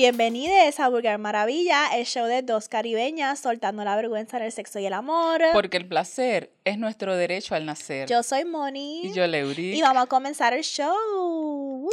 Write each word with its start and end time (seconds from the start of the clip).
Bienvenidos 0.00 0.80
a 0.80 0.88
Vulgar 0.88 1.18
Maravilla, 1.18 1.94
el 1.94 2.06
show 2.06 2.24
de 2.24 2.40
dos 2.40 2.70
caribeñas 2.70 3.38
soltando 3.38 3.84
la 3.84 3.96
vergüenza 3.96 4.38
en 4.38 4.44
el 4.44 4.50
sexo 4.50 4.78
y 4.78 4.86
el 4.86 4.94
amor. 4.94 5.42
Porque 5.52 5.76
el 5.76 5.86
placer 5.86 6.50
es 6.64 6.78
nuestro 6.78 7.14
derecho 7.16 7.54
al 7.54 7.66
nacer. 7.66 8.08
Yo 8.08 8.22
soy 8.22 8.46
Moni. 8.46 9.02
y 9.02 9.12
yo, 9.12 9.26
Leuri. 9.26 9.76
Y 9.78 9.82
vamos 9.82 10.04
a 10.04 10.06
comenzar 10.06 10.54
el 10.54 10.62
show. 10.62 10.96
¡Woo! 11.82 11.90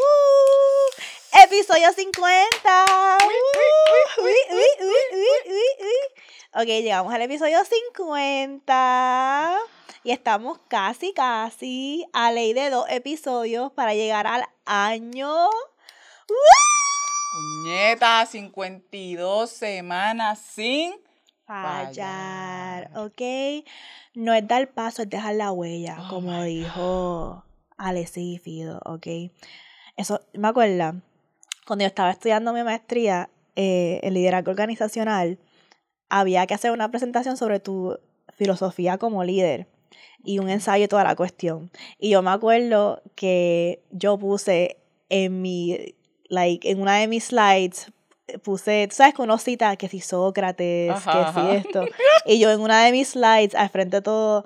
Episodio 1.44 1.92
50. 1.92 2.86
¡Woo! 3.26 4.24
Uy, 4.24 4.32
uy, 4.52 4.58
uy, 4.80 4.96
uy, 5.12 5.52
uy, 5.52 5.86
uy. 5.86 6.62
Ok, 6.62 6.68
llegamos 6.82 7.14
al 7.14 7.24
episodio 7.24 7.60
50. 7.66 9.60
Y 10.06 10.12
estamos 10.12 10.60
casi, 10.70 11.12
casi 11.12 12.06
a 12.14 12.32
ley 12.32 12.54
de 12.54 12.70
dos 12.70 12.86
episodios 12.90 13.70
para 13.74 13.94
llegar 13.96 14.28
al 14.28 14.46
año. 14.66 15.50
¡Woo! 15.50 16.67
Puñeta, 17.38 18.26
52 18.26 19.48
semanas 19.48 20.40
sin 20.40 20.94
fallar, 21.46 22.90
Fallar. 22.90 22.92
¿ok? 22.98 23.22
No 24.16 24.34
es 24.34 24.48
dar 24.48 24.68
paso, 24.70 25.04
es 25.04 25.10
dejar 25.12 25.36
la 25.36 25.52
huella, 25.52 25.98
Oh 26.00 26.10
como 26.10 26.42
dijo 26.42 27.46
Alessi 27.78 28.34
y 28.34 28.38
Fido, 28.40 28.82
¿ok? 28.86 29.06
Eso, 29.98 30.20
me 30.34 30.48
acuerdo, 30.48 31.00
cuando 31.68 31.84
yo 31.84 31.88
estaba 31.88 32.10
estudiando 32.10 32.54
mi 32.54 32.64
maestría 32.64 33.30
eh, 33.56 34.00
en 34.02 34.16
liderazgo 34.16 34.50
organizacional, 34.50 35.38
había 36.10 36.48
que 36.48 36.56
hacer 36.56 36.72
una 36.72 36.90
presentación 36.90 37.38
sobre 37.38 37.60
tu 37.60 38.00
filosofía 38.36 38.98
como 38.98 39.24
líder 39.24 39.68
y 40.24 40.40
un 40.40 40.50
ensayo 40.50 40.86
y 40.86 40.88
toda 40.88 41.04
la 41.04 41.16
cuestión. 41.16 41.70
Y 42.00 42.10
yo 42.10 42.24
me 42.24 42.32
acuerdo 42.32 43.04
que 43.14 43.84
yo 43.92 44.18
puse 44.18 44.78
en 45.10 45.42
mi, 45.44 45.96
like, 46.30 46.70
en 46.70 46.82
una 46.82 46.98
de 46.98 47.08
mis 47.08 47.26
slides, 47.26 47.92
puse, 48.44 48.88
tú 48.90 48.96
sabes 48.96 49.14
que 49.14 49.22
uno 49.22 49.38
cita 49.38 49.76
que 49.78 49.88
si 49.88 50.00
Sócrates, 50.00 50.92
Ajá, 50.92 51.12
que 51.12 51.18
ajá. 51.20 51.52
si 51.52 51.58
esto. 51.58 51.86
Y 52.26 52.40
yo 52.40 52.52
en 52.52 52.60
una 52.60 52.84
de 52.84 52.92
mis 52.92 53.10
slides, 53.10 53.56
al 53.56 53.70
frente 53.70 53.98
de 53.98 54.02
todo 54.02 54.46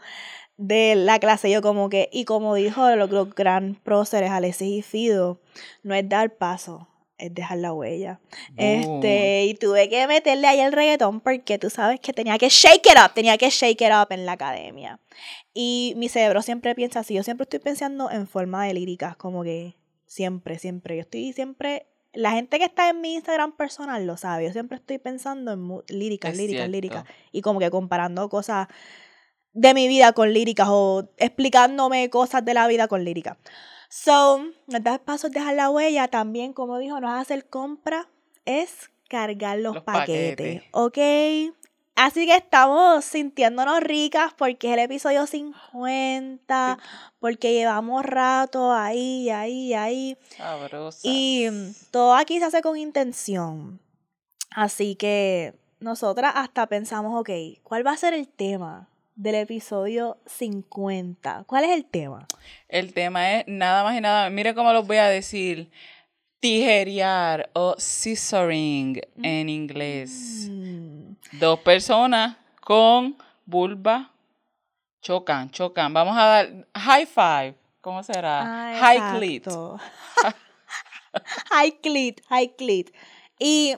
de 0.57 0.93
la 0.95 1.17
clase, 1.19 1.49
yo 1.49 1.61
como 1.63 1.89
que, 1.89 2.07
y 2.11 2.25
como 2.25 2.53
dijo 2.53 2.87
los, 2.95 3.09
los 3.09 3.33
gran 3.33 3.75
próceres 3.83 4.29
Alexis 4.29 4.67
y 4.79 4.81
Fido, 4.83 5.39
no 5.81 5.95
es 5.95 6.07
dar 6.07 6.35
paso, 6.35 6.87
es 7.17 7.33
dejar 7.33 7.57
la 7.57 7.73
huella. 7.73 8.19
Este, 8.57 9.45
y 9.45 9.55
tuve 9.55 9.89
que 9.89 10.05
meterle 10.05 10.47
ahí 10.47 10.59
el 10.59 10.71
reggaetón 10.71 11.19
porque 11.19 11.57
tú 11.57 11.71
sabes 11.71 11.99
que 11.99 12.13
tenía 12.13 12.37
que 12.37 12.49
shake 12.49 12.85
it 12.85 12.97
up, 13.03 13.13
tenía 13.15 13.39
que 13.39 13.49
shake 13.49 13.81
it 13.81 13.91
up 13.91 14.11
en 14.11 14.27
la 14.27 14.33
academia. 14.33 14.99
Y 15.51 15.93
mi 15.97 16.09
cerebro 16.09 16.43
siempre 16.43 16.75
piensa 16.75 16.99
así, 16.99 17.15
yo 17.15 17.23
siempre 17.23 17.43
estoy 17.45 17.59
pensando 17.59 18.11
en 18.11 18.27
forma 18.27 18.65
de 18.65 18.75
líricas, 18.75 19.15
como 19.15 19.43
que 19.43 19.75
siempre, 20.11 20.59
siempre, 20.59 20.97
yo 20.97 21.01
estoy 21.03 21.31
siempre, 21.31 21.87
la 22.11 22.31
gente 22.31 22.59
que 22.59 22.65
está 22.65 22.89
en 22.89 22.99
mi 22.99 23.13
Instagram 23.13 23.55
personal 23.55 24.05
lo 24.05 24.17
sabe, 24.17 24.43
yo 24.45 24.51
siempre 24.51 24.77
estoy 24.77 24.97
pensando 24.97 25.53
en 25.53 25.97
líricas, 25.97 26.33
Es 26.33 26.37
líricas, 26.37 26.57
cierto. 26.63 26.71
líricas, 26.71 27.05
y 27.31 27.41
como 27.41 27.59
que 27.59 27.71
comparando 27.71 28.27
cosas 28.27 28.67
de 29.53 29.73
mi 29.73 29.87
vida 29.87 30.11
con 30.11 30.33
líricas 30.33 30.67
o 30.69 31.09
explicándome 31.15 32.09
cosas 32.09 32.43
de 32.43 32.53
la 32.53 32.67
vida 32.67 32.89
con 32.89 33.05
líricas. 33.05 33.37
So, 33.89 34.39
no 34.67 34.77
es 34.77 34.83
dar 34.83 35.01
pasos, 35.01 35.31
dejar 35.31 35.55
la 35.55 35.69
huella. 35.69 36.09
También, 36.09 36.51
como 36.53 36.77
dijo, 36.77 36.99
no 36.99 37.13
es 37.13 37.21
hacer 37.21 37.47
compra, 37.47 38.09
es 38.45 38.89
cargar 39.09 39.59
los, 39.59 39.75
Los 39.75 39.83
paquetes. 39.83 40.61
paquetes. 40.61 40.63
¿Ok? 40.71 40.97
Así 42.03 42.25
que 42.25 42.35
estamos 42.35 43.05
sintiéndonos 43.05 43.79
ricas 43.79 44.33
porque 44.35 44.69
es 44.69 44.73
el 44.73 44.79
episodio 44.79 45.27
50, 45.27 46.79
porque 47.19 47.53
llevamos 47.53 48.03
rato 48.03 48.73
ahí, 48.73 49.29
ahí, 49.29 49.75
ahí. 49.75 50.17
Sabrosa. 50.35 50.99
Y 51.03 51.45
todo 51.91 52.15
aquí 52.15 52.39
se 52.39 52.45
hace 52.45 52.63
con 52.63 52.75
intención. 52.75 53.79
Así 54.49 54.95
que 54.95 55.53
nosotras 55.79 56.33
hasta 56.35 56.65
pensamos, 56.65 57.19
ok, 57.21 57.29
¿cuál 57.61 57.85
va 57.85 57.91
a 57.91 57.97
ser 57.97 58.15
el 58.15 58.27
tema 58.27 58.89
del 59.13 59.35
episodio 59.35 60.17
50? 60.25 61.43
¿Cuál 61.45 61.65
es 61.65 61.69
el 61.69 61.85
tema? 61.85 62.25
El 62.67 62.95
tema 62.95 63.35
es 63.37 63.43
nada 63.47 63.83
más 63.83 63.95
y 63.95 64.01
nada. 64.01 64.27
Mire 64.31 64.55
cómo 64.55 64.73
los 64.73 64.87
voy 64.87 64.97
a 64.97 65.05
decir. 65.05 65.69
Tijerear 66.39 67.51
o 67.53 67.75
scissoring 67.77 68.99
en 69.21 69.49
inglés. 69.49 70.47
Mm, 70.49 71.10
Dos 71.33 71.59
personas 71.59 72.37
con 72.61 73.15
vulva 73.45 74.09
chocan, 75.01 75.49
chocan. 75.51 75.93
Vamos 75.93 76.15
a 76.17 76.23
dar 76.25 76.49
high 76.75 77.05
five. 77.05 77.55
¿Cómo 77.81 78.03
será? 78.03 78.41
ah, 78.43 78.73
high 78.79 79.17
clit. 79.17 79.47
high 81.51 81.71
clit, 81.81 82.21
high 82.29 82.53
clit. 82.55 82.91
Y, 83.39 83.75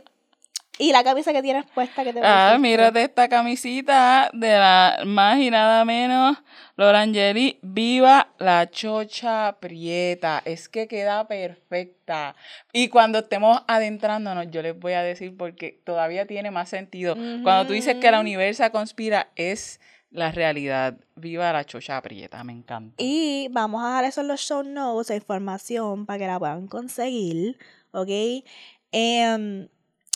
y 0.77 0.91
la 0.91 1.03
camisa 1.03 1.31
que 1.31 1.41
tienes 1.41 1.65
puesta 1.71 2.03
que 2.03 2.11
te 2.13 2.19
Ah, 2.21 2.49
pusiste? 2.53 2.59
mírate 2.59 3.03
esta 3.03 3.29
camisita 3.29 4.29
de 4.33 4.57
la 4.57 4.99
más 5.05 5.37
y 5.39 5.49
nada 5.49 5.85
menos 5.85 6.37
Lorangeli. 6.75 7.59
Viva 7.61 8.29
la 8.39 8.69
chocha 8.69 9.57
prieta. 9.59 10.41
Es 10.45 10.69
que 10.69 10.87
queda 10.87 11.27
perfecta. 11.27 12.35
Y 12.71 12.89
cuando 12.89 13.19
estemos 13.19 13.61
adentrándonos, 13.67 14.47
yo 14.49 14.61
les 14.61 14.77
voy 14.77 14.93
a 14.93 15.03
decir 15.03 15.35
porque 15.37 15.79
todavía 15.83 16.25
tiene 16.25 16.51
más 16.51 16.69
sentido. 16.69 17.15
Cuando 17.43 17.67
tú 17.67 17.73
dices 17.73 17.95
que 17.95 18.11
la 18.11 18.19
universa 18.19 18.71
conspira, 18.71 19.29
es 19.35 19.79
la 20.09 20.31
realidad. 20.31 20.97
Viva 21.15 21.51
la 21.53 21.65
chocha 21.65 22.01
prieta. 22.01 22.43
Me 22.43 22.53
encanta. 22.53 22.95
Y 22.97 23.47
vamos 23.51 23.83
a 23.83 23.87
dejar 23.87 24.05
eso 24.05 24.21
en 24.21 24.27
los 24.27 24.39
show 24.39 24.63
notes, 24.63 25.15
información 25.15 26.05
para 26.05 26.19
que 26.19 26.27
la 26.27 26.39
puedan 26.39 26.67
conseguir, 26.67 27.57
¿ok? 27.91 28.43
Em, 28.91 29.67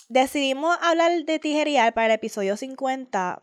decidimos 0.08 0.76
hablar 0.80 1.24
de 1.24 1.38
tijerear 1.38 1.92
para 1.94 2.06
el 2.06 2.12
episodio 2.12 2.56
50. 2.56 3.42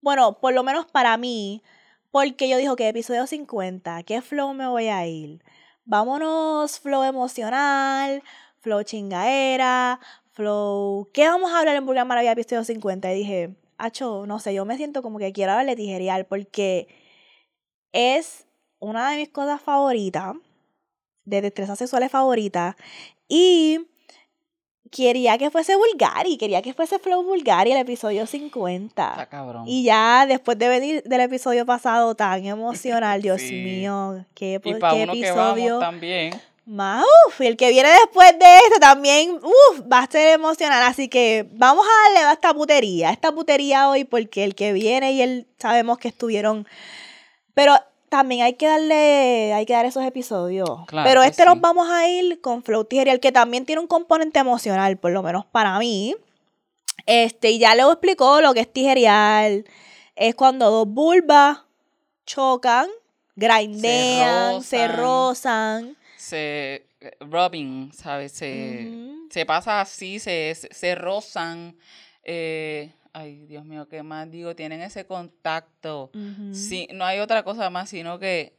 Bueno, 0.00 0.38
por 0.40 0.54
lo 0.54 0.62
menos 0.62 0.86
para 0.86 1.16
mí, 1.16 1.62
porque 2.10 2.48
yo 2.48 2.56
digo 2.58 2.76
que 2.76 2.88
episodio 2.88 3.26
50, 3.26 4.02
¿qué 4.04 4.22
flow 4.22 4.54
me 4.54 4.66
voy 4.66 4.88
a 4.88 5.06
ir? 5.06 5.42
Vámonos, 5.84 6.80
flow 6.80 7.02
emocional, 7.02 8.22
flow 8.60 8.82
chingaera, 8.82 10.00
flow... 10.32 11.08
¿Qué 11.12 11.26
vamos 11.28 11.52
a 11.52 11.60
hablar 11.60 11.76
en 11.76 11.86
Burger 11.86 12.04
Maravilla 12.04 12.32
episodio 12.32 12.64
50? 12.64 13.12
Y 13.12 13.16
dije, 13.16 13.56
acho, 13.78 14.26
no 14.26 14.38
sé, 14.38 14.54
yo 14.54 14.64
me 14.64 14.76
siento 14.76 15.02
como 15.02 15.18
que 15.18 15.32
quiero 15.32 15.52
hablar 15.52 15.66
de 15.66 15.76
tijerear 15.76 16.26
porque 16.26 16.88
es 17.92 18.46
una 18.78 19.10
de 19.10 19.16
mis 19.16 19.28
cosas 19.30 19.60
favoritas, 19.60 20.34
de 21.24 21.42
destrezas 21.42 21.78
sexuales 21.78 22.10
favoritas, 22.10 22.76
y 23.28 23.86
quería 24.90 25.38
que 25.38 25.50
fuese 25.50 25.76
vulgar 25.76 26.26
y 26.26 26.36
quería 26.36 26.62
que 26.62 26.74
fuese 26.74 26.98
flow 26.98 27.22
vulgar 27.22 27.66
y 27.68 27.72
el 27.72 27.78
episodio 27.78 28.26
50. 28.26 29.10
Está 29.10 29.26
cabrón. 29.26 29.64
Y 29.66 29.84
ya 29.84 30.26
después 30.26 30.58
de 30.58 30.68
venir 30.68 31.02
del 31.04 31.20
episodio 31.20 31.64
pasado 31.66 32.14
tan 32.14 32.44
emocional, 32.44 33.20
Dios 33.22 33.40
Sí. 33.40 33.52
mío, 33.54 34.24
qué, 34.34 34.60
Y 34.64 34.72
po- 34.74 34.78
para 34.78 34.94
qué 34.94 35.02
uno 35.04 35.12
que 35.12 35.18
episodio 35.20 35.78
vamos 35.78 35.80
también. 35.80 36.40
más. 36.66 37.04
Uf, 37.26 37.40
y 37.40 37.46
el 37.46 37.56
que 37.56 37.70
viene 37.70 37.88
después 37.88 38.30
de 38.38 38.56
este 38.66 38.80
también, 38.80 39.32
uf, 39.42 39.80
va 39.90 40.00
a 40.00 40.06
ser 40.10 40.34
emocional. 40.34 40.82
Así 40.82 41.08
que 41.08 41.46
vamos 41.52 41.86
a 41.86 42.04
darle 42.14 42.28
a 42.28 42.32
esta 42.32 42.52
putería, 42.54 43.08
a 43.08 43.12
esta 43.12 43.32
putería 43.32 43.88
hoy, 43.88 44.04
porque 44.04 44.44
el 44.44 44.54
que 44.54 44.72
viene 44.72 45.12
y 45.12 45.22
él 45.22 45.46
sabemos 45.58 45.98
que 45.98 46.08
estuvieron. 46.08 46.66
Pero 47.54 47.74
también 48.08 48.42
hay 48.42 48.54
que 48.54 48.66
darle, 48.66 49.52
hay 49.54 49.64
que 49.66 49.72
dar 49.72 49.86
esos 49.86 50.04
episodios. 50.04 50.68
Claro 50.86 51.08
Pero 51.08 51.22
este 51.22 51.44
nos 51.44 51.54
sí. 51.54 51.60
vamos 51.60 51.88
a 51.90 52.08
ir 52.08 52.40
con 52.40 52.62
Flow 52.62 52.84
Tijerial, 52.84 53.20
que 53.20 53.32
también 53.32 53.64
tiene 53.66 53.80
un 53.80 53.86
componente 53.86 54.38
emocional, 54.38 54.96
por 54.96 55.12
lo 55.12 55.22
menos 55.22 55.44
para 55.46 55.78
mí. 55.78 56.14
Este, 57.06 57.50
y 57.50 57.58
ya 57.58 57.74
le 57.74 57.82
explicó 57.82 58.40
lo 58.40 58.52
que 58.54 58.60
es 58.60 58.72
tijerial. 58.72 59.64
Es 60.16 60.34
cuando 60.34 60.70
dos 60.70 60.88
vulvas 60.88 61.60
chocan, 62.26 62.88
grindean, 63.36 64.62
se 64.62 64.88
rozan. 64.88 64.96
rozan. 65.84 65.96
Se. 66.16 66.84
Rubbing, 67.20 67.92
¿sabes? 67.94 68.32
Se. 68.32 68.90
Se 69.30 69.46
pasa 69.46 69.80
así, 69.80 70.18
se, 70.18 70.54
se, 70.54 70.72
se 70.74 70.94
rozan. 70.94 71.76
eh, 72.24 72.92
ay, 73.18 73.46
Dios 73.46 73.64
mío, 73.64 73.88
¿qué 73.88 74.02
más 74.02 74.30
digo? 74.30 74.54
Tienen 74.54 74.80
ese 74.80 75.04
contacto. 75.04 76.10
Sí, 76.52 76.88
no 76.92 77.04
hay 77.04 77.18
otra 77.18 77.42
cosa 77.42 77.68
más, 77.68 77.90
sino 77.90 78.18
que 78.18 78.56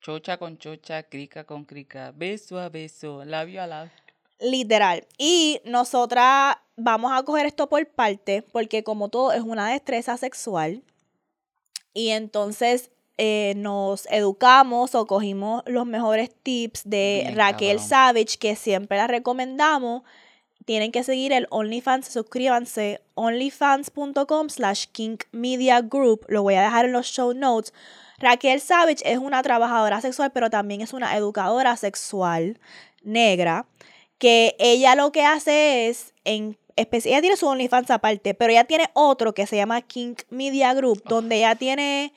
chocha 0.00 0.36
con 0.36 0.58
chocha, 0.58 1.04
crica 1.04 1.44
con 1.44 1.64
crica, 1.64 2.12
beso 2.14 2.58
a 2.58 2.68
beso, 2.68 3.24
labio 3.24 3.62
a 3.62 3.66
labio. 3.66 3.92
Literal. 4.40 5.06
Y 5.18 5.60
nosotras 5.64 6.56
vamos 6.76 7.12
a 7.14 7.22
coger 7.22 7.46
esto 7.46 7.68
por 7.68 7.86
parte, 7.86 8.42
porque 8.42 8.82
como 8.82 9.08
todo 9.10 9.32
es 9.32 9.42
una 9.42 9.70
destreza 9.70 10.16
sexual, 10.16 10.82
y 11.92 12.08
entonces 12.08 12.90
eh, 13.18 13.52
nos 13.56 14.06
educamos 14.06 14.94
o 14.94 15.06
cogimos 15.06 15.62
los 15.66 15.86
mejores 15.86 16.30
tips 16.42 16.82
de 16.84 17.20
Bien, 17.24 17.36
Raquel 17.36 17.76
cabrón. 17.76 17.88
Savage, 17.88 18.38
que 18.38 18.56
siempre 18.56 18.96
la 18.96 19.06
recomendamos. 19.06 20.02
Tienen 20.64 20.92
que 20.92 21.02
seguir 21.02 21.32
el 21.32 21.46
OnlyFans, 21.50 22.08
suscríbanse, 22.08 23.00
onlyfans.com 23.14 24.50
slash 24.50 24.86
Kink 24.92 25.24
Media 25.32 25.80
Group. 25.80 26.26
Lo 26.28 26.42
voy 26.42 26.54
a 26.54 26.62
dejar 26.62 26.84
en 26.84 26.92
los 26.92 27.06
show 27.06 27.32
notes. 27.32 27.72
Raquel 28.18 28.60
Savage 28.60 29.02
es 29.04 29.18
una 29.18 29.42
trabajadora 29.42 30.00
sexual, 30.00 30.30
pero 30.32 30.50
también 30.50 30.82
es 30.82 30.92
una 30.92 31.16
educadora 31.16 31.76
sexual 31.76 32.60
negra 33.02 33.66
que 34.18 34.54
ella 34.58 34.94
lo 34.94 35.12
que 35.12 35.24
hace 35.24 35.88
es, 35.88 36.12
en 36.24 36.58
ella 36.76 37.20
tiene 37.20 37.36
su 37.36 37.46
OnlyFans 37.46 37.90
aparte, 37.90 38.34
pero 38.34 38.52
ella 38.52 38.64
tiene 38.64 38.90
otro 38.94 39.34
que 39.34 39.46
se 39.46 39.56
llama 39.56 39.82
King 39.82 40.14
Media 40.30 40.72
Group, 40.74 41.02
donde 41.04 41.36
ella 41.38 41.54
tiene 41.54 42.12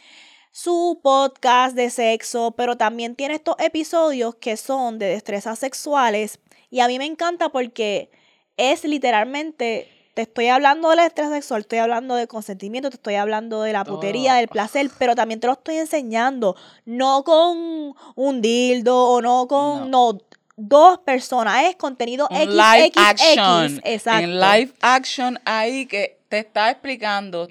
su 0.52 1.00
podcast 1.02 1.76
de 1.76 1.90
sexo, 1.90 2.52
pero 2.52 2.78
también 2.78 3.16
tiene 3.16 3.36
estos 3.36 3.56
episodios 3.60 4.36
que 4.36 4.56
son 4.56 5.00
de 5.00 5.08
destrezas 5.08 5.60
sexuales. 5.60 6.40
Y 6.70 6.80
a 6.80 6.88
mí 6.88 6.98
me 6.98 7.06
encanta 7.06 7.50
porque 7.50 8.10
es 8.58 8.84
literalmente, 8.84 9.90
te 10.14 10.24
estoy 10.24 10.48
hablando 10.48 10.90
de 10.90 10.98
la 10.98 11.04
destreza 11.04 11.32
sexual, 11.32 11.62
estoy 11.62 11.80
hablando 11.80 12.16
de 12.16 12.28
consentimiento, 12.28 12.90
te 12.90 12.96
estoy 12.96 13.16
hablando 13.16 13.62
de 13.64 13.74
la 13.74 13.84
putería, 13.84 14.36
del 14.36 14.48
placer, 14.48 14.90
pero 15.00 15.16
también 15.16 15.40
te 15.40 15.48
lo 15.48 15.54
estoy 15.54 15.78
enseñando, 15.78 16.56
no 16.86 17.24
con 17.24 17.96
un 18.16 18.42
dildo 18.42 19.10
o 19.10 19.22
no 19.22 19.48
con, 19.48 19.90
no, 19.90 20.18
dos 20.56 21.00
personas, 21.00 21.64
es 21.66 21.76
contenido 21.76 22.28
Un 22.30 22.38
X, 22.38 22.50
live 22.50 22.86
X, 22.86 23.04
action. 23.04 23.66
X, 23.66 23.82
exacto. 23.84 24.24
En 24.24 24.40
live 24.40 24.74
action 24.82 25.40
ahí 25.46 25.86
que 25.86 26.20
te 26.30 26.40
está 26.40 26.72
explicando. 26.72 27.48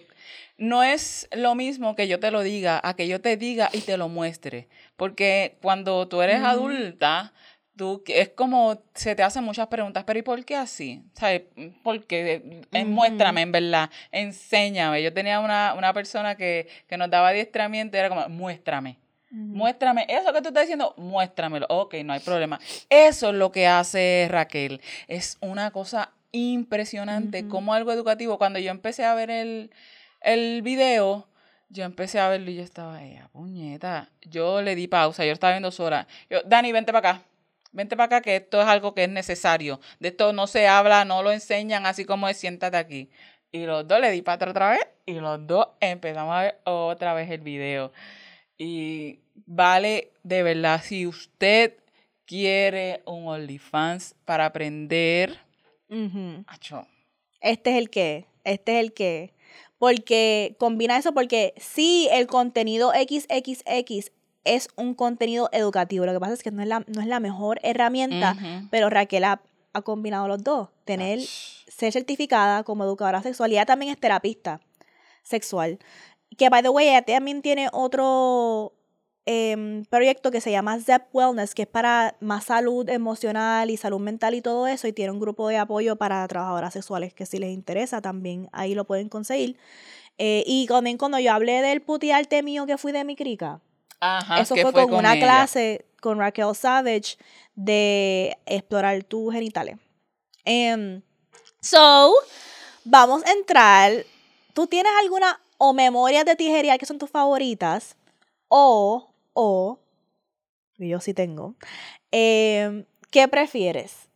No 0.58 0.84
es 0.84 1.28
lo 1.32 1.56
mismo 1.56 1.96
que 1.96 2.06
yo 2.06 2.20
te 2.20 2.31
lo 2.31 2.43
diga, 2.43 2.81
a 2.84 2.94
que 2.94 3.08
yo 3.08 3.20
te 3.20 3.37
diga 3.37 3.69
y 3.72 3.81
te 3.81 3.96
lo 3.96 4.08
muestre. 4.08 4.69
Porque 4.96 5.56
cuando 5.60 6.06
tú 6.06 6.22
eres 6.22 6.43
adulta, 6.43 7.32
tú 7.82 8.00
es 8.06 8.29
como 8.29 8.81
se 8.94 9.17
te 9.17 9.25
hacen 9.25 9.43
muchas 9.43 9.67
preguntas, 9.67 10.05
pero 10.05 10.17
¿y 10.17 10.23
por 10.23 10.44
qué 10.44 10.55
así? 10.55 11.02
¿Sabes? 11.14 11.43
Porque 11.82 12.62
eh, 12.73 12.82
Ujú. 12.82 12.93
muéstrame, 12.93 13.43
en 13.43 13.50
verdad, 13.50 13.90
enséñame. 14.12 15.02
Yo 15.02 15.12
tenía 15.12 15.40
una, 15.40 15.75
una 15.76 15.93
persona 15.93 16.37
que, 16.37 16.69
que 16.87 16.96
nos 16.96 17.11
daba 17.11 17.31
adiestramiento 17.31 17.96
y 17.96 18.00
era 18.00 18.08
como, 18.08 18.29
muéstrame. 18.29 18.99
Muéstrame 19.32 20.06
eso 20.08 20.32
que 20.32 20.43
tú 20.43 20.49
estás 20.49 20.62
diciendo, 20.62 20.94
muéstramelo. 20.96 21.67
Ok, 21.70 21.94
no 22.05 22.12
hay 22.12 22.20
problema. 22.20 22.61
Eso 22.88 23.31
es 23.31 23.34
lo 23.34 23.50
que 23.50 23.67
hace 23.67 24.28
Raquel. 24.31 24.81
Es 25.08 25.38
una 25.40 25.73
cosa 25.73 26.12
impresionante. 26.31 27.49
Como 27.49 27.75
algo 27.75 27.90
educativo. 27.90 28.38
Cuando 28.38 28.61
yo 28.61 28.70
empecé 28.70 29.05
a 29.05 29.14
ver 29.14 29.31
el, 29.31 29.70
el 30.20 30.62
video, 30.62 31.26
yo 31.70 31.85
empecé 31.85 32.20
a 32.20 32.28
verlo 32.28 32.50
y 32.50 32.56
yo 32.56 32.62
estaba, 32.62 33.02
ella, 33.02 33.28
puñeta. 33.32 34.11
Yo 34.20 34.62
le 34.62 34.76
di 34.76 34.87
pausa, 34.87 35.25
yo 35.25 35.32
estaba 35.32 35.55
viendo 35.55 35.70
sola. 35.73 36.06
Yo, 36.31 36.43
Dani, 36.44 36.70
vente 36.70 36.93
para 36.93 37.11
acá. 37.11 37.23
Vente 37.72 37.96
para 37.96 38.04
acá 38.06 38.20
que 38.20 38.36
esto 38.36 38.60
es 38.60 38.69
algo 38.69 38.94
que 38.94 39.04
es 39.04 39.08
necesario. 39.08 39.80
De 39.98 40.08
esto 40.08 40.32
no 40.32 40.46
se 40.46 40.69
habla, 40.69 41.04
no 41.04 41.22
lo 41.22 41.32
enseñan 41.32 41.86
así 41.86 42.04
como 42.04 42.28
es, 42.28 42.36
siéntate 42.36 42.76
aquí. 42.76 43.08
Y 43.50 43.64
los 43.64 43.86
dos 43.88 44.00
le 44.00 44.10
di 44.10 44.22
para 44.22 44.36
atrás 44.36 44.50
otra 44.50 44.70
vez 44.70 44.86
y 45.06 45.14
los 45.14 45.46
dos 45.46 45.69
empezamos 45.80 46.34
a 46.34 46.42
ver 46.42 46.60
otra 46.64 47.14
vez 47.14 47.30
el 47.30 47.40
video. 47.40 47.92
Y 48.58 49.20
vale, 49.46 50.12
de 50.22 50.42
verdad, 50.42 50.80
si 50.82 51.06
usted 51.06 51.74
quiere 52.26 53.02
un 53.06 53.26
OnlyFans 53.26 54.14
para 54.25 54.46
aprender, 54.46 55.38
Ujú. 55.88 56.44
acho, 56.46 56.86
Este 57.40 57.70
es 57.72 57.76
el 57.76 57.90
que, 57.90 58.26
este 58.44 58.78
es 58.78 58.84
el 58.84 58.92
que. 58.92 59.34
Porque 59.78 60.54
combina 60.58 60.96
eso 60.96 61.12
porque 61.12 61.54
sí, 61.56 62.08
el 62.12 62.26
contenido 62.28 62.92
XXX 62.92 64.12
es 64.44 64.68
un 64.76 64.94
contenido 64.94 65.48
educativo. 65.52 66.06
Lo 66.06 66.12
que 66.12 66.20
pasa 66.20 66.34
es 66.34 66.42
que 66.42 66.50
no 66.50 66.62
es 66.62 66.68
la, 66.68 66.84
no 66.86 67.00
es 67.00 67.06
la 67.06 67.20
mejor 67.20 67.60
herramienta, 67.62 68.36
pero 68.70 68.90
Raquel 68.90 69.24
ha, 69.24 69.42
ha 69.72 69.82
combinado 69.82 70.28
los 70.28 70.42
dos. 70.42 70.68
Tener, 70.84 71.18
ach, 71.18 71.62
ser 71.68 71.92
certificada 71.92 72.64
como 72.64 72.84
educadora 72.84 73.22
sexual 73.22 73.50
y 73.52 73.54
ella 73.54 73.66
también 73.66 73.92
es 73.92 73.98
terapista 73.98 74.60
sexual. 75.22 75.78
Que, 76.36 76.48
by 76.48 76.62
the 76.62 76.68
way, 76.68 76.88
ella 76.88 77.02
también 77.02 77.42
tiene 77.42 77.68
otro 77.72 78.72
em, 79.26 79.84
proyecto 79.84 80.30
que 80.30 80.40
se 80.40 80.50
llama 80.50 80.80
ZEP 80.80 81.14
Wellness, 81.14 81.54
que 81.54 81.62
es 81.62 81.68
para 81.68 82.16
más 82.20 82.44
salud 82.44 82.88
emocional 82.88 83.70
y 83.70 83.76
salud 83.76 84.00
mental 84.00 84.34
y 84.34 84.42
todo 84.42 84.66
eso, 84.66 84.88
y 84.88 84.92
tiene 84.92 85.12
un 85.12 85.20
grupo 85.20 85.48
de 85.48 85.58
apoyo 85.58 85.96
para 85.96 86.26
trabajadoras 86.26 86.72
sexuales 86.72 87.14
que 87.14 87.26
si 87.26 87.38
les 87.38 87.50
interesa 87.50 88.00
también 88.00 88.48
ahí 88.52 88.74
lo 88.74 88.84
pueden 88.86 89.08
conseguir. 89.08 89.56
Eh, 90.18 90.42
y 90.46 90.66
también 90.66 90.98
cuando 90.98 91.18
yo 91.18 91.32
hablé 91.32 91.62
del 91.62 91.82
putearte 91.82 92.42
mío 92.42 92.66
que 92.66 92.78
fui 92.78 92.92
de 92.92 93.04
mi 93.04 93.16
crica, 93.16 93.60
Ajá, 94.04 94.40
eso 94.40 94.56
fue, 94.56 94.72
con, 94.72 94.94
una 94.94 95.14
ella. 95.14 95.25
clase 95.25 95.87
con 96.00 96.19
Raquel 96.19 96.56
Savage 96.56 97.16
de 97.54 98.37
explorar 98.46 99.00
tus 99.04 99.32
genitales. 99.32 99.76
Em, 100.44 101.02
so, 101.60 102.12
vamos 102.84 103.25
a 103.25 103.31
entrar. 103.31 103.93
¿Tú 104.54 104.66
tienes 104.66 104.90
alguna 105.00 105.40
o 105.56 105.72
memorias 105.72 106.25
de 106.25 106.34
tijería 106.34 106.78
que 106.78 106.87
son 106.87 106.99
tus 106.99 107.10
favoritas? 107.10 107.94
O, 108.49 109.08
o, 109.34 109.78
yo 110.78 110.99
sí 110.99 111.14
tengo, 111.14 111.54
em, 112.10 112.84
¿qué 113.12 113.28
prefieres? 113.28 114.08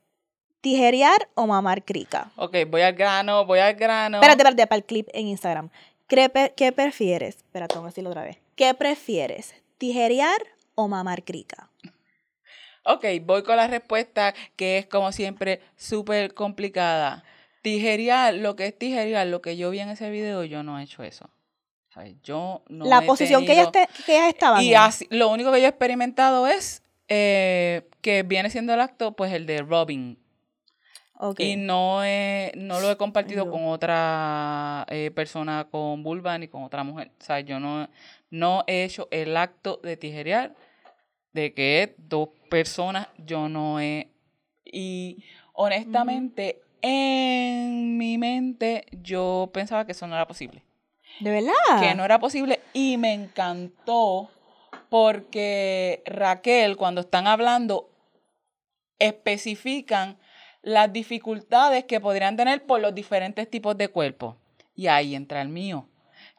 ¿Tijerear 0.62 1.28
o 1.36 1.46
mamar 1.46 1.84
crica? 1.84 2.32
Ok, 2.34 2.56
voy 2.68 2.82
al 2.82 2.94
grano, 2.94 3.46
voy 3.46 3.60
al 3.60 3.74
grano. 3.74 4.16
Espérate, 4.16 4.42
espérate, 4.42 4.66
para 4.66 4.78
el 4.78 4.84
clip 4.84 5.08
en 5.12 5.28
Instagram. 5.28 5.70
¿Qué, 6.08 6.52
qué 6.56 6.72
prefieres? 6.72 7.36
Espérate, 7.36 7.76
vamos 7.76 7.86
a 7.86 7.90
decirlo 7.90 8.10
otra 8.10 8.24
vez. 8.24 8.38
¿Qué 8.56 8.74
prefieres? 8.74 9.54
¿Tijerear 9.78 10.38
o 10.74 10.88
mamar 10.88 11.24
crica? 11.24 11.70
Ok, 12.84 13.04
voy 13.22 13.42
con 13.42 13.56
la 13.56 13.66
respuesta 13.66 14.32
que 14.54 14.78
es 14.78 14.86
como 14.86 15.10
siempre 15.12 15.60
súper 15.76 16.34
complicada. 16.34 17.24
Tijerear, 17.62 18.34
lo 18.34 18.54
que 18.54 18.66
es 18.66 18.78
tijerear, 18.78 19.26
lo 19.26 19.42
que 19.42 19.56
yo 19.56 19.70
vi 19.70 19.80
en 19.80 19.88
ese 19.88 20.08
video, 20.10 20.44
yo 20.44 20.62
no 20.62 20.78
he 20.78 20.84
hecho 20.84 21.02
eso. 21.02 21.28
¿Sabes? 21.92 22.14
Yo 22.22 22.62
no 22.68 22.84
la 22.84 22.98
he 22.98 23.06
posición 23.06 23.44
que 23.44 23.52
ellas, 23.54 23.72
tenido- 23.72 23.88
te- 23.96 24.02
que 24.04 24.16
ellas 24.16 24.28
estaban 24.28 24.62
Y 24.62 24.74
así, 24.74 25.06
lo 25.10 25.28
único 25.30 25.50
que 25.50 25.60
yo 25.60 25.66
he 25.66 25.70
experimentado 25.70 26.46
es 26.46 26.82
eh, 27.08 27.88
que 28.02 28.22
viene 28.22 28.50
siendo 28.50 28.74
el 28.74 28.80
acto, 28.80 29.12
pues 29.12 29.32
el 29.32 29.46
de 29.46 29.62
Robin. 29.62 30.18
Ok. 31.18 31.40
Y 31.40 31.56
no, 31.56 32.04
he- 32.04 32.52
no 32.56 32.78
lo 32.80 32.90
he 32.90 32.96
compartido 32.98 33.46
Yo. 33.46 33.50
con 33.50 33.64
otra 33.64 34.84
eh, 34.90 35.10
persona 35.14 35.66
con 35.70 36.02
vulva 36.02 36.36
ni 36.36 36.46
con 36.48 36.62
otra 36.64 36.84
mujer. 36.84 37.10
O 37.18 37.24
sea, 37.24 37.40
yo 37.40 37.58
no, 37.58 37.88
no 38.30 38.64
he 38.66 38.84
hecho 38.84 39.08
el 39.10 39.36
acto 39.36 39.80
de 39.82 39.96
tijerear 39.96 40.54
de 41.32 41.52
que 41.54 41.94
dos 41.98 42.30
personas, 42.50 43.08
yo 43.18 43.48
no 43.48 43.80
he... 43.80 44.10
Y 44.64 45.22
honestamente, 45.52 46.62
en 46.82 47.98
mi 47.98 48.18
mente, 48.18 48.86
yo 48.92 49.50
pensaba 49.52 49.84
que 49.84 49.92
eso 49.92 50.06
no 50.06 50.14
era 50.14 50.26
posible 50.26 50.62
¿De 51.20 51.30
verdad? 51.30 51.80
que 51.80 51.94
no 51.94 52.04
era 52.04 52.18
posible 52.18 52.60
y 52.72 52.96
me 52.96 53.12
encantó 53.12 54.30
porque 54.88 56.02
Raquel 56.06 56.76
cuando 56.76 57.00
están 57.00 57.26
hablando 57.26 57.90
especifican 58.98 60.18
las 60.62 60.92
dificultades 60.92 61.84
que 61.84 62.00
podrían 62.00 62.36
tener 62.36 62.64
por 62.64 62.80
los 62.80 62.94
diferentes 62.94 63.48
tipos 63.48 63.76
de 63.78 63.88
cuerpos. 63.88 64.36
Y 64.74 64.88
ahí 64.88 65.14
entra 65.14 65.40
el 65.40 65.48
mío. 65.48 65.88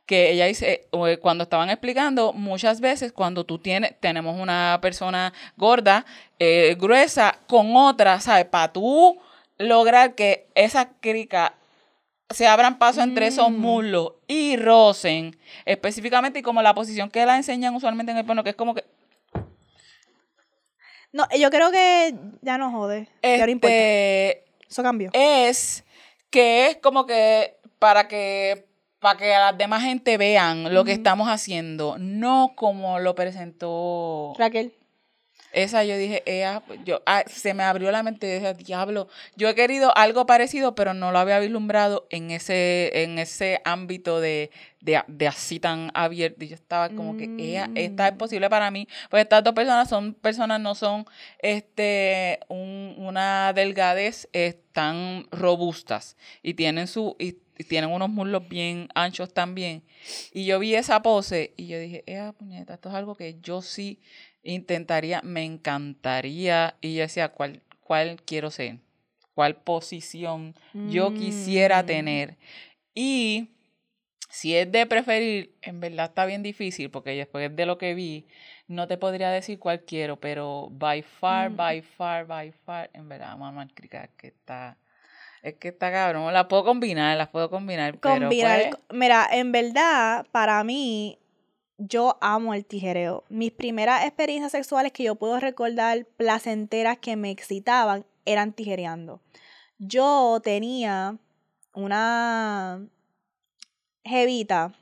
Que 0.08 0.32
ella 0.32 0.46
dice, 0.48 0.88
eh, 0.92 1.18
cuando 1.22 1.44
estaban 1.44 1.70
explicando, 1.70 2.34
muchas 2.34 2.80
veces 2.82 3.12
cuando 3.12 3.44
tú 3.46 3.60
tienes, 3.60 3.94
tenemos 4.00 4.40
una 4.40 4.80
persona 4.82 5.34
gorda, 5.58 6.06
eh, 6.40 6.76
gruesa, 6.80 7.38
con 7.48 7.76
otra, 7.76 8.20
¿sabes? 8.22 8.46
Para 8.46 8.72
tú 8.74 9.20
lograr 9.58 10.16
que 10.16 10.48
esa 10.56 10.90
crica 11.02 11.54
se 12.30 12.48
abran 12.48 12.78
paso 12.80 13.02
entre 13.02 13.28
esos 13.28 13.50
Mm. 13.52 13.58
muslos 13.60 14.14
y 14.28 14.56
rocen 14.58 15.38
específicamente 15.66 16.40
y 16.40 16.42
como 16.42 16.62
la 16.62 16.74
posición 16.74 17.10
que 17.10 17.26
la 17.26 17.36
enseñan 17.38 17.76
usualmente 17.76 18.12
en 18.14 18.18
el 18.18 18.26
porno, 18.26 18.44
que 18.44 18.50
es 18.52 18.56
como 18.56 18.74
que 18.76 18.84
No, 21.14 21.26
yo 21.38 21.50
creo 21.50 21.72
que 21.72 22.14
ya 22.42 22.58
no 22.58 22.72
jode. 22.72 23.08
Ya 23.24 23.46
no 23.46 23.52
importa. 23.52 23.76
este, 23.76 24.44
Eso 24.70 24.84
cambió. 24.84 25.10
es 25.14 25.84
que 26.30 26.68
es 26.68 26.78
como 26.78 27.06
que 27.06 27.56
para 27.80 28.08
que 28.08 28.67
para 29.00 29.18
que 29.20 29.30
las 29.30 29.58
demás 29.58 29.84
gente 29.84 30.18
vean 30.18 30.74
lo 30.74 30.84
que 30.84 30.92
estamos 30.92 31.28
haciendo, 31.30 31.98
no 32.00 32.54
como 32.56 33.00
lo 33.00 33.14
presentó 33.16 34.34
Raquel. 34.38 34.74
esa 35.54 35.84
yo 35.84 35.98
dije, 35.98 36.24
ella, 36.26 36.62
yo, 36.84 37.02
ah, 37.06 37.24
se 37.28 37.54
me 37.54 37.64
abrió 37.64 37.90
la 37.92 38.04
mente 38.04 38.28
y 38.28 38.34
dije, 38.40 38.54
diablo, 38.56 39.08
yo 39.36 39.50
he 39.50 39.56
querido 39.56 39.96
algo 39.98 40.26
parecido, 40.26 40.76
pero 40.76 40.94
no 40.94 41.12
lo 41.12 41.20
había 41.20 41.40
vislumbrado 41.40 42.08
en 42.10 42.32
ese, 42.32 43.04
en 43.04 43.18
ese 43.20 43.62
ámbito 43.66 44.20
de, 44.20 44.52
de, 44.82 45.02
de 45.08 45.28
así 45.28 45.60
tan 45.60 45.90
abierto. 45.94 46.44
Y 46.44 46.50
yo 46.50 46.56
estaba 46.56 46.90
como 46.90 47.18
que, 47.18 47.30
ella, 47.40 47.70
esta 47.76 48.08
es 48.08 48.14
Mm. 48.16 48.18
posible 48.18 48.50
para 48.50 48.72
mí. 48.72 48.88
Pues 49.10 49.24
estas 49.24 49.44
dos 49.44 49.54
personas 49.54 49.88
son 49.90 50.14
personas, 50.16 50.60
no 50.60 50.76
son 50.76 51.06
este 51.40 52.40
un- 52.50 52.96
una 52.98 53.54
delgadez 53.54 54.28
tan 54.74 55.28
robustas 55.32 56.18
y 56.44 56.54
tienen 56.56 56.88
su, 56.88 57.16
y 57.20 57.38
tienen 57.64 57.90
unos 57.92 58.10
muslos 58.10 58.48
bien 58.48 58.90
anchos 58.96 59.34
también. 59.34 59.84
Y 60.34 60.46
yo 60.46 60.60
vi 60.60 60.76
esa 60.76 61.02
pose 61.02 61.54
y 61.58 61.68
yo 61.68 61.80
dije, 61.80 62.04
¡eh, 62.06 62.32
puñeta! 62.38 62.76
Esto 62.76 62.90
es 62.90 62.96
algo 62.96 63.16
que 63.16 63.40
yo 63.42 63.62
sí 63.62 64.00
intentaría, 64.44 65.22
me 65.24 65.44
encantaría. 65.44 66.76
Y 66.82 66.96
yo 66.96 67.02
decía, 67.02 67.30
¿cuál, 67.30 67.62
cuál 67.82 68.22
quiero 68.24 68.52
ser? 68.52 68.78
¿Cuál 69.34 69.56
posición 69.56 70.56
yo 70.74 71.14
quisiera 71.14 71.84
Mm. 71.84 71.86
tener? 71.86 72.38
Y 72.94 73.50
si 74.30 74.56
es 74.56 74.72
de 74.72 74.86
preferir, 74.86 75.56
en 75.62 75.80
verdad 75.80 76.08
está 76.10 76.26
bien 76.26 76.44
difícil, 76.44 76.90
porque 76.90 77.12
después 77.12 77.56
de 77.56 77.66
lo 77.66 77.78
que 77.78 77.94
vi, 77.94 78.26
no 78.68 78.88
te 78.88 78.98
podría 78.98 79.30
decir 79.32 79.60
cuál 79.60 79.82
quiero, 79.86 80.20
pero 80.20 80.70
by 80.72 81.02
far, 81.02 81.52
by 81.52 81.82
far, 81.82 82.26
by 82.26 82.52
far, 82.52 82.90
en 82.94 83.08
verdad, 83.08 83.38
mamá, 83.38 83.68
que 84.18 84.28
está... 84.28 84.78
Es 85.42 85.56
que 85.56 85.70
está 85.70 85.92
cabrón, 85.92 86.34
las 86.34 86.46
puedo 86.46 86.64
combinar, 86.64 87.18
las 87.18 87.30
puedo 87.30 87.50
combinar. 87.50 88.00
Combinar, 88.00 88.60
pero 88.60 88.78
pues 88.88 89.00
mira, 89.00 89.28
en 89.32 89.52
verdad, 89.52 90.26
para 90.32 90.64
mí, 90.64 91.20
yo 91.78 92.18
amo 92.22 92.54
el 92.54 92.66
tijereo. 92.66 93.24
Mis 93.30 93.52
primeras 93.52 94.04
experiencias 94.04 94.52
sexuales 94.52 94.92
que 94.92 95.04
yo 95.04 95.16
puedo 95.16 95.40
recordar 95.40 96.06
placenteras 96.18 96.98
que 96.98 97.16
me 97.16 97.32
excitaban 97.32 98.06
eran 98.26 98.54
tijereando. 98.54 99.22
Yo 99.78 100.42
tenía 100.44 101.18
una 101.74 102.88
jevita 104.04 104.74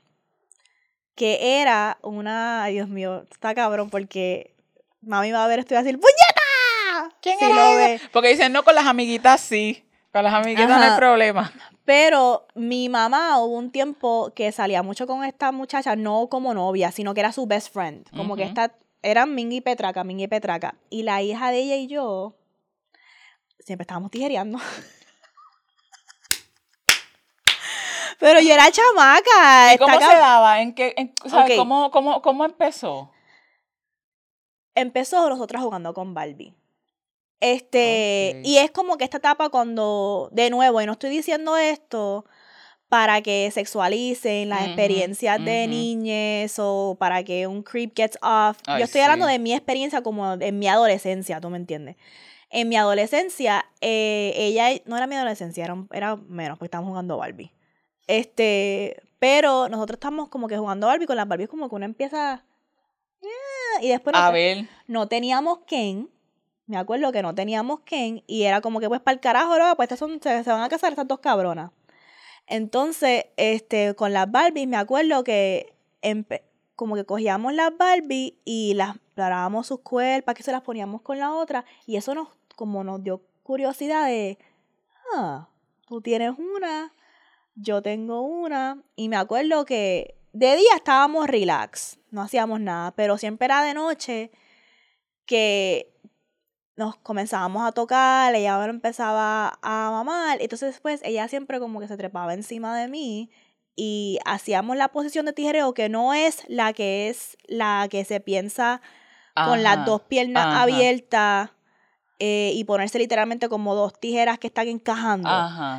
que 1.14 1.60
era 1.60 1.98
una, 2.02 2.64
ay 2.64 2.74
Dios 2.74 2.88
mío, 2.88 3.24
está 3.30 3.54
cabrón 3.54 3.90
porque 3.90 4.54
mami 5.00 5.32
va 5.32 5.44
a 5.44 5.48
ver 5.48 5.60
esto 5.60 5.74
y 5.74 5.76
va 5.76 5.80
a 5.80 5.82
decir, 5.82 5.98
¡puñeta! 5.98 7.16
¿Quién 7.20 7.38
era 7.40 8.00
Porque 8.12 8.28
dicen, 8.28 8.52
no, 8.52 8.62
con 8.62 8.74
las 8.74 8.86
amiguitas 8.86 9.40
sí, 9.40 9.85
con 10.16 10.24
las 10.24 10.34
amiguitas 10.34 10.68
no 10.68 10.76
hay 10.76 10.96
problema. 10.96 11.52
Pero 11.84 12.46
mi 12.54 12.88
mamá 12.88 13.38
hubo 13.38 13.54
un 13.54 13.70
tiempo 13.70 14.32
que 14.34 14.50
salía 14.50 14.82
mucho 14.82 15.06
con 15.06 15.24
esta 15.24 15.52
muchacha, 15.52 15.94
no 15.94 16.28
como 16.28 16.54
novia, 16.54 16.90
sino 16.90 17.12
que 17.12 17.20
era 17.20 17.32
su 17.32 17.46
best 17.46 17.72
friend. 17.72 18.08
Como 18.16 18.34
que 18.34 18.44
esta, 18.44 18.72
eran 19.02 19.34
Mingy 19.34 19.56
y 19.56 19.60
Petraca, 19.60 20.04
Mingy 20.04 20.24
y 20.24 20.28
Petraca. 20.28 20.76
Y 20.88 21.02
la 21.02 21.20
hija 21.20 21.50
de 21.50 21.58
ella 21.58 21.76
y 21.76 21.86
yo 21.86 22.34
siempre 23.60 23.82
estábamos 23.82 24.10
tijereando. 24.10 24.58
Pero 28.18 28.40
yo 28.40 28.54
era 28.54 28.70
chamaca. 28.70 29.74
¿Y 29.74 29.78
cómo 29.78 30.00
se 30.00 30.16
daba? 30.16 30.62
¿En 30.62 30.74
qué, 30.74 31.12
¿cómo, 31.56 31.90
cómo, 31.90 32.22
cómo 32.22 32.46
empezó? 32.46 33.10
Empezó 34.74 35.28
nosotros 35.28 35.62
jugando 35.62 35.92
con 35.92 36.14
Barbie. 36.14 36.56
Este, 37.40 38.40
y 38.44 38.58
es 38.58 38.70
como 38.70 38.96
que 38.96 39.04
esta 39.04 39.18
etapa 39.18 39.50
cuando, 39.50 40.30
de 40.32 40.50
nuevo, 40.50 40.80
y 40.80 40.86
no 40.86 40.92
estoy 40.92 41.10
diciendo 41.10 41.56
esto 41.56 42.24
para 42.88 43.20
que 43.20 43.50
sexualicen 43.52 44.48
las 44.48 44.66
experiencias 44.66 45.44
de 45.44 45.66
niñez 45.66 46.58
o 46.58 46.96
para 46.98 47.24
que 47.24 47.46
un 47.46 47.62
creep 47.62 47.92
gets 47.96 48.18
off. 48.22 48.58
Yo 48.66 48.84
estoy 48.84 49.00
hablando 49.00 49.26
de 49.26 49.38
mi 49.38 49.52
experiencia 49.52 50.02
como 50.02 50.34
en 50.34 50.58
mi 50.58 50.68
adolescencia, 50.68 51.40
¿tú 51.40 51.50
me 51.50 51.58
entiendes? 51.58 51.96
En 52.48 52.68
mi 52.68 52.76
adolescencia, 52.76 53.66
eh, 53.80 54.32
ella, 54.36 54.68
no 54.86 54.96
era 54.96 55.08
mi 55.08 55.16
adolescencia, 55.16 55.64
era, 55.64 55.76
era 55.92 56.16
menos, 56.16 56.58
porque 56.58 56.66
estábamos 56.66 56.90
jugando 56.90 57.16
Barbie. 57.16 57.52
Este, 58.06 59.02
pero 59.18 59.68
nosotros 59.68 59.96
estamos 59.96 60.28
como 60.28 60.46
que 60.46 60.56
jugando 60.56 60.86
Barbie 60.86 61.06
con 61.06 61.16
las 61.16 61.26
Barbies 61.26 61.48
como 61.48 61.68
que 61.68 61.74
uno 61.74 61.84
empieza... 61.84 62.44
Eh", 63.20 63.82
y 63.82 63.88
después 63.88 64.14
a 64.16 64.30
ver. 64.30 64.68
no 64.86 65.08
teníamos 65.08 65.58
Ken 65.66 66.08
me 66.66 66.76
acuerdo 66.76 67.12
que 67.12 67.22
no 67.22 67.34
teníamos 67.34 67.80
Ken 67.80 68.22
y 68.26 68.42
era 68.42 68.60
como 68.60 68.80
que 68.80 68.88
pues 68.88 69.00
para 69.00 69.14
el 69.14 69.20
carajo, 69.20 69.58
¿no? 69.58 69.76
pues 69.76 69.86
estas 69.86 69.98
son, 69.98 70.20
se, 70.20 70.42
van 70.42 70.62
a 70.62 70.68
casar 70.68 70.92
estas 70.92 71.08
dos 71.08 71.20
cabronas. 71.20 71.70
Entonces, 72.46 73.26
este, 73.36 73.94
con 73.94 74.12
las 74.12 74.30
Barbies 74.30 74.68
me 74.68 74.76
acuerdo 74.76 75.24
que 75.24 75.74
como 76.76 76.94
que 76.94 77.04
cogíamos 77.04 77.54
las 77.54 77.76
Barbies 77.76 78.34
y 78.44 78.74
las 78.74 78.96
parábamos 79.14 79.66
sus 79.66 79.80
cuerpos, 79.80 80.34
que 80.34 80.42
se 80.42 80.52
las 80.52 80.62
poníamos 80.62 81.02
con 81.02 81.18
la 81.18 81.32
otra 81.32 81.64
y 81.86 81.96
eso 81.96 82.14
nos 82.14 82.28
como 82.54 82.84
nos 82.84 83.02
dio 83.02 83.22
curiosidad 83.42 84.06
de, 84.06 84.38
ah, 85.14 85.48
tú 85.86 86.00
tienes 86.00 86.32
una, 86.38 86.92
yo 87.54 87.82
tengo 87.82 88.22
una 88.22 88.82
y 88.96 89.08
me 89.08 89.16
acuerdo 89.16 89.64
que 89.64 90.16
de 90.32 90.56
día 90.56 90.74
estábamos 90.74 91.28
relax, 91.28 91.98
no 92.10 92.22
hacíamos 92.22 92.60
nada, 92.60 92.92
pero 92.92 93.18
siempre 93.18 93.46
era 93.46 93.62
de 93.62 93.74
noche 93.74 94.30
que 95.26 95.95
nos 96.76 96.96
comenzábamos 96.96 97.66
a 97.66 97.72
tocar, 97.72 98.34
ella 98.34 98.54
ahora 98.54 98.70
empezaba 98.70 99.58
a 99.62 99.90
mamar, 99.90 100.38
entonces 100.40 100.72
después 100.72 101.00
ella 101.04 101.26
siempre 101.28 101.58
como 101.58 101.80
que 101.80 101.88
se 101.88 101.96
trepaba 101.96 102.34
encima 102.34 102.76
de 102.78 102.88
mí 102.88 103.30
y 103.74 104.18
hacíamos 104.24 104.76
la 104.76 104.88
posición 104.88 105.26
de 105.26 105.32
tijereo 105.32 105.74
que 105.74 105.88
no 105.88 106.14
es 106.14 106.42
la 106.48 106.72
que 106.72 107.08
es 107.08 107.36
la 107.46 107.88
que 107.90 108.04
se 108.04 108.20
piensa 108.20 108.80
con 109.34 109.62
las 109.62 109.84
dos 109.84 110.00
piernas 110.02 110.46
abiertas 110.46 111.50
eh, 112.18 112.52
y 112.54 112.64
ponerse 112.64 112.98
literalmente 112.98 113.50
como 113.50 113.74
dos 113.74 113.92
tijeras 114.00 114.38
que 114.38 114.46
están 114.46 114.68
encajando, 114.68 115.28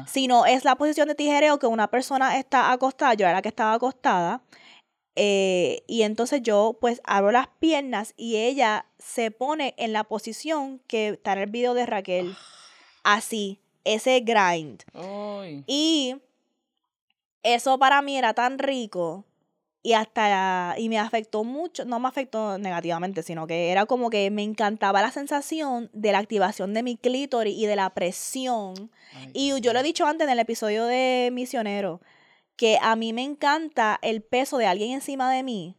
sino 0.05 0.45
es 0.45 0.63
la 0.63 0.75
posición 0.75 1.07
de 1.07 1.15
tijereo 1.15 1.57
que 1.57 1.65
una 1.65 1.87
persona 1.87 2.37
está 2.37 2.71
acostada, 2.71 3.15
yo 3.15 3.25
era 3.25 3.33
la 3.33 3.41
que 3.41 3.49
estaba 3.49 3.73
acostada, 3.73 4.41
eh, 5.19 5.81
y 5.87 6.03
entonces 6.03 6.43
yo 6.43 6.77
pues 6.79 7.01
abro 7.03 7.31
las 7.31 7.47
piernas 7.59 8.13
y 8.17 8.35
ella 8.35 8.85
se 8.99 9.31
pone 9.31 9.73
en 9.77 9.91
la 9.91 10.03
posición 10.03 10.79
que 10.85 11.09
está 11.09 11.33
en 11.33 11.39
el 11.39 11.49
video 11.49 11.73
de 11.73 11.87
Raquel. 11.87 12.35
Así, 13.03 13.59
ese 13.83 14.19
grind. 14.19 14.83
Y 15.65 16.17
eso 17.41 17.79
para 17.79 18.03
mí 18.03 18.15
era 18.15 18.35
tan 18.35 18.59
rico 18.59 19.25
y 19.81 19.93
hasta 19.93 20.75
y 20.77 20.87
me 20.87 20.99
afectó 20.99 21.43
mucho, 21.43 21.83
no 21.85 21.99
me 21.99 22.09
afectó 22.09 22.59
negativamente, 22.59 23.23
sino 23.23 23.47
que 23.47 23.71
era 23.71 23.87
como 23.87 24.11
que 24.11 24.29
me 24.29 24.43
encantaba 24.43 25.01
la 25.01 25.09
sensación 25.09 25.89
de 25.93 26.11
la 26.11 26.19
activación 26.19 26.75
de 26.75 26.83
mi 26.83 26.95
clítoris 26.95 27.57
y 27.57 27.65
de 27.65 27.75
la 27.75 27.89
presión. 27.89 28.91
y 29.33 29.59
yo 29.61 29.73
lo 29.73 29.79
he 29.79 29.83
dicho 29.83 30.05
antes 30.05 30.27
en 30.27 30.33
el 30.33 30.39
episodio 30.39 30.85
de 30.85 31.29
Misionero 31.33 32.01
que 32.57 32.79
a 32.81 32.95
mí 32.95 33.13
me 33.13 33.23
encanta 33.23 33.99
el 34.01 34.21
peso 34.21 34.57
de 34.57 34.65
alguien 34.65 34.91
encima 34.91 35.31
de 35.31 35.43
mí, 35.43 35.75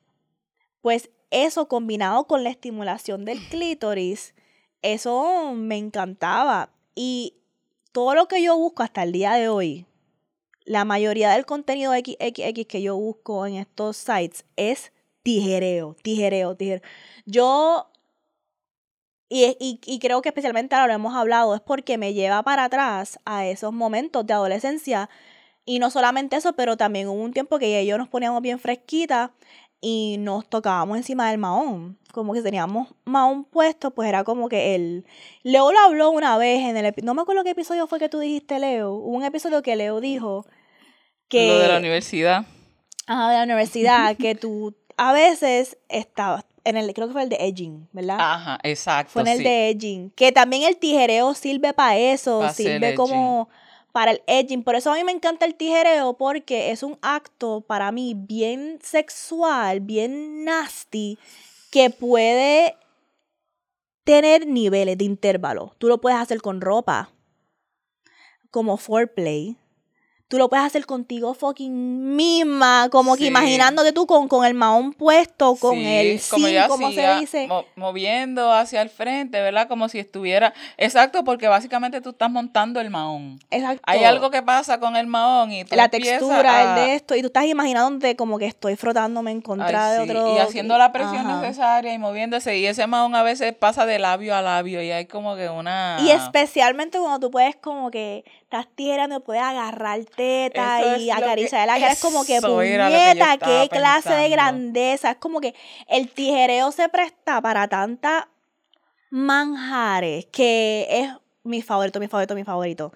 pues 0.80 1.10
eso 1.30 1.68
combinado 1.68 2.26
con 2.26 2.44
la 2.44 2.50
estimulación 2.50 3.24
del 3.24 3.40
clítoris, 3.48 4.34
eso 4.80 5.52
me 5.54 5.76
encantaba. 5.76 6.70
Y 6.94 7.34
todo 7.92 8.14
lo 8.14 8.28
que 8.28 8.42
yo 8.42 8.56
busco 8.56 8.82
hasta 8.82 9.02
el 9.02 9.12
día 9.12 9.32
de 9.34 9.48
hoy, 9.48 9.86
la 10.64 10.84
mayoría 10.84 11.30
del 11.30 11.46
contenido 11.46 11.92
XXX 11.92 12.66
que 12.66 12.82
yo 12.82 12.96
busco 12.96 13.46
en 13.46 13.56
estos 13.56 13.96
sites 13.96 14.44
es 14.56 14.92
tijereo, 15.22 15.96
tijereo, 16.02 16.56
tijereo. 16.56 16.82
Yo, 17.26 17.90
y, 19.28 19.56
y, 19.58 19.80
y 19.84 19.98
creo 19.98 20.22
que 20.22 20.28
especialmente 20.28 20.76
ahora 20.76 20.88
lo 20.88 20.94
hemos 20.94 21.16
hablado, 21.16 21.54
es 21.54 21.60
porque 21.60 21.98
me 21.98 22.14
lleva 22.14 22.42
para 22.44 22.64
atrás 22.64 23.18
a 23.24 23.46
esos 23.46 23.72
momentos 23.72 24.26
de 24.26 24.34
adolescencia 24.34 25.10
y 25.68 25.80
no 25.80 25.90
solamente 25.90 26.34
eso, 26.34 26.54
pero 26.54 26.78
también 26.78 27.08
hubo 27.08 27.22
un 27.22 27.34
tiempo 27.34 27.58
que 27.58 27.84
yo 27.84 27.98
nos 27.98 28.08
poníamos 28.08 28.40
bien 28.40 28.58
fresquitas 28.58 29.30
y 29.82 30.16
nos 30.18 30.48
tocábamos 30.48 30.96
encima 30.96 31.28
del 31.28 31.36
mahón. 31.36 31.98
Como 32.10 32.32
que 32.32 32.40
teníamos 32.40 32.88
mahón 33.04 33.44
puesto, 33.44 33.90
pues 33.90 34.08
era 34.08 34.24
como 34.24 34.48
que 34.48 34.74
él. 34.74 35.04
Leo 35.42 35.70
lo 35.70 35.78
habló 35.80 36.10
una 36.10 36.38
vez 36.38 36.60
en 36.62 36.78
el 36.78 36.94
No 37.02 37.12
me 37.12 37.20
acuerdo 37.20 37.44
qué 37.44 37.50
episodio 37.50 37.86
fue 37.86 37.98
que 37.98 38.08
tú 38.08 38.18
dijiste, 38.18 38.58
Leo. 38.58 38.92
Hubo 38.92 39.14
un 39.14 39.24
episodio 39.24 39.60
que 39.60 39.76
Leo 39.76 40.00
dijo 40.00 40.46
que. 41.28 41.48
Lo 41.48 41.58
de 41.58 41.68
la 41.68 41.76
universidad. 41.76 42.46
Ajá, 43.06 43.28
de 43.28 43.36
la 43.36 43.44
universidad, 43.44 44.16
que 44.18 44.34
tú 44.34 44.74
a 44.96 45.12
veces 45.12 45.76
estabas. 45.90 46.46
En 46.64 46.78
el, 46.78 46.94
creo 46.94 47.08
que 47.08 47.12
fue 47.12 47.24
el 47.24 47.28
de 47.28 47.36
edging, 47.40 47.88
¿verdad? 47.92 48.16
Ajá, 48.18 48.58
exacto. 48.62 49.12
Fue 49.12 49.22
en 49.22 49.28
el 49.28 49.42
de 49.42 49.68
edging. 49.68 50.10
Que 50.12 50.32
también 50.32 50.62
el 50.62 50.78
tijereo 50.78 51.34
sirve 51.34 51.74
para 51.74 51.98
eso, 51.98 52.48
sirve 52.54 52.94
como 52.94 53.50
para 53.98 54.12
el 54.12 54.22
edging. 54.28 54.62
Por 54.62 54.76
eso 54.76 54.92
a 54.92 54.94
mí 54.94 55.02
me 55.02 55.10
encanta 55.10 55.44
el 55.44 55.56
tijereo 55.56 56.16
porque 56.16 56.70
es 56.70 56.84
un 56.84 57.00
acto 57.02 57.62
para 57.62 57.90
mí 57.90 58.14
bien 58.16 58.78
sexual, 58.80 59.80
bien 59.80 60.44
nasty, 60.44 61.18
que 61.72 61.90
puede 61.90 62.76
tener 64.04 64.46
niveles 64.46 64.98
de 64.98 65.04
intervalo. 65.04 65.74
Tú 65.78 65.88
lo 65.88 66.00
puedes 66.00 66.16
hacer 66.16 66.40
con 66.40 66.60
ropa, 66.60 67.10
como 68.52 68.76
foreplay 68.76 69.56
tú 70.28 70.36
lo 70.36 70.50
puedes 70.50 70.64
hacer 70.64 70.84
contigo 70.84 71.32
fucking 71.32 72.14
misma, 72.14 72.88
como 72.90 73.16
que 73.16 73.24
imaginándote 73.24 73.92
tú 73.92 74.06
con, 74.06 74.28
con 74.28 74.44
el 74.44 74.52
mahón 74.52 74.92
puesto, 74.92 75.56
con 75.56 75.78
el 75.78 76.20
sí, 76.20 76.54
como, 76.68 76.92
se 76.92 77.14
dice. 77.18 77.48
moviendo 77.76 78.52
hacia 78.52 78.82
el 78.82 78.90
frente, 78.90 79.40
¿verdad? 79.40 79.68
Como 79.68 79.88
si 79.88 79.98
estuviera, 79.98 80.52
exacto, 80.76 81.24
porque 81.24 81.48
básicamente 81.48 82.02
tú 82.02 82.10
estás 82.10 82.30
montando 82.30 82.78
el 82.80 82.90
mahón. 82.90 83.40
Exacto. 83.50 83.82
Hay 83.86 84.04
algo 84.04 84.30
que 84.30 84.42
pasa 84.42 84.78
con 84.78 84.96
el 84.96 85.06
mahón 85.06 85.50
y 85.50 85.64
tú 85.64 85.74
La 85.74 85.88
textura, 85.88 86.62
el 86.62 86.86
de 86.86 86.94
esto, 86.94 87.16
y 87.16 87.22
tú 87.22 87.28
estás 87.28 87.46
imaginándote 87.46 88.14
como 88.14 88.38
que 88.38 88.46
estoy 88.46 88.76
frotándome 88.76 89.30
en 89.30 89.40
contra 89.40 89.92
de 89.92 90.00
otro. 90.00 90.36
Y 90.36 90.38
haciendo 90.38 90.76
la 90.76 90.92
presión 90.92 91.26
necesaria 91.40 91.94
y 91.94 91.98
moviéndose, 91.98 92.58
y 92.58 92.66
ese 92.66 92.86
mahón 92.86 93.14
a 93.14 93.22
veces 93.22 93.54
pasa 93.54 93.86
de 93.86 93.98
labio 93.98 94.36
a 94.36 94.42
labio 94.42 94.82
y 94.82 94.90
hay 94.90 95.06
como 95.06 95.36
que 95.36 95.48
una... 95.48 95.96
Y 96.02 96.10
especialmente 96.10 96.98
cuando 96.98 97.18
tú 97.18 97.30
puedes 97.30 97.56
como 97.56 97.90
que 97.90 98.24
estás 98.48 98.66
tirando, 98.74 99.20
puedes 99.20 99.42
agarrar 99.42 100.02
teta 100.06 100.96
y 100.96 101.10
acariciar 101.10 101.66
la 101.66 101.74
cara. 101.74 101.92
Es 101.92 102.00
como 102.00 102.24
que, 102.24 102.40
puñeta, 102.40 103.36
qué 103.36 103.68
clase 103.70 104.14
de 104.14 104.30
grandeza. 104.30 105.10
Es 105.10 105.16
como 105.18 105.42
que 105.42 105.54
el 105.86 106.08
tijereo 106.08 106.72
se 106.72 106.88
presta 106.88 107.42
para 107.42 107.68
tanta 107.68 108.28
manjares 109.10 110.26
que 110.32 110.86
es 110.88 111.10
mi 111.42 111.60
favorito, 111.60 112.00
mi 112.00 112.08
favorito, 112.08 112.34
mi 112.34 112.44
favorito. 112.44 112.92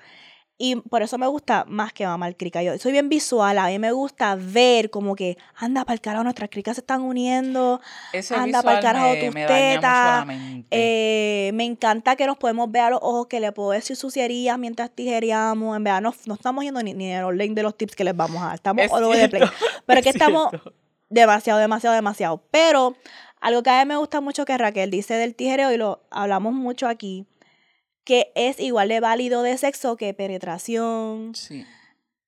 Y 0.59 0.77
por 0.77 1.03
eso 1.03 1.19
me 1.19 1.27
gusta 1.27 1.65
más 1.67 1.93
que 1.93 2.07
mamar 2.07 2.37
crica. 2.37 2.63
Yo 2.63 2.79
soy 2.79 2.93
bien 2.93 3.09
visual, 3.09 3.59
a 3.59 3.67
mí 3.67 3.79
me 3.79 3.91
gusta 3.91 4.37
ver 4.37 4.91
como 4.91 5.17
que, 5.17 5.37
anda 5.57 5.85
para 5.85 5.95
el 5.95 6.01
carajo, 6.01 6.23
nuestras 6.23 6.51
cricas 6.51 6.77
se 6.77 6.83
están 6.83 7.03
uniendo, 7.03 7.81
Ese 8.13 8.35
anda 8.35 8.63
para 8.63 8.79
el 8.79 8.85
carajo 8.85 9.11
me, 9.11 9.25
tus 9.25 9.35
me 9.35 9.47
tetas. 9.47 10.27
Eh, 10.71 11.51
me 11.55 11.65
encanta 11.65 12.15
que 12.15 12.27
nos 12.27 12.37
podemos 12.37 12.71
ver 12.71 12.83
a 12.83 12.91
los 12.91 13.01
ojos, 13.03 13.27
que 13.27 13.41
le 13.41 13.51
puedo 13.51 13.71
decir 13.71 13.97
sucierías 13.97 14.59
mientras 14.59 14.91
tijereamos. 14.91 15.77
En 15.77 15.85
verdad, 15.85 16.01
no, 16.01 16.15
no 16.27 16.35
estamos 16.35 16.63
yendo 16.63 16.83
ni, 16.83 16.95
ni 16.95 17.11
en 17.11 17.27
el 17.27 17.37
link 17.37 17.55
de 17.55 17.63
los 17.63 17.77
tips 17.77 17.97
que 17.97 18.05
les 18.05 18.15
vamos 18.15 18.41
a 18.43 18.47
dar. 18.47 18.55
Estamos 18.55 18.85
Es 18.85 18.93
all 18.93 19.05
over 19.05 19.19
the 19.19 19.29
place. 19.29 19.53
Pero 19.87 19.99
es 19.99 20.05
que 20.05 20.11
es 20.11 20.17
estamos 20.17 20.51
demasiado, 21.09 21.59
demasiado, 21.59 21.95
demasiado. 21.95 22.43
Pero 22.51 22.95
algo 23.41 23.63
que 23.63 23.71
a 23.71 23.85
mí 23.85 23.89
me 23.89 23.97
gusta 23.97 24.21
mucho 24.21 24.45
que 24.45 24.57
Raquel 24.57 24.91
dice 24.91 25.15
del 25.15 25.35
tijereo, 25.35 25.73
y 25.73 25.77
lo 25.77 26.05
hablamos 26.11 26.55
mucho 26.55 26.87
aquí, 26.87 27.27
que 28.05 28.33
es 28.35 28.59
igual 28.59 28.89
de 28.89 29.01
válido 29.01 29.43
de 29.43 29.57
sexo 29.59 29.97
que 29.97 30.15
penetración. 30.15 31.35
Sí. 31.35 31.67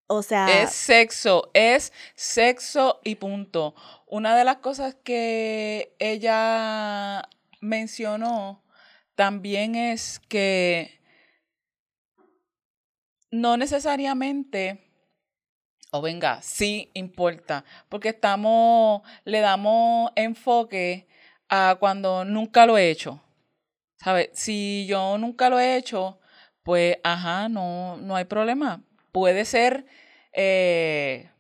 O 0.07 0.23
sea, 0.23 0.62
Es 0.62 0.73
sexo, 0.73 1.50
es 1.54 1.93
sexo 2.14 3.00
y 3.04 3.14
punto. 3.14 3.75
Una 4.07 4.37
de 4.37 4.45
las 4.45 4.57
cosas 4.57 4.95
que 5.02 5.95
ella 5.99 7.23
mencionó 7.61 8.62
también 9.14 9.75
es 9.75 10.21
que 10.28 11.00
no 13.31 13.57
necesariamente, 13.57 14.85
o 15.90 16.02
venga, 16.02 16.43
sí 16.43 16.90
importa, 16.95 17.64
porque 17.88 18.11
estamos, 18.11 19.02
le 19.25 19.40
damos 19.40 20.12
enfoque 20.16 21.09
a 21.49 21.76
cuando 21.81 22.25
nunca 22.25 22.66
lo 22.66 22.76
he 22.76 22.90
hecho. 22.90 23.21
¿Sabes? 24.05 24.29
Si 24.35 24.85
yo 24.87 25.17
nunca 25.17 25.49
lo 25.49 25.59
he 25.59 25.79
hecho, 25.79 26.19
pues, 26.63 26.99
ajá, 27.03 27.49
no, 27.49 27.97
no 27.97 28.17
hay 28.17 28.27
problema. 28.27 28.83
Puede 29.13 29.47
ser 29.47 29.87
eh, 30.35 31.31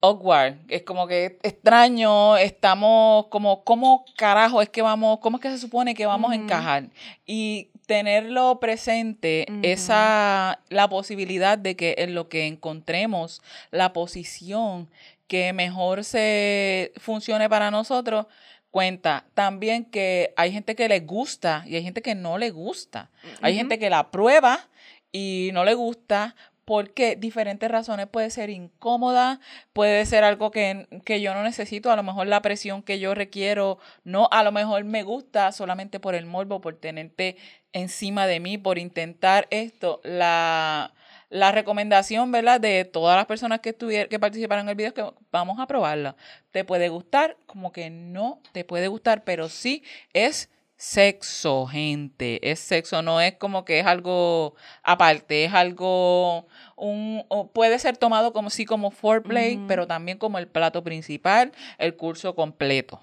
awkward, 0.00 0.56
es 0.68 0.82
como 0.82 1.06
que 1.06 1.38
extraño, 1.42 2.38
estamos 2.38 3.26
como, 3.26 3.64
¿cómo 3.64 4.06
carajo 4.16 4.62
es 4.62 4.70
que 4.70 4.80
vamos, 4.80 5.18
cómo 5.18 5.36
es 5.36 5.42
que 5.42 5.50
se 5.50 5.58
supone 5.58 5.94
que 5.94 6.06
vamos 6.06 6.32
a 6.32 6.36
encajar? 6.36 6.88
Y 7.26 7.68
tenerlo 7.84 8.58
presente, 8.58 9.44
esa, 9.60 10.58
la 10.70 10.88
posibilidad 10.88 11.58
de 11.58 11.76
que 11.76 11.96
en 11.98 12.14
lo 12.14 12.30
que 12.30 12.46
encontremos 12.46 13.42
la 13.70 13.92
posición 13.92 14.88
que 15.26 15.52
mejor 15.52 16.02
se 16.04 16.92
funcione 16.96 17.50
para 17.50 17.70
nosotros, 17.70 18.24
cuenta 18.72 19.26
también 19.34 19.84
que 19.84 20.32
hay 20.36 20.50
gente 20.50 20.74
que 20.74 20.88
le 20.88 21.00
gusta 21.00 21.62
y 21.66 21.76
hay 21.76 21.84
gente 21.84 22.02
que 22.02 22.16
no 22.16 22.38
le 22.38 22.50
gusta. 22.50 23.10
Hay 23.42 23.54
gente 23.54 23.78
que 23.78 23.90
la 23.90 24.10
prueba 24.10 24.68
y 25.12 25.50
no 25.52 25.64
le 25.64 25.74
gusta 25.74 26.34
porque 26.64 27.16
diferentes 27.16 27.70
razones 27.70 28.06
puede 28.06 28.30
ser 28.30 28.48
incómoda, 28.48 29.40
puede 29.74 30.06
ser 30.06 30.24
algo 30.24 30.50
que, 30.50 30.88
que 31.04 31.20
yo 31.20 31.34
no 31.34 31.42
necesito, 31.42 31.90
a 31.90 31.96
lo 31.96 32.02
mejor 32.02 32.28
la 32.28 32.40
presión 32.40 32.82
que 32.82 32.98
yo 32.98 33.14
requiero, 33.14 33.78
no, 34.04 34.28
a 34.30 34.42
lo 34.42 34.52
mejor 34.52 34.84
me 34.84 35.02
gusta 35.02 35.52
solamente 35.52 36.00
por 36.00 36.14
el 36.14 36.24
morbo, 36.24 36.60
por 36.62 36.76
tenerte 36.76 37.36
encima 37.72 38.26
de 38.26 38.40
mí, 38.40 38.56
por 38.56 38.78
intentar 38.78 39.48
esto. 39.50 40.00
La, 40.02 40.94
la 41.32 41.50
recomendación, 41.50 42.30
¿verdad? 42.30 42.60
De 42.60 42.84
todas 42.84 43.16
las 43.16 43.24
personas 43.24 43.60
que, 43.60 43.74
que 43.74 44.18
participaron 44.20 44.66
en 44.66 44.68
el 44.68 44.74
video 44.74 44.88
es 44.88 44.94
que 44.94 45.10
vamos 45.30 45.58
a 45.58 45.66
probarla. 45.66 46.14
Te 46.50 46.62
puede 46.62 46.90
gustar, 46.90 47.38
como 47.46 47.72
que 47.72 47.88
no 47.88 48.42
te 48.52 48.64
puede 48.66 48.88
gustar, 48.88 49.24
pero 49.24 49.48
sí 49.48 49.82
es 50.12 50.50
sexo, 50.76 51.66
gente. 51.66 52.50
Es 52.50 52.60
sexo, 52.60 53.00
no 53.00 53.18
es 53.18 53.36
como 53.36 53.64
que 53.64 53.80
es 53.80 53.86
algo 53.86 54.56
aparte, 54.82 55.46
es 55.46 55.54
algo, 55.54 56.48
un, 56.76 57.24
o 57.28 57.50
puede 57.50 57.78
ser 57.78 57.96
tomado 57.96 58.34
como 58.34 58.50
sí 58.50 58.66
como 58.66 58.90
foreplay, 58.90 59.58
pero 59.66 59.86
también 59.86 60.18
como 60.18 60.36
el 60.38 60.48
plato 60.48 60.84
principal, 60.84 61.52
el 61.78 61.96
curso 61.96 62.34
completo. 62.34 63.02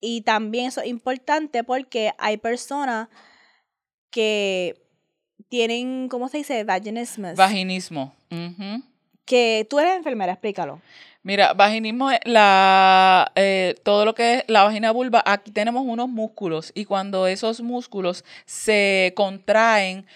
Y 0.00 0.22
también 0.22 0.68
eso 0.68 0.80
es 0.80 0.86
importante 0.86 1.62
porque 1.62 2.12
hay 2.16 2.38
personas 2.38 3.08
que 4.10 4.89
tienen, 5.50 6.08
¿cómo 6.08 6.28
se 6.28 6.38
dice? 6.38 6.64
Vaginismus. 6.64 7.34
Vaginismo. 7.34 8.14
que 9.26 9.66
tú 9.68 9.78
eres 9.78 9.96
enfermera, 9.96 10.32
explícalo. 10.32 10.80
Mira, 11.22 11.52
vaginismo 11.52 12.10
es 12.10 12.20
la, 12.24 13.30
eh, 13.34 13.74
todo 13.82 14.06
lo 14.06 14.14
que 14.14 14.36
es 14.36 14.44
la 14.46 14.64
vagina 14.64 14.90
vulva, 14.90 15.22
aquí 15.26 15.50
tenemos 15.50 15.82
unos 15.84 16.08
músculos 16.08 16.72
y 16.74 16.86
cuando 16.86 17.26
esos 17.26 17.60
músculos 17.60 18.24
se 18.46 19.12
contraen 19.14 20.06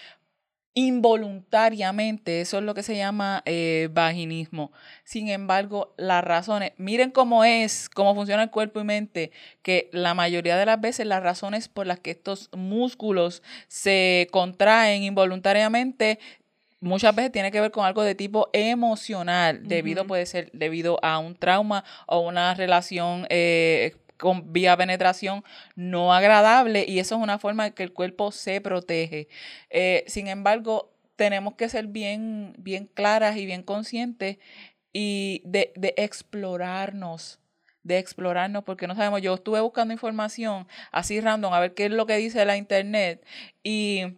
involuntariamente, 0.75 2.41
eso 2.41 2.57
es 2.57 2.63
lo 2.63 2.73
que 2.73 2.83
se 2.83 2.97
llama 2.97 3.41
eh, 3.45 3.89
vaginismo. 3.91 4.71
Sin 5.05 5.29
embargo, 5.29 5.93
las 5.97 6.23
razones, 6.23 6.73
miren 6.77 7.11
cómo 7.11 7.45
es, 7.45 7.89
cómo 7.89 8.13
funciona 8.13 8.43
el 8.43 8.51
cuerpo 8.51 8.81
y 8.81 8.83
mente, 8.83 9.31
que 9.63 9.89
la 9.93 10.13
mayoría 10.13 10.57
de 10.57 10.65
las 10.65 10.79
veces 10.79 11.07
las 11.07 11.23
razones 11.23 11.69
por 11.69 11.87
las 11.87 11.99
que 12.01 12.11
estos 12.11 12.49
músculos 12.51 13.41
se 13.69 14.27
contraen 14.31 15.03
involuntariamente 15.03 16.19
muchas 16.81 17.15
veces 17.15 17.31
tiene 17.31 17.51
que 17.51 17.61
ver 17.61 17.71
con 17.71 17.85
algo 17.85 18.03
de 18.03 18.13
tipo 18.13 18.49
emocional, 18.53 19.67
debido 19.67 20.05
puede 20.05 20.25
ser 20.25 20.51
debido 20.53 20.99
a 21.03 21.17
un 21.19 21.35
trauma 21.35 21.83
o 22.05 22.19
una 22.19 22.53
relación 22.53 23.25
eh, 23.29 23.95
con 24.17 24.53
vía 24.53 24.77
penetración 24.77 25.43
no 25.75 26.13
agradable 26.13 26.85
y 26.87 26.99
eso 26.99 27.15
es 27.15 27.21
una 27.21 27.39
forma 27.39 27.65
de 27.65 27.73
que 27.73 27.83
el 27.83 27.93
cuerpo 27.93 28.31
se 28.31 28.61
protege. 28.61 29.27
Eh, 29.69 30.03
sin 30.07 30.27
embargo, 30.27 30.93
tenemos 31.15 31.55
que 31.55 31.69
ser 31.69 31.87
bien, 31.87 32.53
bien 32.57 32.89
claras 32.93 33.37
y 33.37 33.45
bien 33.45 33.63
conscientes 33.63 34.37
y 34.93 35.41
de, 35.45 35.73
de 35.75 35.93
explorarnos 35.97 37.39
de 37.83 37.99
explorarnos 37.99 38.63
porque 38.63 38.87
no 38.87 38.95
sabemos, 38.95 39.21
yo 39.21 39.35
estuve 39.35 39.61
buscando 39.61 39.93
información 39.93 40.67
así 40.91 41.21
random 41.21 41.53
a 41.53 41.59
ver 41.59 41.75
qué 41.75 41.85
es 41.85 41.91
lo 41.91 42.07
que 42.07 42.17
dice 42.17 42.43
la 42.43 42.57
internet 42.57 43.23
y 43.61 44.15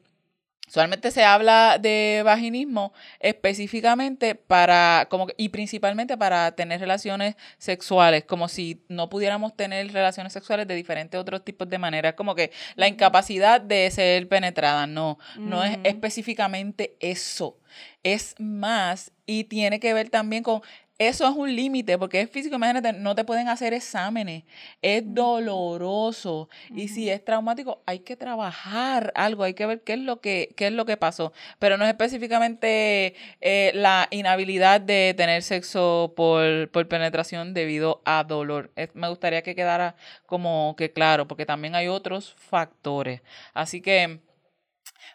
Solamente 0.68 1.12
se 1.12 1.24
habla 1.24 1.78
de 1.80 2.22
vaginismo 2.26 2.94
específicamente 3.20 4.36
para, 4.36 5.08
como 5.10 5.28
y 5.38 5.50
principalmente 5.50 6.18
para 6.18 6.52
tener 6.52 6.82
relaciones 6.82 7.36
sexuales, 7.58 8.26
como 8.26 8.50
si 8.50 8.84
no 8.90 9.10
pudiéramos 9.10 9.56
tener 9.56 9.92
relaciones 9.94 10.34
sexuales 10.34 10.68
de 10.68 10.76
diferentes 10.76 11.20
otros 11.20 11.44
tipos 11.46 11.70
de 11.70 11.78
maneras, 11.78 12.16
como 12.16 12.36
que 12.36 12.52
la 12.76 12.88
incapacidad 12.90 13.62
de 13.62 13.90
ser 13.92 14.28
penetrada, 14.28 14.88
no, 14.88 15.18
no 15.38 15.64
es 15.64 15.78
específicamente 15.84 16.98
eso, 17.00 17.58
es 18.04 18.36
más 18.38 19.12
y 19.26 19.46
tiene 19.46 19.80
que 19.80 19.94
ver 19.94 20.10
también 20.10 20.44
con, 20.44 20.62
eso 21.00 21.28
es 21.30 21.36
un 21.36 21.56
límite, 21.56 21.98
porque 21.98 22.22
es 22.22 22.30
físico, 22.30 22.56
imagínate, 22.56 22.92
no 22.94 23.14
te 23.14 23.24
pueden 23.24 23.48
hacer 23.50 23.74
exámenes, 23.74 24.44
es 24.82 25.04
doloroso, 25.14 26.50
y 26.74 26.88
si 26.88 27.10
es 27.10 27.24
traumático, 27.24 27.82
hay 27.86 28.00
que 28.00 28.16
trabajar 28.16 29.12
algo, 29.16 29.44
hay 29.44 29.54
que 29.54 29.66
ver 29.66 29.82
qué 29.82 29.94
es 29.94 30.00
lo 30.00 30.22
que, 30.22 30.54
qué 30.58 30.68
es 30.68 30.74
lo 30.74 30.86
que 30.86 30.98
pasó. 30.98 31.34
Pero 31.60 31.78
no 31.78 31.84
es 31.86 31.90
específicamente 31.92 33.14
eh, 33.42 33.72
la 33.76 34.08
inhabilidad 34.12 34.82
de 34.82 35.14
tener 35.16 35.44
sexo 35.44 36.14
por, 36.16 36.70
por 36.72 36.88
penetración 36.88 37.54
debido 37.54 38.02
a 38.06 38.24
dolor. 38.24 38.72
Es- 38.76 38.96
me 38.96 39.08
gustaría 39.10 39.44
que 39.44 39.56
quedara 39.56 39.96
como 40.26 40.76
que 40.78 40.92
claro, 40.92 41.28
porque 41.28 41.46
también 41.46 41.76
hay 41.76 41.88
otros 41.88 42.34
factores. 42.38 43.22
Así 43.54 43.82
que 43.82 44.20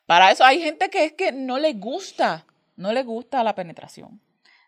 para 0.06 0.30
eso 0.30 0.44
hay 0.44 0.60
gente 0.60 0.90
que 0.90 1.04
es 1.04 1.12
que 1.12 1.32
no 1.32 1.58
le 1.58 1.72
gusta, 1.74 2.46
no 2.76 2.92
le 2.92 3.02
gusta 3.02 3.42
la 3.42 3.54
penetración. 3.54 4.20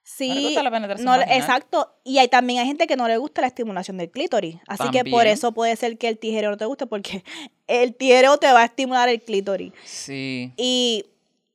Sí, 0.04 0.28
No 0.28 0.34
le 0.34 0.40
gusta 0.42 0.62
la 0.62 0.70
penetración 0.70 1.06
no 1.06 1.14
exacto. 1.22 1.94
Y 2.04 2.18
hay, 2.18 2.28
también 2.28 2.60
hay 2.60 2.66
gente 2.66 2.86
que 2.86 2.94
no 2.94 3.08
le 3.08 3.16
gusta 3.16 3.40
la 3.40 3.46
estimulación 3.46 3.96
del 3.96 4.10
clítoris. 4.10 4.56
Así 4.68 4.90
que 4.90 5.04
por 5.04 5.26
eso 5.26 5.52
puede 5.52 5.74
ser 5.76 5.96
que 5.96 6.08
el 6.08 6.18
tijero 6.18 6.50
no 6.50 6.58
te 6.58 6.66
guste, 6.66 6.86
porque 6.86 7.24
el 7.66 7.94
tijero 7.94 8.36
te 8.36 8.52
va 8.52 8.60
a 8.60 8.64
estimular 8.66 9.08
el 9.08 9.22
clítoris. 9.22 9.72
Sí. 9.84 10.52
Y 10.58 11.06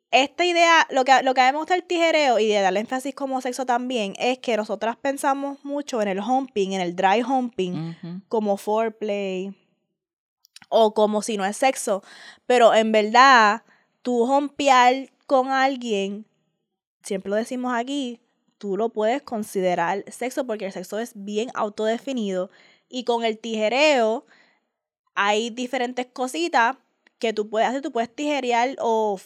esta 0.10 0.44
idea, 0.44 0.88
lo 0.90 1.06
que, 1.06 1.22
lo 1.22 1.36
que 1.36 1.42
a 1.42 1.46
mí 1.46 1.52
me 1.52 1.60
gusta 1.60 1.76
del 1.76 1.84
tijereo 1.84 2.40
y 2.40 2.48
de 2.48 2.60
darle 2.62 2.80
énfasis 2.80 3.14
como 3.14 3.40
sexo 3.42 3.68
también, 3.68 4.14
es 4.18 4.40
que 4.40 4.58
nosotras 4.58 4.98
pensamos 4.98 5.64
mucho 5.64 6.02
en 6.02 6.08
el 6.08 6.20
humping, 6.20 6.72
en 6.72 6.82
el 6.82 6.96
dry 6.96 7.22
humping, 7.22 7.94
como 8.28 8.58
foreplay 8.58 9.54
o 10.70 10.96
como 10.96 11.22
si 11.22 11.38
no 11.38 11.46
es 11.46 11.58
sexo. 11.58 12.04
Pero 12.48 12.74
en 12.74 12.92
verdad, 12.92 13.62
tú 14.02 14.24
humpear 14.24 15.12
con 15.28 15.52
alguien, 15.52 16.26
siempre 17.04 17.30
lo 17.30 17.36
decimos 17.36 17.74
aquí, 17.76 18.20
tú 18.60 18.78
lo 18.78 18.90
puedes 18.90 19.24
considerar 19.24 20.04
sexo 20.12 20.46
porque 20.46 20.68
el 20.68 20.72
sexo 20.72 21.00
es 21.00 21.14
bien 21.16 21.50
autodefinido. 21.56 22.52
Y 22.88 23.06
con 23.06 23.24
el 23.24 23.40
tijereo 23.40 24.26
hay 25.16 25.50
diferentes 25.50 26.06
cositas 26.06 26.76
que 27.18 27.34
tú 27.34 27.50
puedes 27.50 27.68
hacer. 27.68 27.82
Tú 27.82 27.92
puedes 27.92 28.14
tijerear 28.14 28.76
o, 28.80 29.20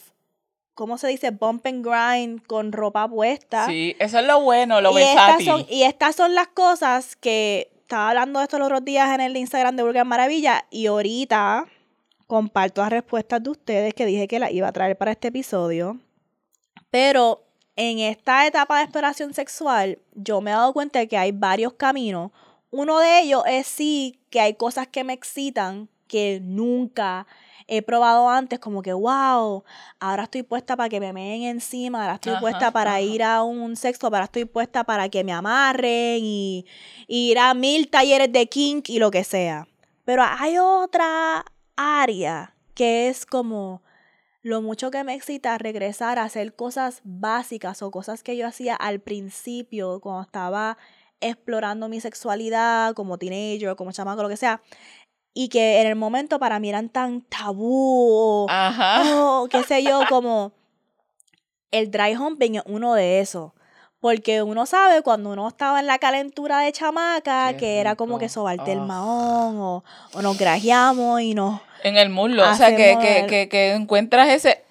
¿cómo 0.74 0.96
se 0.96 1.08
dice? 1.08 1.30
Bump 1.30 1.66
and 1.66 1.84
grind 1.84 2.46
con 2.46 2.72
ropa 2.72 3.08
puesta. 3.08 3.66
Sí, 3.66 3.96
eso 3.98 4.18
es 4.20 4.26
lo 4.26 4.40
bueno, 4.40 4.80
lo 4.80 4.98
y, 4.98 5.02
estas 5.02 5.44
son, 5.44 5.66
y 5.68 5.82
estas 5.82 6.16
son 6.16 6.34
las 6.34 6.48
cosas 6.48 7.16
que 7.16 7.70
estaba 7.82 8.10
hablando 8.10 8.38
de 8.38 8.44
esto 8.44 8.58
los 8.58 8.66
otros 8.66 8.84
días 8.84 9.12
en 9.14 9.20
el 9.20 9.36
Instagram 9.36 9.76
de 9.76 9.82
Burger 9.82 10.04
Maravilla 10.04 10.64
y 10.70 10.86
ahorita 10.86 11.66
comparto 12.26 12.80
las 12.80 12.90
respuestas 12.90 13.42
de 13.42 13.50
ustedes 13.50 13.94
que 13.94 14.06
dije 14.06 14.28
que 14.28 14.38
las 14.38 14.52
iba 14.52 14.68
a 14.68 14.72
traer 14.72 14.96
para 14.96 15.12
este 15.12 15.28
episodio. 15.28 15.98
Pero 16.90 17.44
en 17.76 17.98
esta 17.98 18.46
etapa 18.46 18.78
de 18.78 18.84
exploración 18.84 19.34
sexual, 19.34 19.98
yo 20.14 20.40
me 20.40 20.50
he 20.50 20.54
dado 20.54 20.72
cuenta 20.72 21.00
de 21.00 21.08
que 21.08 21.16
hay 21.16 21.32
varios 21.32 21.72
caminos. 21.74 22.30
Uno 22.70 22.98
de 22.98 23.20
ellos 23.20 23.42
es 23.46 23.66
sí 23.66 24.20
que 24.30 24.40
hay 24.40 24.54
cosas 24.54 24.88
que 24.88 25.04
me 25.04 25.12
excitan 25.12 25.88
que 26.06 26.40
nunca 26.42 27.26
he 27.66 27.82
probado 27.82 28.28
antes, 28.28 28.58
como 28.58 28.82
que, 28.82 28.92
wow, 28.92 29.64
ahora 29.98 30.24
estoy 30.24 30.42
puesta 30.42 30.76
para 30.76 30.88
que 30.88 31.00
me 31.00 31.12
meen 31.12 31.42
encima, 31.42 32.02
ahora 32.02 32.14
estoy 32.14 32.36
puesta 32.38 32.70
para 32.70 33.00
ir 33.00 33.22
a 33.22 33.42
un 33.42 33.76
sexo, 33.76 34.06
ahora 34.06 34.24
estoy 34.24 34.44
puesta 34.44 34.84
para 34.84 35.08
que 35.08 35.24
me 35.24 35.32
amarren 35.32 36.20
y, 36.22 36.66
y 37.06 37.30
ir 37.30 37.38
a 37.38 37.54
mil 37.54 37.88
talleres 37.88 38.30
de 38.30 38.46
kink 38.48 38.90
y 38.90 38.98
lo 38.98 39.10
que 39.10 39.24
sea. 39.24 39.66
Pero 40.04 40.22
hay 40.22 40.58
otra 40.58 41.44
área 41.76 42.54
que 42.74 43.08
es 43.08 43.24
como 43.24 43.82
lo 44.44 44.60
mucho 44.60 44.90
que 44.90 45.02
me 45.04 45.14
excita 45.14 45.56
regresar 45.56 46.18
a 46.18 46.24
hacer 46.24 46.54
cosas 46.54 47.00
básicas 47.02 47.80
o 47.80 47.90
cosas 47.90 48.22
que 48.22 48.36
yo 48.36 48.46
hacía 48.46 48.76
al 48.76 49.00
principio 49.00 50.00
cuando 50.00 50.20
estaba 50.20 50.76
explorando 51.20 51.88
mi 51.88 51.98
sexualidad 51.98 52.92
como 52.92 53.16
teenager, 53.16 53.74
como 53.74 53.90
chamaco, 53.90 54.22
lo 54.22 54.28
que 54.28 54.36
sea. 54.36 54.60
Y 55.32 55.48
que 55.48 55.80
en 55.80 55.86
el 55.86 55.96
momento 55.96 56.38
para 56.38 56.60
mí 56.60 56.68
eran 56.68 56.90
tan 56.90 57.22
tabú 57.22 58.46
o, 58.46 59.48
qué 59.50 59.62
sé 59.62 59.82
yo, 59.82 60.02
como 60.10 60.52
el 61.70 61.90
dry 61.90 62.14
humping 62.14 62.56
es 62.56 62.62
uno 62.66 62.92
de 62.92 63.20
esos. 63.20 63.52
Porque 63.98 64.42
uno 64.42 64.66
sabe 64.66 65.00
cuando 65.00 65.30
uno 65.30 65.48
estaba 65.48 65.80
en 65.80 65.86
la 65.86 65.98
calentura 65.98 66.60
de 66.60 66.70
chamaca, 66.70 67.56
que 67.56 67.80
era 67.80 67.96
como 67.96 68.18
que 68.18 68.28
sobarte 68.28 68.72
el 68.72 68.82
mahón, 68.82 69.56
o, 69.58 69.84
o 70.12 70.20
nos 70.20 70.36
grajeamos 70.36 71.22
y 71.22 71.32
nos 71.32 71.62
en 71.84 71.96
el 71.96 72.08
muslo. 72.08 72.50
O 72.50 72.54
sea, 72.56 72.74
que, 72.74 72.98
que, 73.00 73.26
que, 73.28 73.48
que, 73.48 73.72
encuentras 73.72 74.28
ese. 74.30 74.62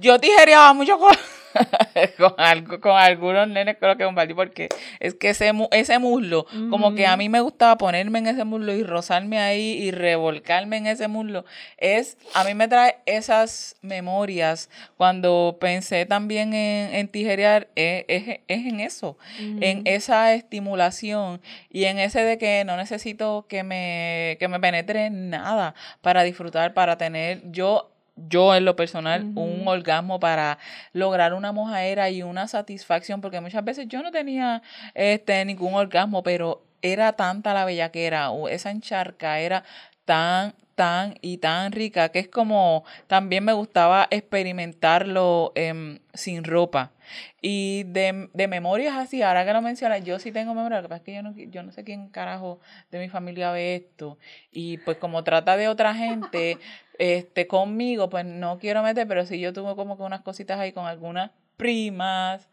Yo 0.00 0.18
tijereaba 0.18 0.72
mucho 0.72 0.98
con. 0.98 1.14
con, 2.18 2.34
algo, 2.38 2.80
con 2.80 2.92
algunos 2.92 3.48
nenes 3.48 3.76
creo 3.78 3.96
que 3.96 4.04
compartí 4.04 4.34
porque 4.34 4.68
es 5.00 5.14
que 5.14 5.30
ese, 5.30 5.52
ese 5.72 5.98
muslo, 5.98 6.46
como 6.70 6.94
que 6.94 7.06
a 7.06 7.16
mí 7.16 7.28
me 7.28 7.40
gustaba 7.40 7.76
ponerme 7.78 8.18
en 8.20 8.28
ese 8.28 8.44
muslo 8.44 8.72
y 8.74 8.82
rozarme 8.82 9.38
ahí 9.38 9.72
y 9.72 9.90
revolcarme 9.90 10.78
en 10.78 10.86
ese 10.86 11.08
muslo, 11.08 11.44
es, 11.76 12.16
a 12.34 12.44
mí 12.44 12.54
me 12.54 12.68
trae 12.68 12.96
esas 13.06 13.76
memorias 13.82 14.70
cuando 14.96 15.58
pensé 15.60 16.06
también 16.06 16.54
en, 16.54 16.94
en 16.94 17.08
tijerear, 17.08 17.68
es, 17.74 18.04
es, 18.08 18.40
en 18.48 18.80
eso, 18.80 19.16
en 19.38 19.82
esa 19.86 20.34
estimulación 20.34 21.40
y 21.70 21.84
en 21.84 21.98
ese 21.98 22.22
de 22.22 22.38
que 22.38 22.64
no 22.64 22.76
necesito 22.76 23.46
que 23.48 23.62
me, 23.62 24.36
que 24.38 24.48
me 24.48 24.60
penetre 24.60 25.10
nada 25.10 25.74
para 26.00 26.22
disfrutar, 26.22 26.74
para 26.74 26.96
tener, 26.96 27.42
yo 27.50 27.91
yo 28.28 28.54
en 28.54 28.64
lo 28.64 28.76
personal 28.76 29.24
un 29.34 29.66
orgasmo 29.66 30.20
para 30.20 30.58
lograr 30.92 31.34
una 31.34 31.52
mojadera 31.52 32.10
y 32.10 32.22
una 32.22 32.48
satisfacción 32.48 33.20
porque 33.20 33.40
muchas 33.40 33.64
veces 33.64 33.88
yo 33.88 34.02
no 34.02 34.10
tenía 34.10 34.62
este 34.94 35.44
ningún 35.44 35.74
orgasmo 35.74 36.22
pero 36.22 36.62
era 36.82 37.12
tanta 37.12 37.54
la 37.54 37.64
bellaquera 37.64 38.30
o 38.30 38.48
esa 38.48 38.70
encharca 38.70 39.38
era 39.40 39.64
tan 40.04 40.54
tan 40.74 41.14
y 41.20 41.38
tan 41.38 41.72
rica 41.72 42.08
que 42.08 42.18
es 42.18 42.28
como 42.28 42.84
también 43.06 43.44
me 43.44 43.52
gustaba 43.52 44.08
experimentarlo 44.10 45.52
em, 45.54 45.98
sin 46.14 46.44
ropa 46.44 46.92
y 47.40 47.84
de, 47.84 48.28
de, 48.32 48.48
memorias 48.48 48.96
así, 48.96 49.22
ahora 49.22 49.44
que 49.44 49.52
lo 49.52 49.62
mencionas, 49.62 50.04
yo 50.04 50.18
sí 50.18 50.32
tengo 50.32 50.54
memoria, 50.54 50.78
lo 50.78 50.84
que 50.84 50.88
pasa 50.88 51.00
es 51.00 51.04
que 51.04 51.14
yo 51.14 51.22
no, 51.22 51.34
yo 51.34 51.62
no 51.62 51.72
sé 51.72 51.84
quién 51.84 52.08
carajo 52.08 52.60
de 52.90 53.00
mi 53.00 53.08
familia 53.08 53.50
ve 53.50 53.76
esto. 53.76 54.18
Y 54.52 54.78
pues 54.78 54.96
como 54.98 55.24
trata 55.24 55.56
de 55.56 55.68
otra 55.68 55.94
gente, 55.94 56.58
este, 57.02 57.48
conmigo, 57.48 58.08
pues 58.08 58.24
no 58.24 58.58
quiero 58.60 58.80
meter, 58.84 59.08
pero 59.08 59.26
sí 59.26 59.40
yo 59.40 59.52
tuve 59.52 59.74
como 59.74 59.96
que 59.96 60.04
unas 60.04 60.20
cositas 60.22 60.60
ahí 60.60 60.70
con 60.72 60.86
algunas 60.86 61.32
primas. 61.56 62.48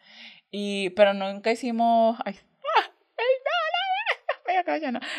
Y, 0.52 0.90
pero 0.92 1.14
nunca 1.14 1.52
hicimos, 1.52 2.18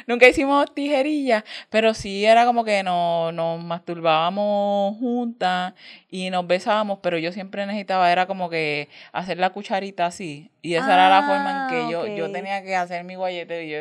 Nunca 0.06 0.28
hicimos 0.28 0.72
tijerillas, 0.74 1.44
pero 1.68 1.94
sí 1.94 2.24
era 2.24 2.44
como 2.44 2.64
que 2.64 2.82
nos, 2.82 3.32
nos 3.34 3.62
masturbábamos 3.62 4.96
juntas 4.98 5.74
y 6.08 6.30
nos 6.30 6.46
besábamos, 6.46 6.98
pero 7.02 7.18
yo 7.18 7.32
siempre 7.32 7.66
necesitaba, 7.66 8.10
era 8.10 8.26
como 8.26 8.50
que 8.50 8.88
hacer 9.12 9.38
la 9.38 9.50
cucharita 9.50 10.06
así. 10.06 10.50
Y 10.62 10.74
esa 10.74 10.92
era 10.92 11.08
la 11.08 11.26
forma 11.26 11.62
en 11.62 11.68
que 11.68 11.86
ah, 11.86 11.90
yo, 11.90 12.06
yo 12.06 12.30
tenía 12.30 12.62
que 12.62 12.76
hacer 12.76 13.02
mi 13.04 13.14
guayete. 13.14 13.64
Y 13.64 13.70
yo, 13.70 13.78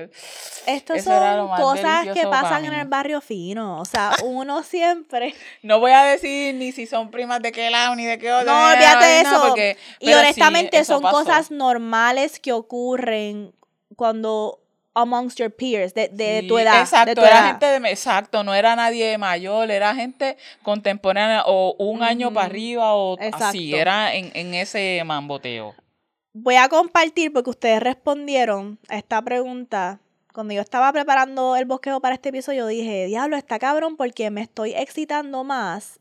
Estos 0.65 1.01
son 1.03 1.49
cosas 1.57 2.07
que 2.13 2.25
pasan 2.27 2.65
en 2.65 2.73
el 2.73 2.87
barrio 2.87 3.19
fino. 3.19 3.81
O 3.81 3.85
sea, 3.85 4.11
uno 4.23 4.63
siempre. 4.63 5.35
No 5.61 5.79
voy 5.79 5.91
a 5.91 6.03
decir 6.03 6.55
ni 6.55 6.71
si 6.71 6.85
son 6.85 7.11
primas 7.11 7.41
de 7.41 7.51
qué 7.51 7.69
lado 7.69 7.95
ni 7.95 8.05
de 8.05 8.17
qué 8.17 8.31
otro. 8.31 8.51
No, 8.51 8.71
olvídate 8.71 9.05
de 9.05 9.21
eso. 9.21 9.55
y 9.99 10.13
honestamente 10.13 10.83
son 10.85 11.01
cosas 11.01 11.51
normales 11.51 12.39
que 12.39 12.53
ocurren 12.53 13.53
cuando 13.95 14.59
amongst 14.93 15.39
your 15.39 15.51
peers, 15.51 15.93
de, 15.93 16.09
de 16.09 16.43
tu 16.47 16.57
edad. 16.57 16.81
Exacto, 16.81 17.25
era 17.25 17.47
gente 17.47 17.65
de, 17.65 17.89
exacto, 17.89 18.43
no 18.43 18.53
era 18.53 18.75
nadie 18.75 19.17
mayor, 19.17 19.71
era 19.71 19.93
gente 19.95 20.37
contemporánea 20.63 21.43
o 21.45 21.75
un 21.77 22.03
año 22.03 22.33
para 22.33 22.47
arriba 22.47 22.93
o 22.95 23.17
así, 23.33 23.73
era 23.73 24.13
en, 24.13 24.31
en 24.33 24.53
ese 24.53 25.01
mamboteo. 25.05 25.75
Voy 26.33 26.55
a 26.55 26.69
compartir 26.69 27.33
porque 27.33 27.49
ustedes 27.49 27.81
respondieron 27.81 28.79
a 28.87 28.97
esta 28.97 29.21
pregunta. 29.21 29.99
Cuando 30.31 30.53
yo 30.53 30.61
estaba 30.61 30.93
preparando 30.93 31.55
el 31.55 31.65
bosquejo 31.65 31.99
para 32.01 32.13
este 32.13 32.29
episodio, 32.29 32.67
dije, 32.67 33.07
diablo, 33.07 33.35
está 33.35 33.57
cabrón 33.57 33.97
porque 33.97 34.29
me 34.29 34.41
estoy 34.41 34.73
excitando 34.73 35.43
más 35.43 35.99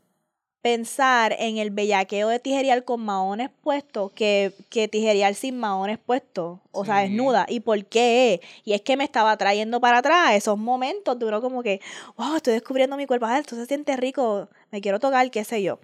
pensar 0.61 1.35
en 1.39 1.57
el 1.57 1.71
bellaqueo 1.71 2.27
de 2.27 2.39
tijerial 2.39 2.83
con 2.83 3.01
maones 3.01 3.49
puestos 3.61 4.11
que, 4.11 4.53
que 4.69 4.87
tijerial 4.87 5.35
sin 5.35 5.57
maones 5.57 5.97
puestos, 5.97 6.59
o 6.71 6.85
sea, 6.85 6.97
desnuda. 6.97 7.45
¿Y 7.47 7.61
por 7.61 7.85
qué? 7.85 8.41
Y 8.65 8.73
es 8.73 8.81
que 8.81 8.97
me 8.97 9.05
estaba 9.05 9.37
trayendo 9.37 9.79
para 9.79 9.99
atrás 9.99 10.33
esos 10.33 10.57
momentos 10.57 11.17
duró 11.17 11.41
como 11.41 11.63
que, 11.63 11.79
wow, 12.17 12.35
estoy 12.35 12.53
descubriendo 12.53 12.97
mi 12.97 13.05
cuerpo, 13.05 13.25
ah, 13.25 13.39
esto 13.39 13.55
se 13.55 13.65
siente 13.65 13.95
rico, 13.95 14.49
me 14.71 14.81
quiero 14.81 14.99
tocar, 14.99 15.31
qué 15.31 15.43
sé 15.43 15.63
yo. 15.63 15.79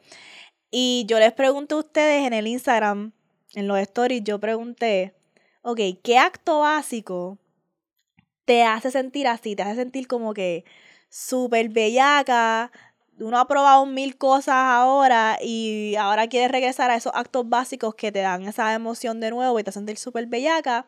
Y 0.72 1.06
yo 1.08 1.20
les 1.20 1.32
pregunté 1.32 1.76
a 1.76 1.78
ustedes 1.78 2.28
en 2.28 2.34
el 2.34 2.48
Instagram, 2.48 3.14
en 3.54 3.68
los 3.68 3.80
stories, 3.80 4.24
yo 4.26 4.40
pregunté, 4.40 5.14
ok, 5.62 5.80
¿qué 6.04 6.18
acto 6.18 6.60
básico 6.60 7.38
te 8.44 8.64
hace 8.64 8.92
sentir 8.92 9.28
así? 9.28 9.56
Te 9.56 9.64
hace 9.64 9.76
sentir 9.76 10.08
como 10.08 10.34
que 10.34 10.66
súper 11.10 11.70
bellaca, 11.70 12.72
uno 13.20 13.40
ha 13.40 13.48
probado 13.48 13.86
mil 13.86 14.18
cosas 14.18 14.56
ahora 14.56 15.38
y 15.42 15.96
ahora 15.96 16.28
quieres 16.28 16.52
regresar 16.52 16.92
a 16.92 16.96
esos 16.96 17.14
actos 17.16 17.48
básicos 17.48 17.96
que 17.96 18.12
te 18.12 18.20
dan 18.20 18.44
esa 18.44 18.74
emoción 18.74 19.20
de 19.20 19.32
nuevo 19.32 19.60
y 19.60 19.64
te 19.64 19.70
hacen 19.70 19.82
sentir 19.82 19.98
súper 19.98 20.26
bellaca. 20.28 20.86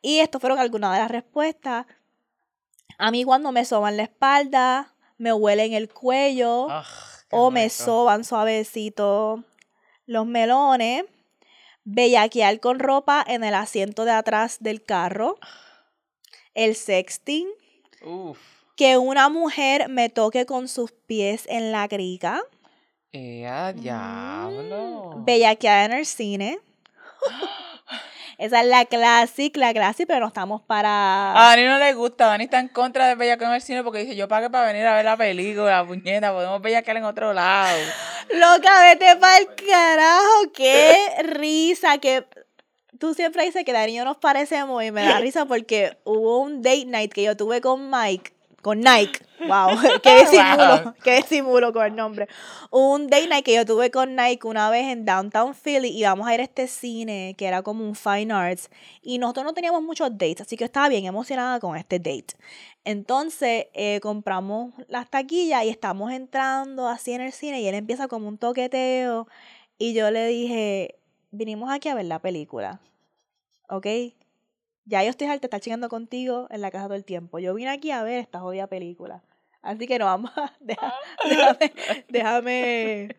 Y 0.00 0.20
estas 0.20 0.40
fueron 0.40 0.58
algunas 0.58 0.92
de 0.92 0.98
las 0.98 1.10
respuestas. 1.10 1.86
A 2.98 3.10
mí 3.10 3.24
cuando 3.24 3.52
me 3.52 3.64
soban 3.64 3.96
la 3.96 4.04
espalda, 4.04 4.94
me 5.18 5.32
huelen 5.32 5.74
el 5.74 5.88
cuello 5.92 6.68
o 7.30 7.50
me 7.50 7.68
soban 7.68 8.24
suavecito 8.24 9.44
los 10.06 10.26
melones, 10.26 11.04
bellaquear 11.84 12.60
con 12.60 12.78
ropa 12.78 13.24
en 13.26 13.44
el 13.44 13.54
asiento 13.54 14.04
de 14.04 14.12
atrás 14.12 14.58
del 14.60 14.82
carro, 14.82 15.38
el 16.54 16.74
sexting. 16.74 17.48
Uf 18.02 18.55
que 18.76 18.98
una 18.98 19.28
mujer 19.30 19.88
me 19.88 20.10
toque 20.10 20.46
con 20.46 20.68
sus 20.68 20.92
pies 20.92 21.44
en 21.48 21.72
la 21.72 21.88
crica. 21.88 22.42
¡Eh, 23.12 23.72
diablo! 23.74 25.14
Mm, 25.16 25.24
bellaqueada 25.24 25.86
en 25.86 25.92
el 25.92 26.06
cine. 26.06 26.60
Esa 28.38 28.60
es 28.60 28.66
la 28.66 28.84
clásica, 28.84 29.58
la 29.58 29.72
clásica, 29.72 30.06
pero 30.08 30.20
no 30.20 30.26
estamos 30.26 30.60
para. 30.60 31.30
A 31.32 31.48
Dani 31.48 31.64
no 31.64 31.78
le 31.78 31.94
gusta, 31.94 32.26
Dani 32.26 32.44
está 32.44 32.60
en 32.60 32.68
contra 32.68 33.08
de 33.08 33.14
bellaquear 33.14 33.48
en 33.48 33.54
el 33.54 33.62
cine 33.62 33.82
porque 33.82 34.00
dice: 34.00 34.14
Yo 34.14 34.28
pagué 34.28 34.50
para 34.50 34.66
venir 34.66 34.86
a 34.86 34.94
ver 34.94 35.06
la 35.06 35.16
película, 35.16 35.86
puñeta, 35.86 36.34
podemos 36.34 36.60
bellaquear 36.60 36.98
en 36.98 37.04
otro 37.04 37.32
lado. 37.32 37.78
Loca, 38.34 38.82
vete 38.82 39.16
para 39.16 39.38
el 39.38 39.46
carajo, 39.54 40.52
qué 40.54 40.94
risa, 41.22 41.96
que 41.96 42.26
tú 42.98 43.14
siempre 43.14 43.46
dices 43.46 43.64
que 43.64 43.72
Dani 43.72 43.92
y 43.92 43.96
yo 43.96 44.04
nos 44.04 44.18
parecemos 44.18 44.84
y 44.84 44.90
me 44.90 45.02
da 45.06 45.18
risa 45.20 45.46
porque 45.46 45.96
hubo 46.04 46.40
un 46.40 46.60
date 46.60 46.84
night 46.84 47.14
que 47.14 47.22
yo 47.22 47.38
tuve 47.38 47.62
con 47.62 47.90
Mike 47.90 48.35
con 48.66 48.80
Nike. 48.80 49.20
Wow, 49.46 49.78
qué 50.02 50.22
disimulo, 50.22 50.94
qué 51.04 51.16
disimulo 51.18 51.72
con 51.72 51.86
el 51.86 51.94
nombre. 51.94 52.26
Un 52.72 53.06
day 53.06 53.28
night 53.28 53.44
que 53.44 53.54
yo 53.54 53.64
tuve 53.64 53.92
con 53.92 54.16
Nike 54.16 54.44
una 54.44 54.70
vez 54.70 54.86
en 54.86 55.04
Downtown 55.04 55.54
Philly 55.54 55.90
y 55.90 56.02
vamos 56.02 56.26
a 56.26 56.34
ir 56.34 56.40
a 56.40 56.42
este 56.42 56.66
cine 56.66 57.36
que 57.38 57.46
era 57.46 57.62
como 57.62 57.84
un 57.84 57.94
fine 57.94 58.32
arts 58.32 58.68
y 59.02 59.18
nosotros 59.18 59.44
no 59.44 59.54
teníamos 59.54 59.84
muchos 59.84 60.10
dates, 60.10 60.40
así 60.40 60.56
que 60.56 60.64
estaba 60.64 60.88
bien 60.88 61.04
emocionada 61.04 61.60
con 61.60 61.76
este 61.76 62.00
date. 62.00 62.34
Entonces 62.82 63.66
eh, 63.72 64.00
compramos 64.00 64.74
las 64.88 65.08
taquillas 65.08 65.62
y 65.62 65.68
estamos 65.68 66.10
entrando 66.10 66.88
así 66.88 67.12
en 67.12 67.20
el 67.20 67.30
cine 67.30 67.60
y 67.60 67.68
él 67.68 67.76
empieza 67.76 68.08
como 68.08 68.26
un 68.26 68.36
toqueteo 68.36 69.28
y 69.78 69.94
yo 69.94 70.10
le 70.10 70.26
dije, 70.26 70.96
vinimos 71.30 71.70
aquí 71.70 71.88
a 71.88 71.94
ver 71.94 72.06
la 72.06 72.18
película, 72.18 72.80
¿ok? 73.68 73.86
Ya 74.86 75.02
yo 75.02 75.10
estoy 75.10 75.26
harta 75.26 75.42
de 75.42 75.46
estar 75.48 75.60
chingando 75.60 75.88
contigo 75.88 76.46
en 76.50 76.60
la 76.60 76.70
casa 76.70 76.86
todo 76.86 76.94
el 76.94 77.04
tiempo. 77.04 77.40
Yo 77.40 77.52
vine 77.54 77.70
aquí 77.70 77.90
a 77.90 78.02
ver 78.04 78.20
esta 78.20 78.40
jodida 78.40 78.68
película. 78.68 79.22
Así 79.60 79.88
que 79.88 79.98
no, 79.98 80.04
vamos 80.04 80.30
a. 80.36 80.52
déjame. 81.28 81.72
déjame 82.08 83.16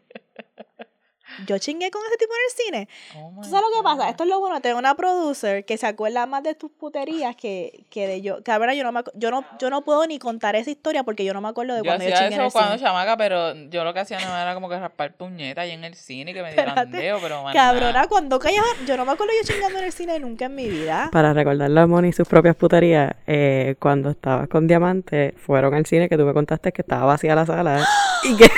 Yo 1.46 1.58
chingué 1.58 1.92
con 1.92 2.02
ese 2.08 2.18
tipo 2.18 2.32
en 2.34 2.40
el 2.46 2.66
cine. 2.66 2.90
Oh 3.16 3.42
¿Tú 3.42 3.50
sabes 3.50 3.66
lo 3.70 3.78
que 3.78 3.84
pasa? 3.84 4.10
Esto 4.10 4.24
es 4.24 4.30
lo 4.30 4.40
bueno, 4.40 4.60
tengo 4.62 4.78
una 4.80 4.96
producer 4.96 5.66
que 5.66 5.78
se 5.78 5.86
acuerda 5.88 6.26
más 6.26 6.44
de 6.44 6.56
tus 6.56 6.72
puterías 6.72 7.36
que, 7.36 7.84
que 7.90 8.08
de 8.08 8.22
yo. 8.22 8.44
Que 8.44 8.52
ahora 8.52 8.74
yo 8.74 8.84
no, 8.84 8.92
me, 8.92 9.02
yo, 9.16 9.32
no, 9.32 9.46
yo 9.60 9.70
no 9.70 9.84
puedo 9.84 10.06
ni 10.08 10.20
contar 10.20 10.56
esa 10.56 10.70
historia 10.72 11.04
porque 11.04 11.24
yo 11.26 11.34
no 11.34 11.42
me 11.42 11.50
acuerdo 11.50 11.74
de 11.74 11.80
Yo 11.80 11.86
cuando 11.86 12.06
yo, 12.06 12.14
hacía 12.14 12.28
chingué 12.30 12.36
en 12.36 12.42
eso 12.42 12.48
el 12.48 12.52
cuando 12.54 12.78
cine. 12.78 12.88
chamaca, 12.88 13.18
pero 13.18 13.54
yo 13.70 13.84
lo 13.84 13.94
que 13.94 14.00
hacía 14.00 14.20
no 14.20 14.38
era 14.38 14.54
como 14.54 14.70
que 14.70 14.80
raspar 14.80 15.14
puñetas 15.14 15.64
ahí 15.64 15.72
en 15.72 15.84
el 15.84 15.96
cine 15.96 16.32
y 16.32 16.34
que 16.34 16.42
me 16.44 16.54
dieran 16.54 16.92
dedo, 16.92 17.20
pero 17.22 17.44
más 17.44 17.54
Cabrona, 17.54 17.92
nada. 17.94 18.08
cuando 18.08 18.40
callas, 18.40 18.66
yo 18.86 18.98
no 18.98 19.06
me 19.06 19.12
acuerdo 19.12 19.34
yo 19.42 19.48
chingando 19.54 19.80
en 19.80 19.86
el 19.86 19.92
cine 19.92 20.20
nunca 20.20 20.46
en 20.46 20.56
mi 20.56 20.68
vida. 20.70 21.10
Para 21.12 21.34
recordarle 21.34 21.80
a 21.80 21.88
Moni 21.88 22.14
sus 22.14 22.28
propias 22.28 22.56
puterías, 22.56 23.14
eh, 23.28 23.76
cuando 23.80 24.10
estabas 24.10 24.48
con 24.48 24.68
Diamante, 24.68 25.34
fueron 25.38 25.74
al 25.74 25.86
cine 25.86 26.10
que 26.10 26.18
tú 26.18 26.26
me 26.26 26.34
contaste 26.34 26.72
que 26.72 26.82
estaba 26.82 27.06
vacía 27.06 27.36
la 27.36 27.46
sala 27.46 27.86
y 28.24 28.36
que 28.36 28.50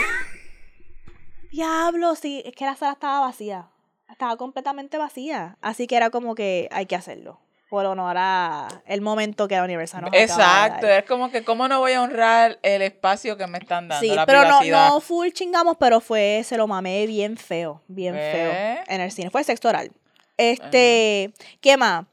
Diablo, 1.52 2.16
sí, 2.16 2.42
es 2.46 2.54
que 2.56 2.66
la 2.66 2.76
sala 2.76 2.94
estaba 2.94 3.22
vacía. 3.22 3.68
Estaba 4.10 4.38
completamente 4.38 4.98
vacía. 4.98 5.58
Así 5.62 5.88
que 5.88 5.96
era 5.96 6.10
como 6.10 6.36
que 6.36 6.68
hay 6.72 6.86
que 6.86 6.96
hacerlo. 6.96 7.40
Por 7.70 7.86
honor 7.86 8.16
a 8.18 8.68
el 8.88 9.02
momento 9.02 9.48
que 9.48 9.56
la 9.56 9.64
universidad 9.64 10.02
nos 10.02 10.10
de 10.10 10.24
Exacto, 10.24 10.88
es 10.88 11.04
como 11.06 11.30
que 11.30 11.44
cómo 11.44 11.68
no 11.68 11.78
voy 11.80 11.92
a 11.94 12.02
honrar 12.02 12.58
el 12.64 12.82
espacio 12.82 13.38
que 13.38 13.46
me 13.46 13.60
están 13.60 13.88
dando, 13.88 14.04
Sí, 14.04 14.16
la 14.16 14.26
pero 14.26 14.40
no, 14.40 14.60
privacidad. 14.60 14.90
no 14.90 15.00
full 15.02 15.30
chingamos, 15.30 15.78
pero 15.78 16.02
fue, 16.02 16.42
se 16.44 16.58
lo 16.58 16.66
mamé 16.66 17.06
bien 17.06 17.38
feo, 17.38 17.84
bien 17.88 18.16
feo 18.16 18.82
en 18.88 19.02
el 19.02 19.12
cine. 19.12 19.30
Fue 19.30 19.44
sexto 19.44 19.70
oral. 19.70 19.92
Este, 20.36 21.32
¿qué 21.62 21.78
más? 21.78 22.06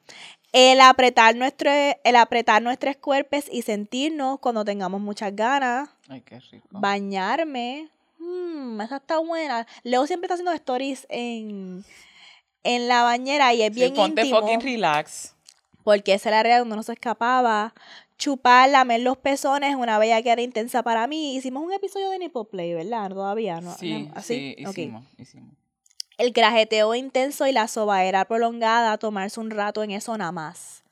El 0.52 0.78
apretar, 0.82 1.34
nuestro, 1.36 1.70
el 1.70 2.16
apretar 2.16 2.60
nuestros 2.60 2.96
cuerpos 2.96 3.44
y 3.50 3.62
sentirnos 3.62 4.38
cuando 4.40 4.62
tengamos 4.62 5.00
muchas 5.00 5.34
ganas. 5.34 5.88
Ay, 6.10 6.20
qué 6.20 6.38
rico. 6.38 6.66
Bañarme. 6.70 7.88
Mmm, 8.26 8.80
esa 8.80 8.96
está 8.96 9.18
buena. 9.18 9.66
Leo 9.82 10.06
siempre 10.06 10.26
está 10.26 10.34
haciendo 10.34 10.52
stories 10.52 11.06
en, 11.08 11.84
en 12.64 12.88
la 12.88 13.02
bañera 13.02 13.54
y 13.54 13.62
es 13.62 13.72
Sí, 13.72 13.80
bien 13.80 13.94
ponte 13.94 14.22
íntimo. 14.22 14.40
fucking 14.40 14.60
relax. 14.60 15.34
Porque 15.84 16.14
esa 16.14 16.30
era 16.30 16.36
la 16.36 16.40
área 16.40 16.58
donde 16.58 16.76
no 16.76 16.82
se 16.82 16.92
escapaba. 16.92 17.72
Chupar, 18.18 18.68
lamer 18.70 19.00
los 19.02 19.18
pezones 19.18 19.70
es 19.70 19.76
una 19.76 19.98
bella 19.98 20.20
que 20.22 20.30
era 20.30 20.42
intensa 20.42 20.82
para 20.82 21.06
mí. 21.06 21.36
Hicimos 21.36 21.62
un 21.62 21.72
episodio 21.72 22.10
de 22.10 22.18
Nipple 22.18 22.44
Play, 22.50 22.74
¿verdad? 22.74 23.10
Todavía, 23.10 23.60
¿no? 23.60 23.74
Sí. 23.76 24.08
¿Así? 24.14 24.54
sí, 24.56 24.62
hicimos, 24.62 25.04
hicimos. 25.18 25.54
El 26.18 26.32
grajeteo 26.32 26.94
intenso 26.94 27.46
y 27.46 27.52
la 27.52 27.68
sobaera 27.68 28.24
prolongada, 28.24 28.96
tomarse 28.96 29.38
un 29.38 29.50
rato 29.50 29.82
en 29.84 29.90
eso 29.90 30.16
nada 30.16 30.32
más. 30.32 30.82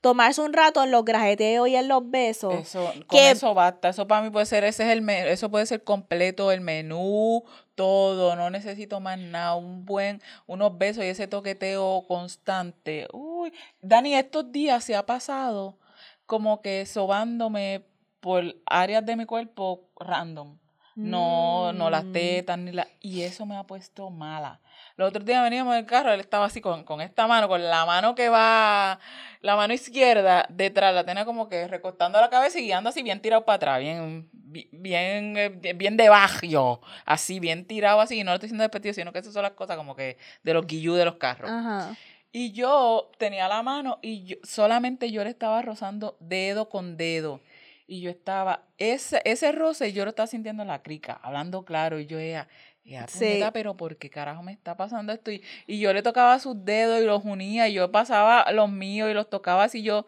Tomarse 0.00 0.40
un 0.40 0.52
rato 0.54 0.82
en 0.82 0.90
los 0.90 1.04
grajeteos 1.04 1.68
y 1.68 1.76
en 1.76 1.86
los 1.88 2.10
besos. 2.10 2.54
Eso, 2.54 2.86
con 2.92 3.02
que- 3.18 3.30
eso 3.30 3.52
basta. 3.52 3.90
Eso 3.90 4.06
para 4.08 4.22
mí 4.22 4.30
puede 4.30 4.46
ser, 4.46 4.64
ese 4.64 4.84
es 4.84 4.90
el 4.96 5.08
eso 5.10 5.50
puede 5.50 5.66
ser 5.66 5.84
completo, 5.84 6.52
el 6.52 6.62
menú, 6.62 7.44
todo. 7.74 8.34
No 8.36 8.48
necesito 8.48 9.00
más 9.00 9.18
nada. 9.18 9.56
Un 9.56 9.84
buen, 9.84 10.22
unos 10.46 10.78
besos 10.78 11.04
y 11.04 11.08
ese 11.08 11.26
toqueteo 11.28 12.04
constante. 12.08 13.08
Uy, 13.12 13.52
Dani, 13.82 14.14
estos 14.14 14.50
días 14.50 14.84
se 14.84 14.96
ha 14.96 15.04
pasado 15.04 15.76
como 16.24 16.62
que 16.62 16.86
sobándome 16.86 17.84
por 18.20 18.44
áreas 18.66 19.04
de 19.04 19.16
mi 19.16 19.26
cuerpo 19.26 19.88
random. 19.98 20.56
No, 20.96 21.72
no 21.72 21.88
las 21.90 22.04
Mm. 22.04 22.12
tetas 22.12 22.58
ni 22.58 22.72
la. 22.72 22.86
Y 23.00 23.22
eso 23.22 23.46
me 23.46 23.56
ha 23.56 23.64
puesto 23.64 24.10
mala. 24.10 24.60
Los 25.00 25.08
otros 25.08 25.24
días 25.24 25.42
veníamos 25.42 25.74
del 25.74 25.86
carro, 25.86 26.12
él 26.12 26.20
estaba 26.20 26.44
así 26.44 26.60
con, 26.60 26.84
con 26.84 27.00
esta 27.00 27.26
mano, 27.26 27.48
con 27.48 27.62
la 27.62 27.86
mano 27.86 28.14
que 28.14 28.28
va, 28.28 29.00
la 29.40 29.56
mano 29.56 29.72
izquierda 29.72 30.44
detrás, 30.50 30.94
la 30.94 31.04
tenía 31.04 31.24
como 31.24 31.48
que 31.48 31.66
recostando 31.66 32.20
la 32.20 32.28
cabeza 32.28 32.58
y 32.58 32.64
guiando 32.64 32.90
así 32.90 33.02
bien 33.02 33.20
tirado 33.20 33.46
para 33.46 33.56
atrás, 33.56 33.80
bien, 33.80 34.28
bi- 34.32 34.68
bien, 34.72 35.36
eh, 35.38 35.48
bien 35.74 35.96
de 35.96 36.10
bajo, 36.10 36.80
así, 37.06 37.40
bien 37.40 37.64
tirado 37.64 38.00
así. 38.02 38.20
Y 38.20 38.24
no 38.24 38.32
lo 38.32 38.34
estoy 38.34 38.48
diciendo 38.48 38.62
despectivo, 38.62 38.92
sino 38.92 39.10
que 39.10 39.20
esas 39.20 39.32
son 39.32 39.42
las 39.42 39.52
cosas 39.52 39.78
como 39.78 39.96
que 39.96 40.18
de 40.42 40.52
los 40.54 40.66
guillú 40.66 40.94
de 40.94 41.06
los 41.06 41.14
carros. 41.16 41.50
Ajá. 41.50 41.96
Y 42.30 42.52
yo 42.52 43.10
tenía 43.18 43.48
la 43.48 43.62
mano 43.62 43.98
y 44.02 44.24
yo, 44.24 44.36
solamente 44.42 45.10
yo 45.10 45.24
le 45.24 45.30
estaba 45.30 45.62
rozando 45.62 46.16
dedo 46.20 46.68
con 46.68 46.96
dedo. 46.96 47.40
Y 47.86 48.02
yo 48.02 48.10
estaba, 48.10 48.62
ese, 48.78 49.20
ese 49.24 49.50
roce 49.50 49.92
yo 49.92 50.04
lo 50.04 50.10
estaba 50.10 50.28
sintiendo 50.28 50.62
en 50.62 50.68
la 50.68 50.80
crica, 50.80 51.18
hablando 51.24 51.64
claro. 51.64 51.98
Y 51.98 52.06
yo 52.06 52.20
era, 52.20 52.46
"Ea, 52.84 53.06
Sí. 53.08 53.18
puñeta, 53.18 53.52
pero 53.52 53.76
¿por 53.76 53.96
qué 53.96 54.10
carajo 54.10 54.42
me 54.42 54.52
está 54.52 54.76
pasando 54.76 55.12
esto? 55.12 55.30
Y, 55.30 55.42
y 55.66 55.78
yo 55.80 55.92
le 55.92 56.02
tocaba 56.02 56.38
sus 56.38 56.64
dedos 56.64 57.00
y 57.00 57.04
los 57.04 57.24
unía 57.24 57.68
y 57.68 57.74
yo 57.74 57.90
pasaba 57.92 58.50
los 58.52 58.70
míos 58.70 59.10
y 59.10 59.14
los 59.14 59.28
tocaba 59.30 59.64
así. 59.64 59.82
Yo, 59.82 60.06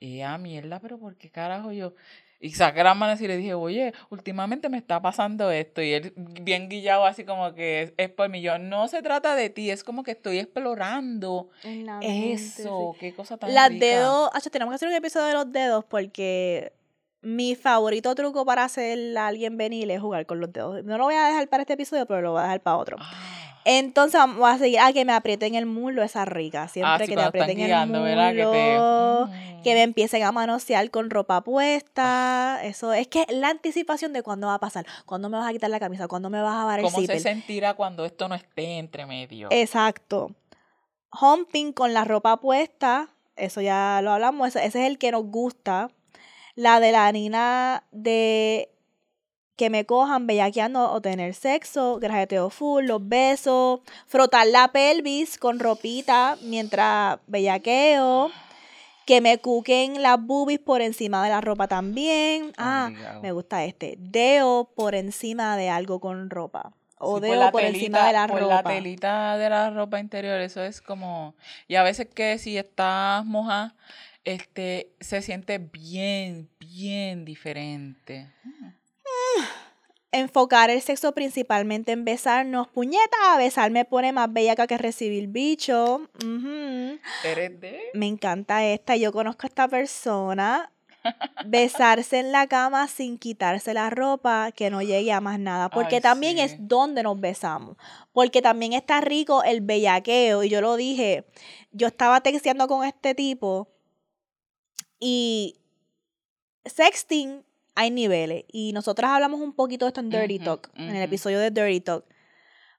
ea, 0.00 0.36
mierda, 0.38 0.80
pero 0.80 0.98
¿por 0.98 1.16
qué 1.16 1.30
carajo 1.30 1.72
yo? 1.72 1.94
Y 2.40 2.50
saqué 2.50 2.84
las 2.84 2.94
manos 2.94 3.20
y 3.22 3.26
le 3.28 3.38
dije, 3.38 3.54
oye, 3.54 3.94
últimamente 4.10 4.68
me 4.68 4.76
está 4.76 5.00
pasando 5.00 5.50
esto. 5.50 5.80
Y 5.80 5.94
él 5.94 6.12
bien 6.16 6.68
guillado 6.68 7.06
así 7.06 7.24
como 7.24 7.54
que 7.54 7.82
es, 7.82 7.92
es 7.96 8.10
por 8.10 8.28
mí. 8.28 8.42
Yo, 8.42 8.58
no 8.58 8.86
se 8.88 9.00
trata 9.00 9.34
de 9.34 9.48
ti, 9.48 9.70
es 9.70 9.82
como 9.82 10.02
que 10.02 10.10
estoy 10.10 10.38
explorando 10.40 11.48
mente, 11.64 12.32
eso, 12.34 12.90
sí. 12.94 13.00
qué 13.00 13.14
cosa 13.14 13.38
tan 13.38 13.54
Las 13.54 13.70
rica. 13.70 13.86
dedos, 13.86 14.30
Acho, 14.34 14.50
tenemos 14.50 14.72
que 14.72 14.76
hacer 14.76 14.88
un 14.88 14.94
episodio 14.94 15.26
de 15.28 15.32
los 15.32 15.52
dedos 15.52 15.84
porque 15.86 16.74
mi 17.24 17.54
favorito 17.54 18.14
truco 18.14 18.44
para 18.44 18.64
hacer 18.64 19.16
a 19.16 19.26
alguien 19.26 19.56
venir 19.56 19.90
es 19.90 20.00
jugar 20.00 20.26
con 20.26 20.40
los 20.40 20.52
dedos. 20.52 20.84
No 20.84 20.98
lo 20.98 21.04
voy 21.04 21.14
a 21.14 21.26
dejar 21.26 21.48
para 21.48 21.62
este 21.62 21.74
episodio, 21.74 22.06
pero 22.06 22.20
lo 22.20 22.32
voy 22.32 22.40
a 22.40 22.44
dejar 22.44 22.60
para 22.60 22.76
otro. 22.76 22.96
Ah, 23.00 23.60
Entonces 23.64 24.18
vamos 24.18 24.48
a 24.48 24.58
seguir. 24.58 24.78
Ah, 24.80 24.92
que 24.92 25.04
me 25.04 25.12
aprieten 25.12 25.54
el 25.54 25.66
muslo, 25.66 26.02
esa 26.02 26.24
rica. 26.24 26.68
Siempre 26.68 26.92
ah, 26.92 26.98
sí, 26.98 27.06
que 27.06 27.16
te 27.16 27.22
aprieten 27.22 27.60
el 27.60 27.90
¿verdad? 27.90 28.30
Que 28.32 28.44
te... 28.44 28.74
muslo. 28.74 29.26
Mm. 29.26 29.62
Que 29.62 29.74
me 29.74 29.82
empiecen 29.82 30.22
a 30.22 30.32
manosear 30.32 30.90
con 30.90 31.10
ropa 31.10 31.42
puesta. 31.42 32.60
Eso 32.62 32.92
es 32.92 33.08
que 33.08 33.26
la 33.30 33.48
anticipación 33.48 34.12
de 34.12 34.22
cuándo 34.22 34.48
va 34.48 34.54
a 34.54 34.60
pasar. 34.60 34.86
Cuándo 35.06 35.30
me 35.30 35.38
vas 35.38 35.48
a 35.48 35.52
quitar 35.52 35.70
la 35.70 35.80
camisa. 35.80 36.08
Cuándo 36.08 36.30
me 36.30 36.42
vas 36.42 36.62
a 36.62 36.66
dar 36.66 36.80
el 36.80 36.84
¿Cómo 36.84 37.00
se 37.00 37.20
sentirá 37.20 37.74
cuando 37.74 38.04
esto 38.04 38.28
no 38.28 38.34
esté 38.34 38.78
entre 38.78 39.06
medio? 39.06 39.48
Exacto. 39.50 40.30
Humping 41.20 41.72
con 41.72 41.94
la 41.94 42.04
ropa 42.04 42.40
puesta, 42.40 43.08
eso 43.36 43.60
ya 43.60 44.00
lo 44.02 44.10
hablamos, 44.10 44.48
ese 44.48 44.66
es 44.66 44.74
el 44.74 44.98
que 44.98 45.12
nos 45.12 45.24
gusta. 45.24 45.90
La 46.54 46.80
de 46.80 46.92
la 46.92 47.10
nina 47.12 47.84
de 47.90 48.70
que 49.56 49.70
me 49.70 49.84
cojan 49.86 50.26
bellaqueando 50.26 50.90
o 50.90 51.00
tener 51.00 51.34
sexo, 51.34 51.98
grajeteo 52.00 52.50
full, 52.50 52.86
los 52.86 53.08
besos, 53.08 53.80
frotar 54.06 54.46
la 54.48 54.68
pelvis 54.68 55.38
con 55.38 55.60
ropita 55.60 56.36
mientras 56.42 57.18
bellaqueo, 57.26 58.30
que 59.06 59.20
me 59.20 59.38
cuquen 59.38 60.02
las 60.02 60.20
boobies 60.20 60.58
por 60.58 60.80
encima 60.80 61.22
de 61.22 61.30
la 61.30 61.40
ropa 61.40 61.68
también. 61.68 62.52
Ah, 62.56 62.90
me 63.22 63.32
gusta 63.32 63.64
este, 63.64 63.96
deo 63.98 64.70
por 64.74 64.94
encima 64.94 65.56
de 65.56 65.70
algo 65.70 66.00
con 66.00 66.30
ropa. 66.30 66.72
O 66.98 67.18
Sí, 67.18 67.26
deo 67.28 67.50
por, 67.52 67.62
encima 67.62 68.06
de 68.06 68.12
la 68.12 68.26
por 68.26 68.40
ropa. 68.40 68.54
la 68.54 68.62
telita 68.62 69.36
de 69.36 69.50
la 69.50 69.70
ropa 69.70 70.00
interior, 70.00 70.40
eso 70.40 70.62
es 70.62 70.80
como... 70.80 71.34
Y 71.68 71.74
a 71.74 71.82
veces 71.82 72.08
que 72.12 72.38
si 72.38 72.56
estás 72.56 73.24
moja, 73.26 73.74
este, 74.24 74.92
se 75.00 75.22
siente 75.22 75.58
bien, 75.58 76.48
bien 76.58 77.24
diferente. 77.24 78.32
enfocar 80.12 80.70
el 80.70 80.80
sexo 80.80 81.12
principalmente 81.12 81.92
en 81.92 82.04
besarnos. 82.04 82.68
Puñeta, 82.68 83.36
besar 83.36 83.70
me 83.70 83.84
pone 83.84 84.12
más 84.12 84.32
bellaca 84.32 84.66
que 84.66 84.78
recibir 84.78 85.28
bicho. 85.28 86.08
Ujú. 86.22 86.98
¿Eres 87.24 87.60
de...? 87.60 87.80
Me 87.94 88.06
encanta 88.06 88.64
esta. 88.64 88.96
Yo 88.96 89.12
conozco 89.12 89.46
a 89.46 89.48
esta 89.48 89.68
persona. 89.68 90.70
Besarse 91.46 92.20
en 92.20 92.32
la 92.32 92.46
cama 92.46 92.88
sin 92.88 93.18
quitarse 93.18 93.74
la 93.74 93.90
ropa, 93.90 94.52
que 94.52 94.70
no 94.70 94.80
llegue 94.80 95.12
a 95.12 95.20
más 95.20 95.38
nada. 95.38 95.68
Porque 95.68 95.96
Ay, 95.96 96.00
también 96.00 96.38
es 96.38 96.56
donde 96.58 97.02
nos 97.02 97.20
besamos. 97.20 97.76
Porque 98.12 98.40
también 98.40 98.72
está 98.72 99.00
rico 99.02 99.42
el 99.42 99.60
bellaqueo. 99.60 100.44
Y 100.44 100.48
yo 100.48 100.60
lo 100.62 100.76
dije. 100.76 101.24
Yo 101.72 101.88
estaba 101.88 102.20
texteando 102.22 102.68
con 102.68 102.86
este 102.86 103.14
tipo. 103.14 103.68
Y 104.98 105.56
sexting 106.64 107.44
hay 107.74 107.90
niveles. 107.90 108.44
Y 108.50 108.72
nosotras 108.72 109.10
hablamos 109.10 109.40
un 109.40 109.52
poquito 109.52 109.84
de 109.84 109.90
esto 109.90 110.00
en 110.00 110.10
Dirty 110.10 110.38
Talk, 110.38 110.70
en 110.76 110.94
el 110.94 111.02
episodio 111.02 111.38
de 111.38 111.50
Dirty 111.50 111.80
Talk. 111.80 112.04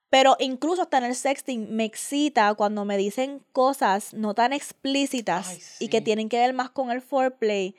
Pero 0.08 0.36
incluso 0.38 0.82
hasta 0.82 0.98
en 0.98 1.04
el 1.04 1.14
sexting 1.14 1.74
me 1.74 1.84
excita 1.84 2.54
cuando 2.54 2.84
me 2.84 2.96
dicen 2.96 3.42
cosas 3.52 4.14
no 4.14 4.34
tan 4.34 4.52
explícitas 4.52 5.48
Ay, 5.48 5.58
y 5.80 5.88
que 5.88 6.00
tienen 6.00 6.28
que 6.28 6.38
ver 6.38 6.54
más 6.54 6.70
con 6.70 6.90
el 6.90 7.02
foreplay. 7.02 7.74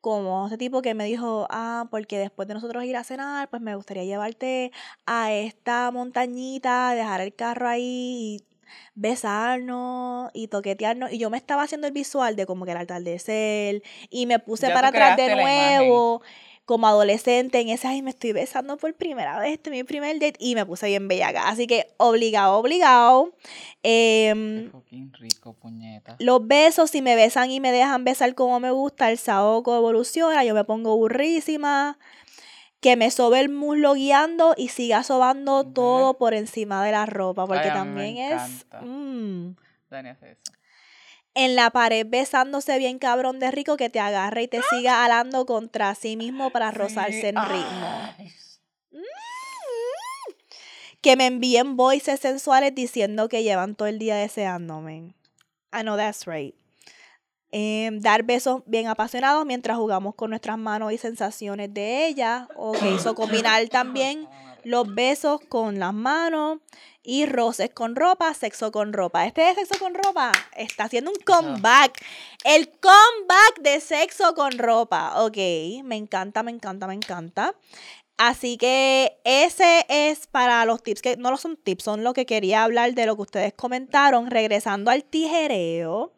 Como 0.00 0.46
ese 0.46 0.58
tipo 0.58 0.80
que 0.80 0.94
me 0.94 1.04
dijo, 1.04 1.46
ah, 1.50 1.88
porque 1.90 2.18
después 2.18 2.46
de 2.46 2.54
nosotros 2.54 2.84
ir 2.84 2.96
a 2.96 3.04
cenar, 3.04 3.48
pues 3.50 3.60
me 3.60 3.74
gustaría 3.74 4.04
llevarte 4.04 4.70
a 5.06 5.32
esta 5.32 5.90
montañita, 5.90 6.94
dejar 6.94 7.20
el 7.20 7.34
carro 7.34 7.68
ahí 7.68 8.36
y 8.36 8.47
besarnos 8.94 10.30
y 10.34 10.48
toquetearnos. 10.48 11.12
Y 11.12 11.18
yo 11.18 11.30
me 11.30 11.36
estaba 11.36 11.62
haciendo 11.62 11.86
el 11.86 11.92
visual 11.92 12.36
de 12.36 12.46
como 12.46 12.64
que 12.64 12.72
era 12.72 12.80
el 12.80 12.84
atardecer 12.84 13.82
y 14.10 14.26
me 14.26 14.38
puse 14.38 14.68
Ya 14.68 14.74
para 14.74 14.88
atrás 14.88 15.16
de 15.16 15.34
nuevo 15.34 16.22
como 16.68 16.86
adolescente 16.86 17.60
en 17.60 17.70
ese, 17.70 17.88
ay, 17.88 18.02
me 18.02 18.10
estoy 18.10 18.32
besando 18.32 18.76
por 18.76 18.92
primera 18.92 19.38
vez, 19.38 19.54
este 19.54 19.70
es 19.70 19.76
mi 19.76 19.84
primer 19.84 20.20
date, 20.20 20.34
y 20.38 20.54
me 20.54 20.66
puse 20.66 20.86
bien 20.86 21.08
bellaca. 21.08 21.48
Así 21.48 21.66
que 21.66 21.86
obligado, 21.96 22.58
obligado. 22.58 23.32
Em, 23.82 24.70
rico, 25.12 25.54
puñeta. 25.54 26.16
los 26.18 26.46
besos, 26.46 26.90
si 26.90 27.00
me 27.00 27.16
besan 27.16 27.50
y 27.50 27.60
me 27.60 27.72
dejan 27.72 28.04
besar 28.04 28.34
como 28.34 28.60
me 28.60 28.70
gusta, 28.70 29.10
el 29.10 29.16
saoco 29.16 29.78
evoluciona, 29.78 30.44
yo 30.44 30.52
me 30.52 30.64
pongo 30.64 30.94
burrísima. 30.94 31.98
Que 32.80 32.96
me 32.96 33.10
sobe 33.10 33.40
el 33.40 33.48
muslo 33.48 33.94
guiando 33.94 34.54
y 34.56 34.68
siga 34.68 35.02
sobando 35.02 35.64
todo 35.64 36.16
por 36.18 36.34
encima 36.34 36.84
de 36.84 36.92
la 36.92 37.06
ropa, 37.06 37.46
porque 37.46 37.68
Ay, 37.68 37.72
también 37.74 38.16
es... 38.18 38.32
encanta. 38.32 38.80
mm. 38.82 39.56
Dani 39.90 40.08
hace 40.10 40.32
eso. 40.32 40.42
en 41.34 41.56
la 41.56 41.70
pared 41.70 42.06
besándose 42.08 42.78
bien 42.78 42.98
cabrón 42.98 43.38
de 43.40 43.50
rico 43.50 43.76
que 43.76 43.90
te 43.90 44.00
agarre 44.00 44.42
y 44.42 44.48
te 44.48 44.60
siga 44.70 45.04
alando 45.04 45.46
contra 45.46 45.94
sí 45.94 46.16
mismo 46.16 46.50
para 46.50 46.70
rozarse 46.70 47.20
Sí, 47.20 47.26
en 47.26 47.36
ritmo. 47.36 48.14
ay, 48.18 48.32
Que 51.00 51.16
me 51.16 51.26
envíen 51.26 51.76
voices 51.76 52.18
sensuales 52.20 52.74
diciendo 52.74 53.28
que 53.28 53.42
llevan 53.44 53.76
todo 53.76 53.86
el 53.88 53.98
día 53.98 54.16
deseándome. 54.16 55.14
I 55.72 55.82
know 55.82 55.96
that's 55.96 56.26
right. 56.26 56.54
Em, 57.50 58.00
dar 58.00 58.24
besos 58.24 58.62
bien 58.66 58.88
apasionados 58.88 59.46
mientras 59.46 59.78
jugamos 59.78 60.14
con 60.14 60.30
nuestras 60.30 60.58
manos 60.58 60.92
y 60.92 60.98
sensaciones 60.98 61.72
de 61.72 62.06
ella. 62.06 62.46
Ok, 62.56 62.98
so 63.02 63.14
combinar 63.14 63.66
también 63.68 64.28
los 64.64 64.94
besos 64.94 65.40
con 65.48 65.78
las 65.78 65.94
manos 65.94 66.58
y 67.02 67.24
roces 67.24 67.70
con 67.70 67.96
ropa, 67.96 68.34
sexo 68.34 68.70
con 68.70 68.92
ropa. 68.92 69.24
Este 69.24 69.40
de 69.40 69.54
sexo 69.54 69.78
con 69.78 69.94
ropa 69.94 70.30
está 70.56 70.84
haciendo 70.84 71.10
un 71.10 71.16
comeback. 71.24 72.04
El 72.44 72.68
comeback 72.68 73.60
de 73.62 73.80
sexo 73.80 74.34
con 74.34 74.58
ropa. 74.58 75.22
Ok, 75.22 75.38
me 75.84 75.96
encanta, 75.96 76.42
me 76.42 76.50
encanta, 76.50 76.86
me 76.86 76.94
encanta. 76.94 77.54
Así 78.18 78.58
que 78.58 79.16
ese 79.24 79.86
es 79.88 80.26
para 80.26 80.64
los 80.66 80.82
tips, 80.82 81.00
que 81.00 81.16
no 81.16 81.34
son 81.38 81.56
tips, 81.56 81.84
son 81.84 82.04
lo 82.04 82.12
que 82.12 82.26
quería 82.26 82.64
hablar 82.64 82.92
de 82.92 83.06
lo 83.06 83.16
que 83.16 83.22
ustedes 83.22 83.54
comentaron, 83.54 84.30
regresando 84.30 84.90
al 84.90 85.04
tijereo. 85.04 86.12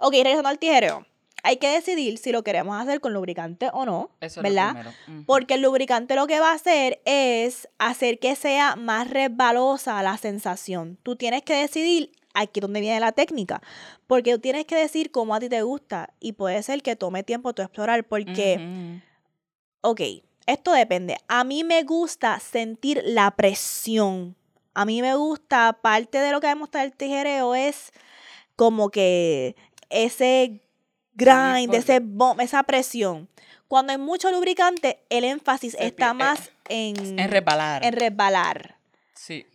Ok, 0.00 0.12
regresando 0.14 0.48
al 0.48 0.58
tijereo. 0.58 1.06
Hay 1.42 1.56
que 1.56 1.68
decidir 1.68 2.18
si 2.18 2.32
lo 2.32 2.42
queremos 2.42 2.78
hacer 2.80 3.00
con 3.00 3.14
lubricante 3.14 3.70
o 3.72 3.86
no, 3.86 4.10
Eso 4.20 4.26
es 4.26 4.36
lo 4.36 4.42
¿verdad? 4.42 4.70
primero. 4.72 4.90
Ujú. 5.08 5.24
Porque 5.24 5.54
el 5.54 5.62
lubricante 5.62 6.14
lo 6.14 6.26
que 6.26 6.38
va 6.40 6.50
a 6.50 6.54
hacer 6.54 7.00
es 7.06 7.68
hacer 7.78 8.18
que 8.18 8.34
sea 8.36 8.76
más 8.76 9.08
resbalosa 9.08 10.02
la 10.02 10.18
sensación. 10.18 10.98
Tú 11.02 11.16
tienes 11.16 11.42
que 11.42 11.54
decidir 11.54 12.12
aquí 12.34 12.60
donde 12.60 12.80
viene 12.80 13.00
la 13.00 13.12
técnica. 13.12 13.62
Porque 14.06 14.32
tú 14.34 14.40
tienes 14.40 14.66
que 14.66 14.76
decir 14.76 15.10
cómo 15.10 15.34
a 15.34 15.40
ti 15.40 15.48
te 15.48 15.62
gusta. 15.62 16.12
Y 16.20 16.32
puede 16.32 16.62
ser 16.62 16.82
que 16.82 16.94
tome 16.96 17.22
tiempo 17.22 17.54
tú 17.54 17.62
explorar. 17.62 18.04
Porque, 18.04 19.00
ok, 19.80 20.00
esto 20.46 20.72
depende. 20.72 21.16
A 21.28 21.44
mí 21.44 21.64
me 21.64 21.82
gusta 21.84 22.38
sentir 22.40 23.02
la 23.04 23.30
presión. 23.30 24.36
A 24.74 24.84
mí 24.84 25.00
me 25.00 25.14
gusta, 25.14 25.78
parte 25.80 26.18
de 26.18 26.32
lo 26.32 26.40
que 26.40 26.48
demuestra 26.48 26.84
el 26.84 26.92
tijereo 26.92 27.54
es 27.54 27.92
como 28.56 28.90
que 28.90 29.56
ese 29.90 30.62
grind, 31.14 31.74
ese 31.74 32.00
bomb, 32.00 32.40
esa 32.40 32.62
presión. 32.62 33.28
Cuando 33.68 33.92
hay 33.92 33.98
mucho 33.98 34.30
lubricante, 34.32 34.98
el 35.10 35.24
énfasis 35.24 35.74
Se 35.74 35.86
está 35.86 36.14
más 36.14 36.50
en, 36.68 37.18
En 37.18 37.30
resbalar. 37.30 37.84
en 37.84 37.92
resbalar. 37.92 38.76
Sí. 39.14 39.46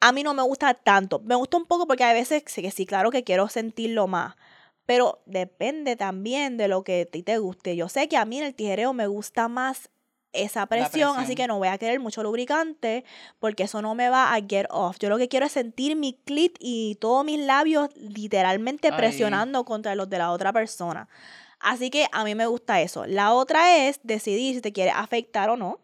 A 0.00 0.12
mí 0.12 0.22
no 0.22 0.34
me 0.34 0.42
gusta 0.42 0.74
tanto. 0.74 1.20
Me 1.20 1.34
gusta 1.34 1.56
un 1.56 1.66
poco 1.66 1.86
porque 1.86 2.04
a 2.04 2.12
veces 2.12 2.42
sí 2.46 2.62
que 2.62 2.70
sí, 2.70 2.84
claro 2.86 3.10
que 3.10 3.24
quiero 3.24 3.48
sentirlo 3.48 4.06
más. 4.08 4.34
Pero 4.84 5.22
depende 5.26 5.96
también 5.96 6.56
de 6.56 6.68
lo 6.68 6.82
que 6.84 7.02
a 7.02 7.06
ti 7.06 7.22
te 7.22 7.38
guste. 7.38 7.76
Yo 7.76 7.88
sé 7.88 8.08
que 8.08 8.16
a 8.16 8.24
mí 8.24 8.38
en 8.38 8.44
el 8.44 8.54
tijereo 8.54 8.92
me 8.92 9.06
gusta 9.06 9.48
más 9.48 9.88
esa 10.32 10.66
presión, 10.66 11.18
así 11.18 11.34
que 11.34 11.46
no 11.46 11.58
voy 11.58 11.68
a 11.68 11.78
querer 11.78 12.00
mucho 12.00 12.22
lubricante 12.22 13.04
porque 13.38 13.64
eso 13.64 13.82
no 13.82 13.94
me 13.94 14.08
va 14.08 14.32
a 14.32 14.40
get 14.40 14.66
off. 14.70 14.98
Yo 14.98 15.08
lo 15.08 15.18
que 15.18 15.28
quiero 15.28 15.46
es 15.46 15.52
sentir 15.52 15.96
mi 15.96 16.14
clit 16.24 16.56
y 16.60 16.96
todos 17.00 17.24
mis 17.24 17.40
labios 17.40 17.88
literalmente 17.96 18.92
presionando 18.92 19.64
contra 19.64 19.94
los 19.94 20.08
de 20.08 20.18
la 20.18 20.30
otra 20.30 20.52
persona. 20.52 21.08
Así 21.58 21.90
que 21.90 22.06
a 22.12 22.24
mí 22.24 22.34
me 22.34 22.46
gusta 22.46 22.80
eso. 22.80 23.06
La 23.06 23.34
otra 23.34 23.86
es 23.86 24.00
decidir 24.02 24.54
si 24.54 24.60
te 24.60 24.72
quiere 24.72 24.90
afectar 24.90 25.50
o 25.50 25.56
no. 25.56 25.78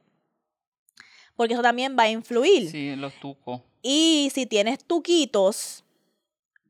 Porque 1.37 1.53
eso 1.53 1.63
también 1.63 1.97
va 1.99 2.05
a 2.05 2.11
influir. 2.11 2.71
Sí, 2.71 2.97
los 2.97 3.13
tucos. 3.21 3.61
Y 3.83 4.31
si 4.33 4.47
tienes 4.47 4.83
tuquitos, 4.83 5.85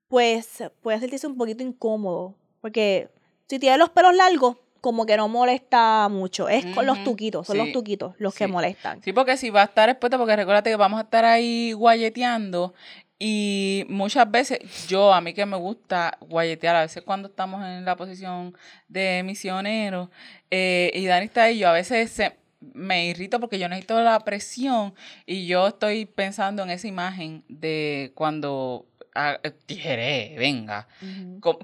pues 0.08 0.64
puede 0.82 0.98
sentirse 0.98 1.28
un 1.28 1.36
poquito 1.36 1.62
incómodo. 1.62 2.34
Porque 2.60 3.10
si 3.48 3.60
tienes 3.60 3.78
los 3.78 3.90
pelos 3.90 4.14
largos, 4.14 4.56
como 4.86 5.04
que 5.04 5.16
no 5.16 5.26
molesta 5.28 6.08
mucho. 6.08 6.48
Es 6.48 6.64
con 6.66 6.86
los 6.86 7.02
tuquitos, 7.02 7.44
son 7.48 7.58
los 7.58 7.72
tuquitos 7.72 8.14
los 8.18 8.32
que 8.34 8.46
molestan. 8.52 9.02
Sí, 9.02 9.12
porque 9.12 9.36
si 9.36 9.50
va 9.50 9.62
a 9.62 9.64
estar 9.64 9.88
expuesta, 9.88 10.16
porque 10.16 10.36
recuérdate 10.36 10.70
que 10.70 10.76
vamos 10.76 11.00
a 11.00 11.02
estar 11.02 11.24
ahí 11.24 11.72
guayeteando 11.72 12.72
y 13.18 13.84
muchas 13.88 14.30
veces 14.30 14.60
yo, 14.86 15.12
a 15.12 15.20
mí 15.20 15.34
que 15.34 15.44
me 15.44 15.56
gusta 15.56 16.18
guayetear, 16.20 16.76
a 16.76 16.80
veces 16.82 17.02
cuando 17.02 17.26
estamos 17.28 17.64
en 17.64 17.84
la 17.84 17.96
posición 17.96 18.56
de 18.86 19.22
misionero 19.24 20.08
eh, 20.52 20.92
y 20.94 21.06
Dani 21.06 21.24
está 21.26 21.42
ahí, 21.44 21.58
yo 21.58 21.68
a 21.68 21.72
veces 21.72 22.10
se- 22.12 22.36
me 22.60 23.06
irrito 23.08 23.40
porque 23.40 23.58
yo 23.58 23.68
necesito 23.68 24.00
la 24.02 24.20
presión 24.20 24.94
y 25.26 25.46
yo 25.48 25.66
estoy 25.66 26.04
pensando 26.06 26.62
en 26.62 26.70
esa 26.70 26.86
imagen 26.86 27.42
de 27.48 28.12
cuando 28.14 28.86
ah, 29.16 29.40
tijeré, 29.66 30.36
venga. 30.38 30.86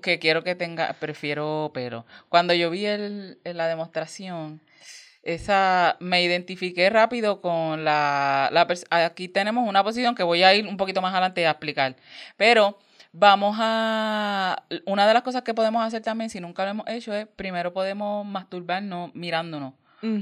Que 0.03 0.19
quiero 0.19 0.43
que 0.43 0.55
tenga, 0.55 0.93
prefiero 0.95 1.71
pero. 1.75 2.07
Cuando 2.29 2.55
yo 2.55 2.71
vi 2.71 2.87
el, 2.87 3.39
la 3.45 3.67
demostración, 3.69 4.61
esa 5.23 5.97
me 6.01 6.23
identifiqué 6.23 6.91
rápido 6.91 7.41
con 7.41 7.85
la, 7.85 8.49
la 8.53 8.67
aquí 9.07 9.29
tenemos 9.29 9.69
una 9.69 9.85
posición 9.85 10.15
que 10.15 10.23
voy 10.25 10.43
a 10.43 10.55
ir 10.55 10.67
un 10.67 10.77
poquito 10.77 11.01
más 11.01 11.13
adelante 11.13 11.47
a 11.47 11.51
explicar, 11.51 11.97
pero 12.37 12.79
vamos 13.13 13.57
a 13.61 14.65
una 14.87 15.07
de 15.07 15.15
las 15.15 15.23
cosas 15.23 15.43
que 15.43 15.55
podemos 15.55 15.85
hacer 15.85 16.03
también 16.03 16.31
si 16.31 16.41
nunca 16.41 16.65
lo 16.65 16.71
hemos 16.71 16.89
hecho 16.89 17.13
es 17.15 17.27
primero 17.37 17.73
podemos 17.73 18.25
masturbarnos 18.27 19.15
mirándonos 19.15 19.75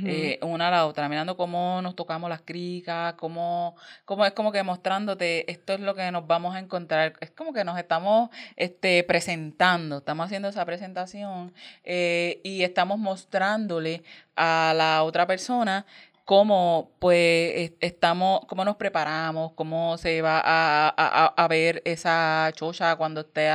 Eh, 0.07 0.39
una 0.43 0.69
a 0.69 0.71
la 0.71 0.87
otra, 0.87 1.09
mirando 1.09 1.37
cómo 1.37 1.81
nos 1.83 1.97
tocamos 1.97 2.29
las 2.29 2.43
cricas, 2.43 3.15
cómo, 3.15 3.75
cómo 4.05 4.27
es 4.27 4.33
como 4.33 4.53
que 4.53 4.63
mostrándote 4.63 5.51
esto 5.51 5.73
es 5.73 5.81
lo 5.81 5.95
que 5.95 6.11
nos 6.11 6.27
vamos 6.27 6.55
a 6.55 6.59
encontrar. 6.59 7.15
Es 7.21 7.31
como 7.31 7.53
que 7.55 7.65
nos 7.65 7.79
estamos 7.79 8.29
este, 8.57 9.03
presentando, 9.05 9.99
estamos 9.99 10.27
haciendo 10.27 10.49
esa 10.49 10.65
presentación 10.67 11.55
eh, 11.85 12.41
y 12.45 12.63
estamos 12.63 12.99
mostrándole 12.99 14.03
a 14.37 14.73
la 14.77 15.03
otra 15.03 15.27
persona 15.27 15.87
cómo 16.27 16.93
pues 17.01 17.53
es- 17.57 17.73
estamos, 17.81 18.43
cómo 18.47 18.65
nos 18.65 18.77
preparamos, 18.77 19.51
cómo 19.55 19.99
se 19.99 20.23
va 20.23 20.39
a, 20.39 20.89
a- 20.89 20.95
a- 20.97 21.35
a 21.37 21.49
ver 21.49 21.83
esa 21.85 22.53
chocha 22.55 22.95
cuando 22.95 23.23
esté 23.23 23.49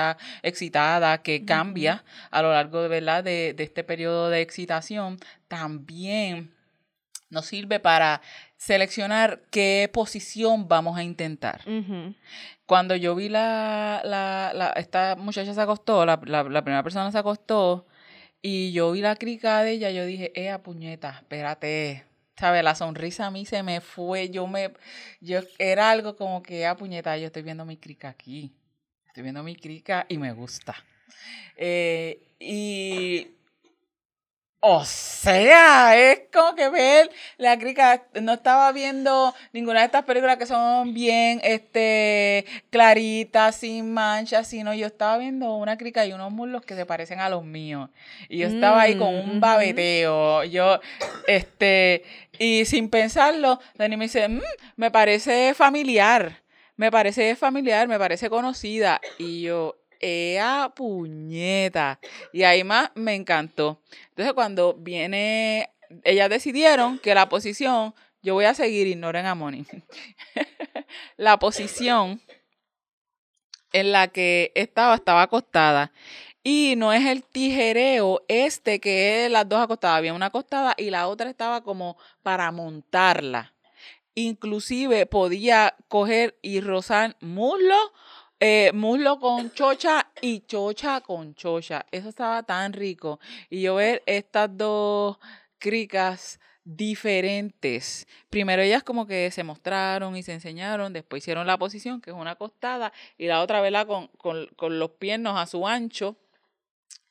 excitada, 0.43 1.19
que 1.19 1.45
cambia 1.45 2.03
a 2.31 2.41
lo 2.41 2.51
largo 2.51 2.81
de, 2.81 2.87
¿verdad? 2.89 3.23
de, 3.23 3.53
de 3.53 3.63
este 3.63 3.85
periodo 3.85 4.29
de 4.29 4.41
excitación, 4.41 5.17
también 5.59 6.51
nos 7.29 7.45
sirve 7.45 7.79
para 7.79 8.21
seleccionar 8.57 9.41
qué 9.51 9.89
posición 9.91 10.67
vamos 10.67 10.97
a 10.97 11.03
intentar. 11.03 11.61
Cuando 12.65 12.95
yo 12.95 13.15
vi 13.15 13.29
la, 13.29 14.01
la, 14.03 14.51
la- 14.53 14.71
esta 14.71 15.15
muchacha 15.15 15.53
se 15.53 15.61
acostó, 15.61 16.05
la, 16.05 16.19
la, 16.25 16.43
la 16.43 16.61
primera 16.63 16.83
persona 16.83 17.11
se 17.11 17.17
acostó, 17.17 17.85
y 18.41 18.73
yo 18.73 18.91
vi 18.91 19.01
la 19.01 19.15
crica 19.15 19.61
de 19.63 19.71
ella, 19.71 19.89
yo 19.91 20.05
dije, 20.05 20.31
¡eh, 20.35 20.57
puñeta! 20.59 21.19
Espérate. 21.21 22.05
¿Sabes? 22.37 22.63
La 22.65 22.75
sonrisa 22.75 23.27
a 23.27 23.31
mí 23.31 23.45
se 23.45 23.63
me 23.63 23.79
fue. 23.79 24.29
Yo 24.29 24.45
me. 24.45 24.73
Yo 25.21 25.39
era 25.57 25.89
algo 25.89 26.17
como 26.17 26.43
que, 26.43 26.65
¡ah, 26.65 26.75
puñeta! 26.75 27.17
Yo 27.17 27.27
estoy 27.27 27.43
viendo 27.43 27.63
mi 27.65 27.77
crica 27.77 28.09
aquí. 28.09 28.51
Estoy 29.07 29.23
viendo 29.23 29.41
mi 29.41 29.55
crica 29.55 30.05
y 30.09 30.17
me 30.17 30.33
gusta. 30.33 30.75
Eh, 31.55 32.27
y. 32.39 33.27
O 34.67 34.83
sea, 34.83 35.95
es 35.95 36.21
como 36.33 36.55
que 36.55 36.67
ver 36.69 37.11
la 37.37 37.55
crica. 37.59 38.01
No 38.19 38.33
estaba 38.33 38.71
viendo 38.71 39.31
ninguna 39.53 39.81
de 39.81 39.85
estas 39.85 40.05
películas 40.05 40.37
que 40.37 40.47
son 40.47 40.91
bien 40.91 41.39
este, 41.43 42.45
claritas, 42.71 43.57
sin 43.57 43.93
manchas, 43.93 44.47
sino 44.47 44.73
yo 44.73 44.87
estaba 44.87 45.19
viendo 45.19 45.53
una 45.55 45.77
crica 45.77 46.03
y 46.07 46.13
unos 46.13 46.31
muslos 46.31 46.63
que 46.65 46.75
se 46.75 46.87
parecen 46.87 47.19
a 47.19 47.29
los 47.29 47.43
míos. 47.43 47.91
Y 48.27 48.39
yo 48.39 48.47
estaba 48.47 48.81
ahí 48.81 48.95
con 48.95 49.13
Mm, 49.13 49.19
un 49.19 49.29
ujú. 49.33 49.39
babeteo. 49.39 50.43
Yo, 50.45 50.79
este, 51.27 52.03
y 52.39 52.65
sin 52.65 52.89
pensarlo, 52.89 53.59
Dani 53.75 53.97
me 53.97 54.05
dice, 54.05 54.27
"Mm, 54.27 54.41
me 54.77 54.89
parece 54.89 55.53
familiar. 55.53 56.41
Me 56.75 56.89
parece 56.91 57.35
familiar, 57.35 57.87
me 57.87 57.99
parece 57.99 58.31
conocida. 58.31 58.99
Y 59.19 59.43
yo, 59.43 59.75
¡ea 59.99 60.71
puñeta! 60.75 61.99
Y 62.33 62.43
ahí 62.43 62.63
más 62.63 62.91
me 62.95 63.15
encantó. 63.15 63.81
Entonces, 64.09 64.33
cuando 64.33 64.73
viene, 64.73 65.69
ellas 66.03 66.29
decidieron 66.29 66.99
que 66.99 67.15
la 67.15 67.29
posición, 67.29 67.93
yo 68.21 68.33
voy 68.33 68.45
a 68.45 68.53
seguir, 68.53 68.87
ignoren 68.87 69.25
a 69.25 69.35
Moni. 69.35 69.65
la 71.17 71.39
posición 71.39 72.21
en 73.73 73.91
la 73.91 74.07
que 74.07 74.51
estaba, 74.55 74.95
estaba 74.95 75.23
acostada. 75.23 75.91
Y 76.43 76.75
no 76.77 76.93
es 76.93 77.05
el 77.07 77.23
tijereo 77.23 78.23
este 78.27 78.79
que 78.79 79.25
es 79.25 79.31
las 79.31 79.49
dos 79.49 79.59
acostadas. 79.59 79.97
Había 79.97 80.13
una 80.13 80.27
acostada 80.27 80.75
y 80.77 80.91
la 80.91 81.07
otra 81.07 81.29
estaba 81.29 81.61
como 81.61 81.97
para 82.21 82.51
montarla. 82.51 83.53
Inclusive 84.13 85.07
podía 85.07 85.75
coger 85.89 86.37
y 86.41 86.61
rozar 86.61 87.17
muslo, 87.19 87.75
eh, 88.39 88.71
muslo 88.73 89.19
con 89.19 89.51
chocha 89.51 90.11
y 90.21 90.41
chocha 90.41 91.01
con 91.01 91.35
chocha. 91.35 91.85
Eso 91.91 92.09
estaba 92.09 92.43
tan 92.43 92.73
rico. 92.73 93.19
Y 93.49 93.61
yo 93.61 93.75
ver 93.75 94.03
estas 94.05 94.55
dos 94.55 95.17
cricas 95.57 96.39
diferentes. 96.65 98.07
Primero 98.29 98.61
ellas 98.61 98.83
como 98.83 99.05
que 99.05 99.31
se 99.31 99.43
mostraron 99.43 100.17
y 100.17 100.23
se 100.23 100.33
enseñaron, 100.33 100.93
después 100.93 101.23
hicieron 101.23 101.47
la 101.47 101.57
posición, 101.57 102.01
que 102.01 102.09
es 102.09 102.15
una 102.15 102.31
acostada, 102.31 102.91
y 103.17 103.27
la 103.27 103.41
otra, 103.41 103.61
¿verdad? 103.61 103.87
Con, 103.87 104.07
con, 104.17 104.47
con 104.55 104.79
los 104.79 104.91
piernos 104.91 105.37
a 105.37 105.45
su 105.45 105.67
ancho, 105.67 106.17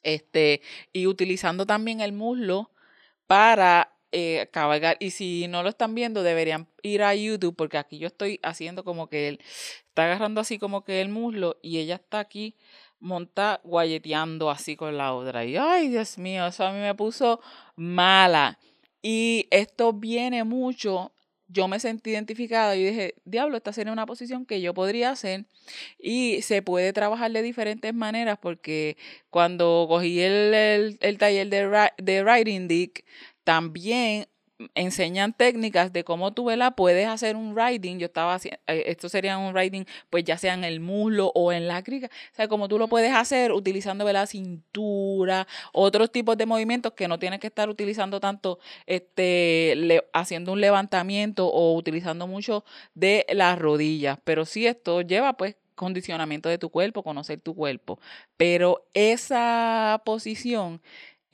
este, 0.03 0.61
y 0.93 1.07
utilizando 1.07 1.67
también 1.67 2.01
el 2.01 2.13
muslo 2.13 2.71
para 3.27 3.95
eh, 4.13 4.49
cabalgar. 4.53 4.97
Y 5.01 5.11
si 5.11 5.49
no 5.49 5.63
lo 5.63 5.69
están 5.69 5.95
viendo, 5.95 6.23
deberían 6.23 6.69
ir 6.83 7.03
a 7.03 7.15
YouTube, 7.15 7.57
porque 7.57 7.79
aquí 7.79 7.99
yo 7.99 8.09
estoy 8.09 8.39
haciendo 8.43 8.85
como 8.85 9.09
que 9.09 9.29
él 9.29 9.41
está 9.95 10.07
agarrando 10.07 10.41
así 10.41 10.59
como 10.59 10.83
que 10.83 11.01
el 11.01 11.09
muslo 11.09 11.57
y 11.63 11.79
ella 11.79 11.95
está 11.95 12.19
aquí 12.19 12.57
monta 12.99 13.61
guayeteando 13.63 14.51
así 14.51 14.75
con 14.75 14.97
la 14.97 15.15
otra. 15.15 15.45
Y 15.45 15.57
ay, 15.57 15.89
Dios 15.89 16.19
mío, 16.19 16.47
eso 16.49 16.65
a 16.65 16.73
mí 16.73 16.81
me 16.81 16.97
puso 16.97 17.41
mala. 17.77 18.59
Y 19.03 19.47
esto 19.53 19.93
viene 19.93 20.43
mucho. 20.43 21.13
Yo 21.47 21.69
me 21.69 21.79
sentí 21.79 22.11
identificada 22.11 22.75
y 22.75 22.83
dije, 22.85 23.15
diablo, 23.25 23.57
esta 23.57 23.73
sería 23.73 23.93
una 23.93 24.07
posición 24.07 24.47
que 24.47 24.61
yo 24.61 24.75
podría 24.75 25.11
hacer 25.11 25.45
y 25.99 26.43
se 26.43 26.63
puede 26.63 26.93
trabajar 26.93 27.31
de 27.31 27.43
diferentes 27.43 27.95
maneras 27.95 28.39
porque 28.41 28.97
cuando 29.31 29.87
cogí 29.89 30.21
el, 30.21 30.99
el, 31.01 31.19
taller 31.19 31.51
de, 31.51 31.91
de 31.99 32.25
Writing 32.25 32.67
Dick, 32.67 33.05
también 33.45 34.27
enseñan 34.75 35.33
técnicas 35.33 35.93
de 35.93 36.05
cómo 36.05 36.33
tú 36.33 36.49
la 36.51 36.73
puedes 36.73 37.09
hacer 37.09 37.37
un 37.37 37.57
riding. 37.57 37.99
Yo 37.99 38.07
estaba 38.07 38.35
haciendo, 38.35 38.61
eh, 38.67 38.85
esto 38.87 39.09
sería 39.09 39.37
un 39.39 39.55
riding, 39.55 39.87
pues 40.11 40.25
ya 40.25 40.39
sea 40.39 40.55
en 40.55 40.65
el 40.65 40.81
muslo 40.81 41.33
o 41.35 41.53
en 41.53 41.67
la 41.69 41.83
crica. 41.83 42.07
O 42.33 42.35
sea, 42.35 42.49
como 42.49 42.69
tú 42.69 42.79
lo 42.79 42.89
puedes 42.89 43.13
hacer 43.13 43.53
utilizando 43.53 44.11
la 44.13 44.27
cintura, 44.27 45.47
otros 45.73 46.13
tipos 46.13 46.37
de 46.37 46.47
movimientos 46.47 46.93
que 46.93 47.09
no 47.09 47.19
tienes 47.19 47.41
que 47.41 47.49
estar 47.49 47.69
utilizando 47.69 48.21
tanto, 48.21 48.59
este, 48.87 50.03
haciendo 50.13 50.53
un 50.53 50.61
levantamiento 50.61 51.49
o 51.49 51.75
utilizando 51.77 52.27
mucho 52.27 52.65
de 52.95 53.27
las 53.33 53.59
rodillas. 53.59 54.19
Pero 54.25 54.45
sí, 54.45 54.67
esto 54.67 55.01
lleva 55.03 55.37
pues 55.37 55.57
condicionamiento 55.75 56.49
de 56.49 56.59
tu 56.59 56.71
cuerpo, 56.71 57.03
conocer 57.03 57.41
tu 57.41 57.55
cuerpo. 57.55 57.99
Pero 58.37 58.87
esa 58.95 60.03
posición 60.05 60.81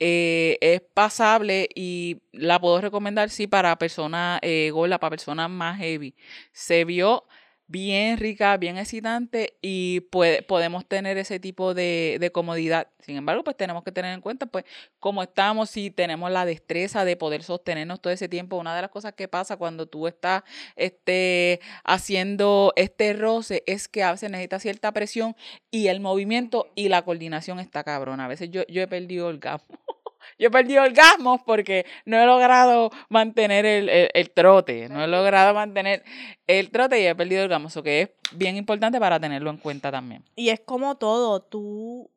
eh, 0.03 0.57
es 0.61 0.81
pasable 0.81 1.69
y 1.75 2.23
la 2.31 2.59
puedo 2.59 2.81
recomendar, 2.81 3.29
sí, 3.29 3.45
para 3.45 3.77
personas 3.77 4.39
eh, 4.41 4.71
para 4.99 5.11
personas 5.11 5.47
más 5.49 5.77
heavy. 5.77 6.15
Se 6.51 6.85
vio 6.85 7.27
bien 7.71 8.17
rica, 8.17 8.57
bien 8.57 8.77
excitante 8.77 9.57
y 9.61 10.01
puede, 10.01 10.43
podemos 10.43 10.85
tener 10.85 11.17
ese 11.17 11.39
tipo 11.39 11.73
de, 11.73 12.17
de, 12.19 12.31
comodidad. 12.31 12.89
Sin 12.99 13.15
embargo, 13.15 13.43
pues 13.43 13.55
tenemos 13.55 13.83
que 13.83 13.91
tener 13.91 14.13
en 14.13 14.21
cuenta, 14.21 14.45
pues, 14.45 14.65
cómo 14.99 15.23
estamos, 15.23 15.69
si 15.69 15.89
tenemos 15.89 16.29
la 16.31 16.45
destreza 16.45 17.05
de 17.05 17.15
poder 17.15 17.43
sostenernos 17.43 18.01
todo 18.01 18.11
ese 18.11 18.27
tiempo. 18.27 18.57
Una 18.57 18.75
de 18.75 18.81
las 18.81 18.91
cosas 18.91 19.13
que 19.13 19.27
pasa 19.27 19.57
cuando 19.57 19.87
tú 19.87 20.07
estás 20.07 20.43
este, 20.75 21.61
haciendo 21.83 22.73
este 22.75 23.13
roce 23.13 23.63
es 23.65 23.87
que 23.87 24.03
a 24.03 24.11
veces 24.11 24.29
necesitas 24.29 24.61
cierta 24.61 24.91
presión 24.91 25.35
y 25.71 25.87
el 25.87 26.01
movimiento 26.01 26.67
y 26.75 26.89
la 26.89 27.03
coordinación 27.03 27.59
está 27.59 27.83
cabrona. 27.83 28.25
A 28.25 28.27
veces 28.27 28.49
yo, 28.51 28.63
yo 28.67 28.81
he 28.81 28.87
perdido 28.87 29.29
el 29.29 29.39
gapo. 29.39 29.65
yo 30.37 30.47
he 30.47 30.51
perdido 30.51 30.83
orgasmos 30.83 31.41
porque 31.45 31.85
no 32.05 32.17
he 32.17 32.25
logrado 32.25 32.91
mantener 33.09 33.65
el, 33.65 34.31
trote, 34.31 34.89
no 34.89 35.03
he 35.03 35.07
logrado 35.07 35.53
mantener 35.53 36.03
el 36.47 36.71
trote 36.71 37.01
y 37.01 37.05
he 37.05 37.15
perdido 37.15 37.43
orgasmos, 37.43 37.75
lo 37.75 37.83
que 37.83 38.01
es 38.01 38.09
bien 38.31 38.57
importante 38.57 38.99
para 38.99 39.19
tenerlo 39.19 39.49
en 39.49 39.57
cuenta 39.57 39.91
también. 39.91 40.23
Y 40.35 40.49
es 40.49 40.59
como 40.59 40.95
todo, 40.95 41.41
tú, 41.41 42.09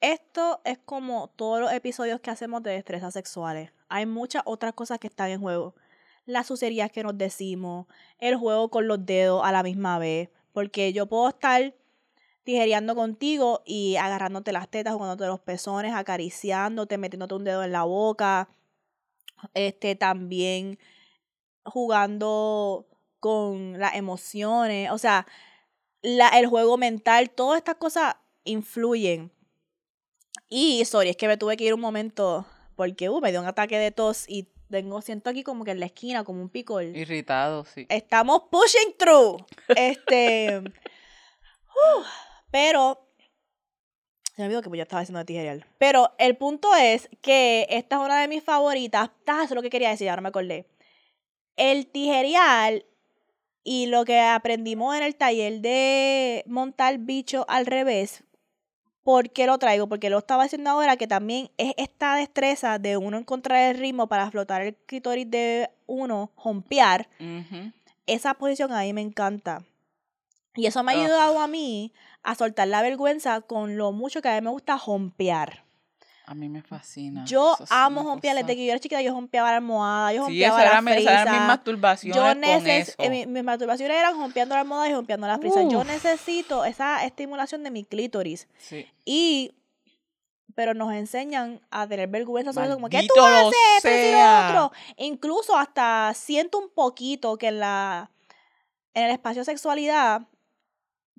esto 0.00 0.60
es 0.64 0.78
como 0.78 1.28
todos 1.36 1.60
los 1.60 1.72
episodios 1.72 2.20
que 2.20 2.30
hacemos 2.30 2.62
de 2.62 2.72
destrezas 2.72 3.14
sexuales. 3.14 3.72
Hay 3.88 4.06
muchas 4.06 4.42
otras 4.44 4.72
cosas 4.74 4.98
que 4.98 5.06
están 5.06 5.30
en 5.30 5.40
juego. 5.40 5.74
Las 6.26 6.46
sucerías 6.46 6.90
que 6.90 7.02
nos 7.02 7.16
decimos, 7.16 7.86
el 8.18 8.36
juego 8.36 8.70
con 8.70 8.88
los 8.88 9.04
dedos 9.04 9.42
a 9.44 9.52
la 9.52 9.62
misma 9.62 9.98
vez, 9.98 10.30
porque 10.52 10.92
yo 10.92 11.06
puedo 11.06 11.28
estar 11.28 11.74
tijereando 12.44 12.94
contigo 12.94 13.62
y 13.64 13.96
agarrándote 13.96 14.52
las 14.52 14.68
tetas, 14.68 14.94
jugándote 14.94 15.26
los 15.26 15.40
pezones, 15.40 15.94
acariciándote, 15.94 16.98
metiéndote 16.98 17.34
un 17.34 17.44
dedo 17.44 17.64
en 17.64 17.72
la 17.72 17.84
boca. 17.84 18.48
Este 19.54 19.96
también 19.96 20.78
jugando 21.64 22.86
con 23.20 23.78
las 23.78 23.94
emociones, 23.94 24.90
o 24.90 24.98
sea, 24.98 25.26
la, 26.02 26.28
el 26.28 26.46
juego 26.46 26.76
mental, 26.76 27.30
todas 27.30 27.58
estas 27.58 27.76
cosas 27.76 28.16
influyen. 28.44 29.32
Y, 30.50 30.84
sorry, 30.84 31.08
es 31.08 31.16
que 31.16 31.26
me 31.26 31.38
tuve 31.38 31.56
que 31.56 31.64
ir 31.64 31.74
un 31.74 31.80
momento 31.80 32.46
porque 32.76 33.08
uh, 33.08 33.20
me 33.20 33.30
dio 33.30 33.40
un 33.40 33.46
ataque 33.46 33.78
de 33.78 33.90
tos 33.90 34.28
y 34.28 34.48
tengo, 34.70 35.00
siento 35.00 35.30
aquí 35.30 35.42
como 35.42 35.64
que 35.64 35.70
en 35.70 35.80
la 35.80 35.86
esquina, 35.86 36.24
como 36.24 36.42
un 36.42 36.48
picor. 36.48 36.84
Irritado, 36.84 37.64
sí. 37.64 37.86
Estamos 37.88 38.42
pushing 38.50 38.94
through. 38.98 39.44
Este. 39.68 40.58
uh, 40.58 42.02
pero 42.54 43.04
se 44.36 44.42
me 44.42 44.46
olvidó 44.46 44.62
que 44.62 44.68
pues 44.68 44.78
ya 44.78 44.84
estaba 44.84 45.02
haciendo 45.02 45.18
de 45.18 45.24
tijerial. 45.24 45.66
Pero 45.76 46.12
el 46.18 46.36
punto 46.36 46.72
es 46.76 47.08
que 47.20 47.66
esta 47.68 47.96
es 47.96 48.02
una 48.02 48.20
de 48.20 48.28
mis 48.28 48.44
favoritas. 48.44 49.10
Ah, 49.26 49.42
eso 49.42 49.54
es 49.54 49.56
lo 49.56 49.62
que 49.62 49.70
quería 49.70 49.90
decir, 49.90 50.08
ahora 50.08 50.22
me 50.22 50.28
acordé. 50.28 50.64
El 51.56 51.88
tijerial 51.88 52.86
y 53.64 53.86
lo 53.86 54.04
que 54.04 54.20
aprendimos 54.20 54.94
en 54.96 55.02
el 55.02 55.16
taller 55.16 55.62
de 55.62 56.44
montar 56.46 56.98
bicho 56.98 57.44
al 57.48 57.66
revés. 57.66 58.22
¿Por 59.02 59.30
qué 59.30 59.46
lo 59.46 59.58
traigo? 59.58 59.88
Porque 59.88 60.08
lo 60.08 60.18
estaba 60.18 60.44
haciendo 60.44 60.70
ahora 60.70 60.96
que 60.96 61.08
también 61.08 61.50
es 61.58 61.74
esta 61.76 62.14
destreza 62.14 62.78
de 62.78 62.96
uno 62.96 63.18
encontrar 63.18 63.74
el 63.74 63.80
ritmo 63.80 64.06
para 64.06 64.30
flotar 64.30 64.62
el 64.62 64.76
clitoris 64.76 65.28
de 65.28 65.70
uno, 65.86 66.30
jompear. 66.36 67.08
Esa 68.06 68.34
posición 68.34 68.70
a 68.70 68.82
mí 68.82 68.92
me 68.92 69.00
encanta. 69.00 69.64
Y 70.56 70.66
eso 70.66 70.84
me 70.84 70.92
ha 70.92 70.94
ayudado 70.94 71.40
a 71.40 71.48
mí 71.48 71.92
a 72.24 72.34
soltar 72.34 72.66
la 72.68 72.82
vergüenza 72.82 73.42
con 73.42 73.76
lo 73.76 73.92
mucho 73.92 74.20
que 74.20 74.28
a 74.28 74.34
mí 74.34 74.40
me 74.40 74.50
gusta 74.50 74.78
jompear. 74.78 75.64
A 76.26 76.34
mí 76.34 76.48
me 76.48 76.62
fascina. 76.62 77.26
Yo 77.26 77.54
amo 77.68 78.02
jompear. 78.02 78.34
Desde 78.34 78.56
que 78.56 78.64
yo 78.64 78.72
era 78.72 78.80
chiquita, 78.80 79.02
yo 79.02 79.12
jompeaba 79.12 79.50
la 79.50 79.58
almohada, 79.58 80.12
yo 80.14 80.22
jompeaba 80.22 80.58
sí, 80.58 80.64
la 80.64 80.94
frisa. 80.94 81.22
Eran 81.22 81.38
mis 81.38 81.46
masturbaciones 81.46 82.16
yo 82.16 82.22
con 82.22 82.44
eso. 82.44 82.92
Eh, 82.98 83.26
mis 83.26 83.44
masturbaciones 83.44 83.98
eran 83.98 84.16
jompeando 84.16 84.54
la 84.54 84.62
almohada 84.62 84.88
y 84.88 84.94
jompeando 84.94 85.26
la 85.26 85.38
frisa. 85.38 85.62
Yo 85.68 85.84
necesito 85.84 86.64
esa 86.64 87.04
estimulación 87.04 87.62
de 87.62 87.70
mi 87.70 87.84
clítoris. 87.84 88.48
Sí. 88.56 88.86
Y 89.04 89.52
pero 90.54 90.72
nos 90.72 90.94
enseñan 90.94 91.60
a 91.70 91.86
tener 91.86 92.08
vergüenza 92.08 92.52
sobre 92.52 92.68
eso, 92.68 92.76
como 92.76 92.88
que 92.88 93.06
tú 93.12 93.20
haces 93.20 93.52
esto 93.78 93.90
y 93.90 94.14
otro. 94.14 94.72
Incluso 94.96 95.56
hasta 95.56 96.12
siento 96.14 96.58
un 96.58 96.70
poquito 96.70 97.36
que 97.36 97.48
en 97.48 97.60
la 97.60 98.10
en 98.94 99.04
el 99.04 99.10
espacio 99.10 99.44
sexualidad 99.44 100.22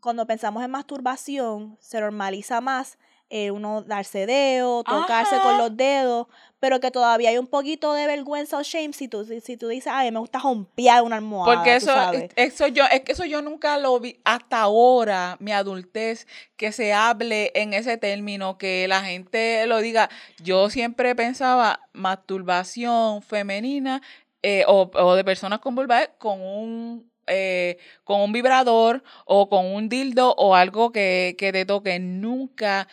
cuando 0.06 0.28
pensamos 0.28 0.64
en 0.64 0.70
masturbación, 0.70 1.78
se 1.82 2.00
normaliza 2.00 2.62
más 2.62 3.00
eh, 3.32 3.50
uno 3.50 3.82
darse 3.82 4.28
dedo, 4.28 4.84
tocarse 4.84 5.40
con 5.40 5.58
los 5.58 5.76
dedos, 5.76 6.28
pero 6.60 6.80
que 6.80 6.92
todavía 6.92 7.32
hay 7.32 7.40
un 7.40 7.48
poquito 7.48 7.92
de 7.94 8.06
vergüenza 8.06 8.56
o 8.60 8.62
shame 8.62 8.94
si 8.94 9.08
tú, 9.08 9.26
si, 9.26 9.58
tú 9.58 9.68
dices, 9.68 9.92
ay, 9.92 10.12
me 10.12 10.20
gusta 10.20 10.38
rompear 10.38 11.02
una 11.02 11.16
almohada. 11.16 11.56
Porque 11.56 11.76
eso, 11.78 11.92
eso 12.36 12.68
yo, 12.68 12.84
es 12.92 13.02
que 13.02 13.14
eso 13.14 13.26
yo 13.26 13.42
nunca 13.42 13.80
lo 13.80 14.00
vi 14.00 14.22
hasta 14.26 14.62
ahora, 14.62 15.38
mi 15.40 15.52
adultez, 15.52 16.28
que 16.56 16.72
se 16.72 16.94
hable 16.94 17.52
en 17.56 17.74
ese 17.74 17.98
término, 17.98 18.60
que 18.60 18.88
la 18.88 19.02
gente 19.02 19.66
lo 19.66 19.80
diga. 19.80 20.12
Yo 20.38 20.70
siempre 20.70 21.16
pensaba 21.16 21.80
masturbación 21.94 23.24
femenina 23.24 24.04
eh, 24.44 24.66
o, 24.68 24.92
o 24.94 25.16
de 25.16 25.24
personas 25.24 25.62
con 25.62 25.74
vulva 25.74 26.06
con 26.20 26.40
un 26.42 27.10
eh, 27.28 27.78
con 28.04 28.22
un 28.22 28.32
vibrador 28.32 29.04
o 29.26 29.50
con 29.50 29.66
un 29.66 29.90
dildo 29.90 30.34
o 30.38 30.56
algo 30.56 30.92
que, 30.92 31.36
que 31.38 31.52
te 31.52 31.66
toque. 31.66 32.00
Nunca 32.00 32.88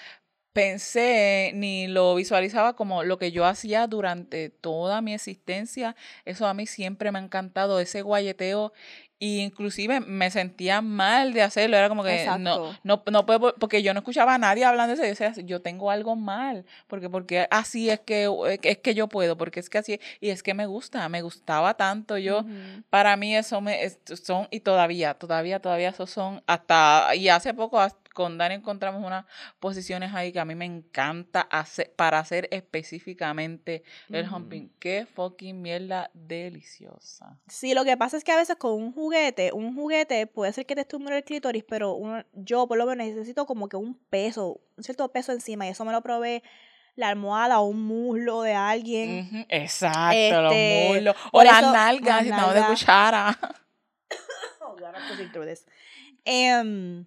pensé 0.53 1.53
ni 1.55 1.87
lo 1.87 2.15
visualizaba 2.15 2.75
como 2.77 3.05
lo 3.05 3.19
que 3.19 3.33
yo 3.33 3.45
hacía 3.47 3.87
durante 3.87 4.51
toda 4.51 5.01
mi 5.01 5.15
existencia. 5.15 5.97
Eso 6.25 6.47
a 6.47 6.55
mí 6.55 6.67
siempre 6.67 7.11
me 7.13 7.19
ha 7.19 7.23
encantado, 7.23 7.81
ese 7.81 8.03
guayeteo 8.03 8.73
y 9.23 9.39
inclusive 9.39 10.01
me 10.01 10.33
sentía 10.33 10.81
mal 10.81 11.33
de 11.33 11.43
hacerlo, 11.43 11.77
era 11.77 11.89
como 11.89 12.03
que 12.03 12.27
no, 12.41 12.77
no, 12.83 13.05
no 13.09 13.25
puedo, 13.25 13.55
porque 13.55 13.81
yo 13.81 13.95
no 13.95 14.01
escuchaba 14.01 14.35
a 14.35 14.39
nadie 14.39 14.65
hablando 14.65 14.89
de 14.89 14.95
eso, 14.95 15.03
yo 15.05 15.29
decía, 15.29 15.45
yo 15.45 15.63
tengo 15.63 15.93
algo 15.93 16.17
mal, 16.17 16.65
porque, 16.89 17.09
porque 17.09 17.47
así 17.53 17.89
es 17.89 18.01
que, 18.01 18.29
es 18.65 18.79
que 18.79 18.95
yo 18.97 19.07
puedo, 19.07 19.37
porque 19.37 19.61
es 19.61 19.71
que 19.71 19.79
así, 19.79 20.01
y 20.21 20.31
es 20.31 20.43
que 20.43 20.55
me 20.55 20.67
gusta, 20.67 21.09
me 21.09 21.23
gustaba 21.23 21.75
tanto, 21.75 22.19
yo, 22.19 22.45
para 22.91 23.17
mí 23.17 23.37
eso 23.37 23.61
me, 23.61 23.93
son, 24.07 24.49
y 24.51 24.59
todavía, 24.59 25.15
todavía, 25.15 25.61
todavía 25.61 25.91
esos 25.91 26.11
son, 26.11 26.43
hasta, 26.49 27.15
y 27.15 27.29
hace 27.29 27.55
poco, 27.55 27.79
con 28.13 28.39
Dani 28.39 28.57
encontramos 28.57 29.05
unas 29.05 29.25
posiciones 29.61 30.15
ahí 30.15 30.33
que 30.33 30.41
a 30.41 30.45
mí 30.45 30.55
me 30.55 30.65
encanta 30.65 31.41
hacer, 31.43 31.93
para 31.95 32.19
hacer 32.19 32.49
específicamente 32.51 33.83
el 34.11 34.29
humping. 34.29 34.69
Qué 34.79 35.07
fucking 35.07 35.61
mierda 35.61 36.11
deliciosa. 36.15 37.39
Sí, 37.49 37.75
lo 37.75 37.85
que 37.85 37.97
pasa 37.97 38.17
es 38.17 38.25
que 38.25 38.33
a 38.33 38.37
veces 38.37 38.57
con 38.57 38.73
un 38.73 38.93
juguete, 38.93 39.53
un 39.53 39.75
juguete 39.75 40.27
puede 40.27 40.53
ser 40.53 40.67
que 40.67 40.75
te 40.75 40.83
estimule 40.83 41.19
el 41.19 41.25
clítoris, 41.25 41.65
pero 41.65 41.99
yo 42.33 42.67
por 42.67 42.79
lo 42.79 42.87
menos 42.87 43.07
necesito 43.07 43.47
como 43.47 43.69
que 43.69 43.77
un 43.77 43.95
peso, 44.11 44.61
un 44.77 44.85
cierto 44.85 45.11
peso 45.11 45.33
encima 45.33 45.67
y 45.67 45.71
eso 45.71 45.85
me 45.85 45.93
lo 45.93 46.03
probé 46.03 46.43
la 46.95 47.09
almohada 47.09 47.61
o 47.61 47.67
un 47.67 47.83
muslo 47.87 48.43
de 48.43 48.55
alguien. 48.55 49.47
Exacto, 49.49 50.17
Este, 50.17 50.43
los 50.43 50.55
muslos. 50.89 51.17
O 51.33 51.43
las 51.43 51.63
nalgas, 51.63 52.23
si 52.23 52.29
estamos 52.29 52.55
de 52.55 52.63
cuchara. 52.65 53.39
Oh, 54.61 54.77
God, 54.77 54.95
I'm 56.25 57.07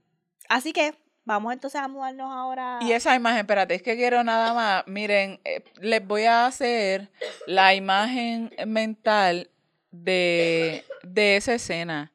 así 0.49 0.73
que 0.73 0.93
vamos 1.25 1.53
entonces 1.53 1.79
a 1.81 1.87
mudarnos 1.87 2.31
ahora. 2.31 2.79
Y 2.81 2.91
esa 2.91 3.15
imagen, 3.15 3.39
espérate, 3.39 3.75
es 3.75 3.81
que 3.81 3.95
quiero 3.95 4.23
nada 4.23 4.53
más. 4.53 4.83
Miren, 4.87 5.39
eh, 5.43 5.63
les 5.81 6.05
voy 6.05 6.23
a 6.25 6.45
hacer 6.45 7.09
la 7.47 7.73
imagen 7.75 8.51
mental 8.67 9.49
de, 9.91 10.83
de 11.03 11.37
esa 11.37 11.53
escena 11.55 12.11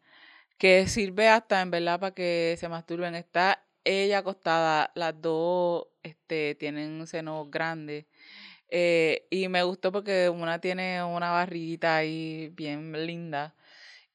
que 0.58 0.86
sirve 0.88 1.28
hasta 1.28 1.60
en 1.62 1.70
verdad 1.70 1.98
para 1.98 2.14
que 2.14 2.56
se 2.58 2.68
masturben. 2.68 3.14
Está 3.14 3.62
ella 3.84 4.18
acostada, 4.18 4.90
las 4.94 5.20
dos 5.20 5.86
este, 6.02 6.54
tienen 6.54 7.06
senos 7.06 7.50
grandes. 7.50 8.04
eh, 8.68 9.26
y 9.30 9.48
me 9.48 9.62
gustó 9.64 9.90
porque 9.90 10.28
una 10.28 10.60
tiene 10.60 11.02
una 11.02 11.30
barriguita 11.30 11.96
ahí 11.96 12.50
bien 12.54 12.92
linda. 13.06 13.54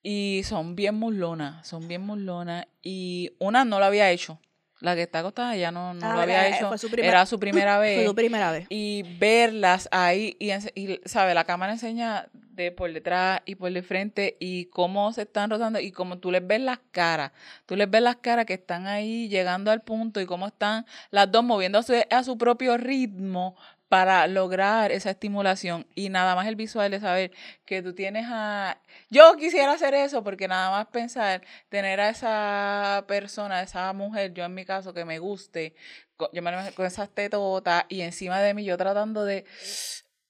Y 0.07 0.43
son 0.43 0.75
bien 0.75 0.93
muslonas, 0.93 1.65
son 1.67 1.87
bien 1.87 2.01
muslonas. 2.01 2.67
Y 2.83 3.31
una 3.39 3.65
no 3.65 3.79
lo 3.79 3.85
había 3.85 4.11
hecho. 4.11 4.39
La 4.79 4.93
que 4.93 5.01
está 5.01 5.19
acostada 5.19 5.55
ya 5.55 5.71
no, 5.71 5.95
no 5.95 6.05
Ah, 6.05 6.13
lo 6.13 6.19
había 6.21 6.47
Eh, 6.47 6.55
hecho. 6.55 6.67
fue 6.67 6.77
su 6.77 6.91
primer- 6.91 7.09
Era 7.09 7.25
su 7.25 7.39
primera 7.39 7.77
Fue 7.77 7.85
vez 7.97 8.05
tu 8.05 8.13
primera 8.13 8.51
vez. 8.51 8.67
y 8.69 9.01
verlas 9.17 9.89
ahí 9.91 10.37
y, 10.39 10.51
y, 10.51 10.99
sabe 11.05 11.33
la 11.33 11.45
cámara 11.45 11.73
enseña 11.73 12.27
de 12.33 12.71
por 12.71 12.93
detrás 12.93 13.41
y 13.45 13.55
por 13.55 13.71
de 13.71 13.81
frente 13.81 14.37
y 14.39 14.65
cómo 14.65 15.11
se 15.11 15.23
están 15.23 15.49
rotando 15.49 15.79
y 15.79 15.91
cómo 15.91 16.19
tú 16.19 16.29
les 16.31 16.45
ves 16.45 16.61
las 16.61 16.79
caras 16.91 17.31
tú 17.65 17.75
les 17.75 17.89
ves 17.89 18.01
las 18.01 18.17
caras 18.17 18.45
que 18.45 18.53
están 18.53 18.85
ahí 18.87 19.27
llegando 19.27 19.71
al 19.71 19.81
punto 19.81 20.21
y 20.21 20.25
cómo 20.25 20.47
están 20.47 20.85
las 21.09 21.29
dos 21.31 21.43
moviéndose 21.43 22.07
a 22.11 22.23
su 22.23 22.37
propio 22.37 22.77
ritmo 22.77 23.55
para 23.87 24.25
lograr 24.27 24.91
esa 24.91 25.11
estimulación 25.11 25.85
y 25.95 26.09
nada 26.09 26.35
más 26.35 26.47
el 26.47 26.55
visual 26.55 26.89
de 26.91 26.99
saber 26.99 27.31
que 27.65 27.81
tú 27.81 27.93
tienes 27.93 28.25
a 28.29 28.79
yo 29.09 29.35
quisiera 29.37 29.71
hacer 29.73 29.93
eso 29.93 30.23
porque 30.23 30.47
nada 30.47 30.71
más 30.71 30.87
pensar 30.87 31.41
tener 31.69 31.99
a 31.99 32.09
esa 32.09 33.05
persona 33.07 33.61
esa 33.61 33.93
mujer 33.93 34.33
yo 34.33 34.43
en 34.43 34.53
mi 34.55 34.65
caso 34.65 34.93
que 34.93 35.05
me 35.05 35.19
guste 35.19 35.75
co- 36.17 36.29
yo 36.33 36.41
me 36.41 36.51
con 36.73 36.85
esas 36.85 37.09
tetotas 37.09 37.85
y 37.87 38.01
encima 38.01 38.41
de 38.41 38.53
mí 38.55 38.63
yo 38.65 38.75
tratando 38.77 39.23
de 39.23 39.45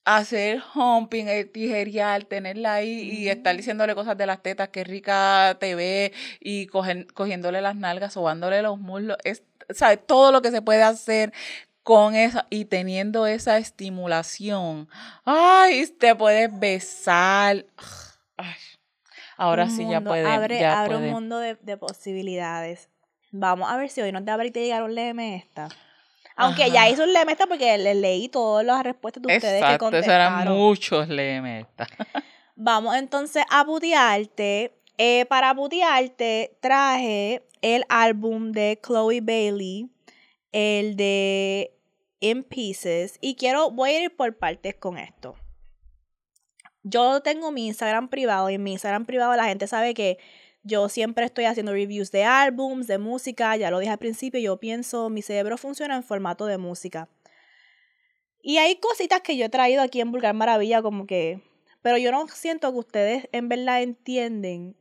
hacer 0.03 0.62
humping, 0.76 1.26
eh, 1.28 1.45
tijerear, 1.45 2.26
tenerla 2.26 2.76
ahí 2.76 3.10
y 3.10 3.30
estar 3.30 3.56
diciéndole 3.58 3.95
cosas 3.95 4.16
de 4.16 4.28
las 4.28 4.43
tetas, 4.43 4.70
qué 4.70 4.84
rica 4.84 5.58
te 5.60 5.74
ve 5.74 6.14
y 6.39 6.68
cogen- 6.68 7.12
cogiéndole 7.14 7.60
las 7.62 7.76
nalgas, 7.76 8.14
sobándole 8.14 8.62
los 8.62 8.78
muslos, 8.80 9.18
es, 9.24 9.41
¿sabes? 9.72 9.99
Todo 10.06 10.32
lo 10.32 10.43
que 10.43 10.51
se 10.51 10.62
puede 10.62 10.84
hacer 10.84 11.34
con 11.86 12.15
esa 12.15 12.47
y 12.49 12.65
teniendo 12.65 13.27
esa 13.27 13.59
estimulación. 13.59 14.89
Ay, 15.23 15.86
te 15.99 16.15
puedes 16.15 16.49
besar. 16.59 17.63
Ay, 18.38 18.55
ahora 19.38 19.65
Un 19.65 19.69
sí 19.69 19.83
ya 19.83 19.99
mundo, 19.99 20.09
puede. 20.09 20.25
Abre, 20.25 20.59
ya 20.59 20.81
abre 20.81 20.95
puede. 20.95 21.07
un 21.09 21.13
mundo 21.13 21.38
de, 21.38 21.53
de 21.61 21.77
posibilidades. 21.77 22.89
Vamos 23.31 23.69
a 23.69 23.77
ver 23.77 23.91
si 23.91 24.01
hoy 24.01 24.11
nos 24.11 24.25
da 24.25 24.33
abrir 24.33 24.51
y 24.57 24.61
llegar 24.61 24.81
un 24.81 24.95
léeme 24.95 25.36
esta. 25.36 25.69
Aunque 26.36 26.71
ya 26.71 26.89
hizo 26.89 27.03
un 27.03 27.13
léeme 27.13 27.33
esta 27.33 27.45
porque 27.45 27.77
le 27.77 27.93
leí 27.93 28.29
todas 28.29 28.65
las 28.65 28.81
respuestas 28.83 29.21
de 29.21 29.36
ustedes 29.36 29.61
que 29.61 29.75
eso 29.75 29.75
eran 29.75 29.77
contestaron. 29.77 30.57
muchos 30.57 31.07
lemeta. 31.07 31.88
Vamos 32.55 32.95
entonces 32.95 33.45
a 33.51 33.63
putearte. 33.63 34.73
Eh, 34.97 35.25
para 35.27 35.53
putearte 35.53 36.57
traje 36.61 37.43
el 37.61 37.86
álbum 37.89 38.51
de 38.53 38.79
Chloe 38.83 39.21
Bailey, 39.21 39.88
el 40.51 40.95
de 40.95 41.74
In 42.30 42.43
Pieces. 42.43 43.17
Y 43.21 43.36
quiero, 43.36 43.71
voy 43.71 43.91
a 43.91 44.03
ir 44.03 44.15
por 44.15 44.38
partes 44.38 44.76
con 44.76 44.97
esto. 44.97 45.36
Yo 46.84 47.21
tengo 47.21 47.51
mi 47.51 47.67
Instagram 47.67 48.09
privado 48.09 48.49
y 48.49 48.55
en 48.55 48.63
mi 48.63 48.73
Instagram 48.73 49.05
privado 49.05 49.36
la 49.36 49.45
gente 49.45 49.67
sabe 49.67 49.93
que 49.93 50.17
yo 50.63 50.89
siempre 50.89 51.26
estoy 51.26 51.45
haciendo 51.45 51.71
reviews 51.71 52.11
de 52.11 52.23
álbums, 52.23 52.88
de 52.88 52.97
música. 52.97 53.55
Ya 53.57 53.71
lo 53.71 53.80
dije 53.80 53.91
al 53.91 53.97
principio, 53.97 54.39
yo 54.39 54.59
pienso, 54.59 55.09
mi 55.09 55.21
cerebro 55.21 55.57
funciona 55.57 55.95
en 55.95 56.03
formato 56.03 56.45
de 56.45 56.57
música. 56.57 57.09
Y 58.41 58.57
hay 58.57 58.76
cositas 58.76 59.21
que 59.21 59.38
yo 59.38 59.45
he 59.45 59.49
traído 59.49 59.82
aquí 59.82 60.01
en 60.01 60.11
Vulgar 60.11 60.36
Maravilla 60.36 60.82
como 60.82 61.07
que 61.07 61.41
pero 61.86 61.99
yo 61.99 62.11
no 62.11 62.28
siento 62.30 62.71
que 62.71 62.80
ustedes 62.80 63.30
en 63.32 63.47
verdad 63.47 63.84
entienden 63.84 64.76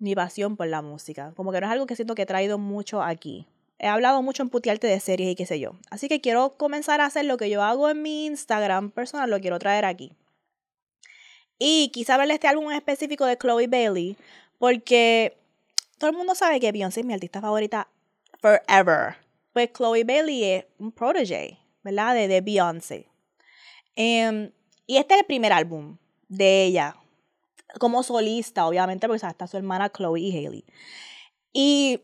mi 0.00 0.16
pasión 0.16 0.56
por 0.56 0.66
la 0.66 0.82
música. 0.82 1.32
Como 1.36 1.52
que 1.52 1.60
no 1.60 1.68
es 1.68 1.72
algo 1.72 1.86
que 1.86 1.94
siento 1.94 2.16
que 2.16 2.22
he 2.22 2.26
traído 2.26 2.58
mucho 2.58 3.00
aquí. 3.02 3.46
He 3.82 3.86
hablado 3.86 4.20
mucho 4.20 4.42
en 4.42 4.50
putearte 4.50 4.86
de 4.86 5.00
series 5.00 5.32
y 5.32 5.34
qué 5.34 5.46
sé 5.46 5.58
yo. 5.58 5.72
Así 5.90 6.06
que 6.06 6.20
quiero 6.20 6.50
comenzar 6.58 7.00
a 7.00 7.06
hacer 7.06 7.24
lo 7.24 7.38
que 7.38 7.48
yo 7.48 7.62
hago 7.62 7.88
en 7.88 8.02
mi 8.02 8.26
Instagram 8.26 8.90
personal, 8.90 9.30
lo 9.30 9.40
quiero 9.40 9.58
traer 9.58 9.86
aquí. 9.86 10.12
Y 11.58 11.88
quise 11.88 12.12
hablarle 12.12 12.32
de 12.32 12.36
este 12.36 12.48
álbum 12.48 12.70
en 12.70 12.76
específico 12.76 13.24
de 13.24 13.38
Chloe 13.38 13.68
Bailey, 13.68 14.18
porque 14.58 15.38
todo 15.96 16.10
el 16.10 16.16
mundo 16.16 16.34
sabe 16.34 16.60
que 16.60 16.70
Beyoncé 16.72 17.00
es 17.00 17.06
mi 17.06 17.14
artista 17.14 17.40
favorita 17.40 17.88
forever. 18.42 19.16
Pues 19.54 19.72
Chloe 19.72 20.04
Bailey 20.04 20.44
es 20.44 20.64
un 20.78 20.92
protege, 20.92 21.58
¿verdad? 21.82 22.14
De, 22.14 22.28
de 22.28 22.42
Beyoncé. 22.42 23.06
Em, 23.96 24.52
y 24.86 24.98
este 24.98 25.14
es 25.14 25.20
el 25.20 25.26
primer 25.26 25.54
álbum 25.54 25.96
de 26.28 26.64
ella, 26.64 26.96
como 27.78 28.02
solista, 28.02 28.66
obviamente, 28.66 29.06
porque 29.06 29.26
está 29.26 29.46
su 29.46 29.56
hermana 29.56 29.90
Chloe 29.90 30.20
y 30.20 30.36
Hailey. 30.36 30.64
Y 31.54 32.00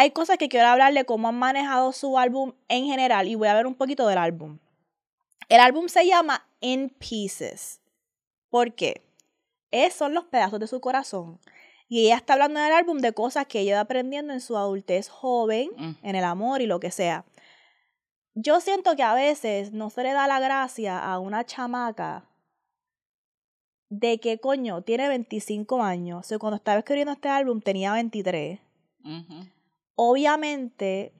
hay 0.00 0.12
cosas 0.12 0.38
que 0.38 0.48
quiero 0.48 0.68
hablarle 0.68 1.04
cómo 1.04 1.26
han 1.26 1.34
manejado 1.38 1.90
su 1.92 2.18
álbum 2.18 2.52
en 2.68 2.84
general, 2.86 3.26
y 3.26 3.34
voy 3.34 3.48
a 3.48 3.54
ver 3.54 3.66
un 3.66 3.74
poquito 3.74 4.06
del 4.06 4.18
álbum. 4.18 4.58
El 5.48 5.58
álbum 5.58 5.88
se 5.88 6.06
llama 6.06 6.46
In 6.60 6.88
Pieces. 6.90 7.80
¿Por 8.48 8.74
qué? 8.76 9.02
Esos 9.72 9.98
son 9.98 10.14
los 10.14 10.24
pedazos 10.26 10.60
de 10.60 10.68
su 10.68 10.80
corazón. 10.80 11.40
Y 11.88 12.04
ella 12.06 12.16
está 12.16 12.34
hablando 12.34 12.60
en 12.60 12.66
el 12.66 12.72
álbum 12.74 12.98
de 12.98 13.12
cosas 13.12 13.46
que 13.46 13.58
ella 13.58 13.74
va 13.74 13.80
aprendiendo 13.80 14.32
en 14.32 14.40
su 14.40 14.56
adultez 14.56 15.08
joven, 15.08 15.70
Mm. 15.76 15.96
en 16.02 16.14
el 16.14 16.24
amor 16.24 16.60
y 16.62 16.66
lo 16.66 16.78
que 16.78 16.92
sea. 16.92 17.24
Yo 18.34 18.60
siento 18.60 18.94
que 18.94 19.02
a 19.02 19.14
veces 19.14 19.72
no 19.72 19.90
se 19.90 20.04
le 20.04 20.12
da 20.12 20.28
la 20.28 20.38
gracia 20.38 20.96
a 21.04 21.18
una 21.18 21.44
chamaca 21.44 22.24
de 23.88 24.20
que, 24.20 24.38
coño, 24.38 24.82
tiene 24.82 25.08
25 25.08 25.82
años. 25.82 26.20
O 26.20 26.22
sea, 26.22 26.38
cuando 26.38 26.56
estaba 26.56 26.78
escribiendo 26.78 27.12
este 27.14 27.28
álbum 27.30 27.60
tenía 27.60 27.92
23. 27.94 28.60
Ujú. 29.04 29.48
Obviamente 30.00 31.12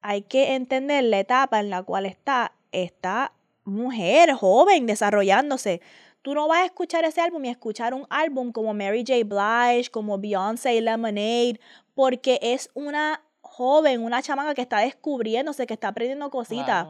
hay 0.00 0.22
que 0.22 0.54
entender 0.54 1.04
la 1.04 1.18
etapa 1.18 1.60
en 1.60 1.68
la 1.68 1.82
cual 1.82 2.06
está 2.06 2.52
esta 2.72 3.34
mujer 3.64 4.32
joven 4.32 4.86
desarrollándose. 4.86 5.82
Tú 6.22 6.32
no 6.32 6.48
vas 6.48 6.60
a 6.60 6.64
escuchar 6.64 7.04
ese 7.04 7.20
álbum 7.20 7.44
y 7.44 7.50
escuchar 7.50 7.92
un 7.92 8.06
álbum 8.08 8.50
como 8.50 8.72
Mary 8.72 9.04
J. 9.06 9.24
Blige, 9.26 9.90
como 9.90 10.16
Beyoncé 10.16 10.76
y 10.76 10.80
Lemonade, 10.80 11.60
porque 11.92 12.38
es 12.40 12.70
una 12.72 13.22
joven, 13.42 14.02
una 14.02 14.22
chamaca 14.22 14.54
que 14.54 14.62
está 14.62 14.78
descubriéndose, 14.78 15.66
que 15.66 15.74
está 15.74 15.88
aprendiendo 15.88 16.30
cositas. 16.30 16.86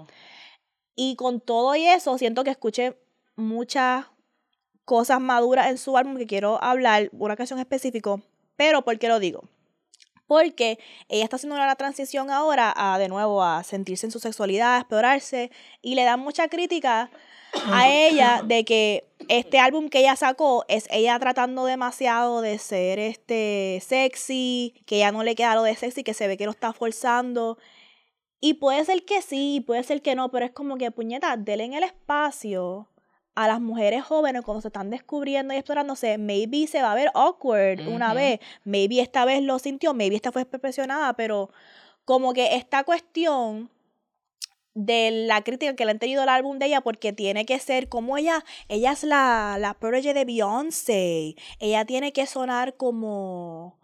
Y 0.94 1.16
con 1.16 1.40
todo 1.40 1.74
y 1.74 1.84
eso, 1.84 2.16
siento 2.16 2.44
que 2.44 2.50
escuché 2.50 2.96
muchas 3.34 4.06
cosas 4.84 5.20
maduras 5.20 5.66
en 5.66 5.78
su 5.78 5.96
álbum 5.96 6.16
que 6.16 6.28
quiero 6.28 6.62
hablar, 6.62 7.08
una 7.10 7.34
canción 7.34 7.58
específico. 7.58 8.22
Pero, 8.54 8.82
¿por 8.82 9.00
qué 9.00 9.08
lo 9.08 9.18
digo? 9.18 9.42
Porque 10.28 10.78
ella 11.08 11.24
está 11.24 11.36
haciendo 11.36 11.56
una 11.56 11.74
transición 11.74 12.30
ahora 12.30 12.72
a, 12.76 12.98
de 12.98 13.08
nuevo, 13.08 13.42
a 13.42 13.64
sentirse 13.64 14.06
en 14.06 14.12
su 14.12 14.20
sexualidad, 14.20 14.76
a 14.76 14.78
explorarse, 14.78 15.50
y 15.82 15.96
le 15.96 16.04
dan 16.04 16.20
mucha 16.20 16.46
crítica 16.46 17.10
a 17.72 17.88
ella 17.88 18.42
de 18.44 18.64
que 18.64 19.08
este 19.28 19.58
álbum 19.58 19.88
que 19.88 20.00
ella 20.00 20.14
sacó 20.14 20.64
es 20.68 20.86
ella 20.90 21.18
tratando 21.18 21.64
demasiado 21.64 22.42
de 22.42 22.58
ser 22.58 23.00
este 23.00 23.82
sexy, 23.84 24.74
que 24.86 24.98
ya 24.98 25.10
no 25.10 25.24
le 25.24 25.34
queda 25.34 25.56
lo 25.56 25.62
de 25.62 25.74
sexy, 25.74 26.04
que 26.04 26.14
se 26.14 26.28
ve 26.28 26.36
que 26.36 26.44
lo 26.44 26.52
está 26.52 26.72
forzando. 26.72 27.58
Y 28.40 28.54
puede 28.54 28.84
ser 28.84 29.04
que 29.04 29.22
sí, 29.22 29.64
puede 29.66 29.82
ser 29.82 30.02
que 30.02 30.14
no, 30.14 30.30
pero 30.30 30.46
es 30.46 30.52
como 30.52 30.76
que 30.76 30.90
puñeta, 30.90 31.36
denle 31.36 31.64
en 31.64 31.72
el 31.74 31.82
espacio 31.82 32.88
a 33.38 33.46
las 33.46 33.60
mujeres 33.60 34.04
jóvenes 34.04 34.42
cuando 34.42 34.60
se 34.60 34.68
están 34.68 34.90
descubriendo 34.90 35.54
y 35.54 35.58
explorándose. 35.58 36.18
Maybe 36.18 36.66
se 36.66 36.82
va 36.82 36.90
a 36.90 36.94
ver 36.96 37.12
awkward 37.14 37.86
una 37.86 38.12
vez, 38.12 38.40
maybe 38.64 39.00
esta 39.00 39.24
vez 39.24 39.42
lo 39.42 39.60
sintió, 39.60 39.94
maybe 39.94 40.16
esta 40.16 40.32
fue 40.32 40.44
perfeccionada, 40.44 41.12
pero 41.12 41.50
como 42.04 42.32
que 42.32 42.56
esta 42.56 42.82
cuestión 42.82 43.70
de 44.74 45.10
la 45.26 45.42
crítica 45.42 45.76
que 45.76 45.84
le 45.84 45.92
han 45.92 45.98
tenido 46.00 46.22
al 46.22 46.28
álbum 46.28 46.58
de 46.58 46.66
ella 46.66 46.80
porque 46.80 47.12
tiene 47.12 47.46
que 47.46 47.60
ser 47.60 47.88
como 47.88 48.16
ella, 48.18 48.44
ella 48.68 48.90
es 48.90 49.04
la, 49.04 49.56
la 49.60 49.74
protege 49.74 50.14
de 50.14 50.24
Beyoncé, 50.24 51.36
ella 51.60 51.84
tiene 51.84 52.12
que 52.12 52.26
sonar 52.26 52.76
como 52.76 53.78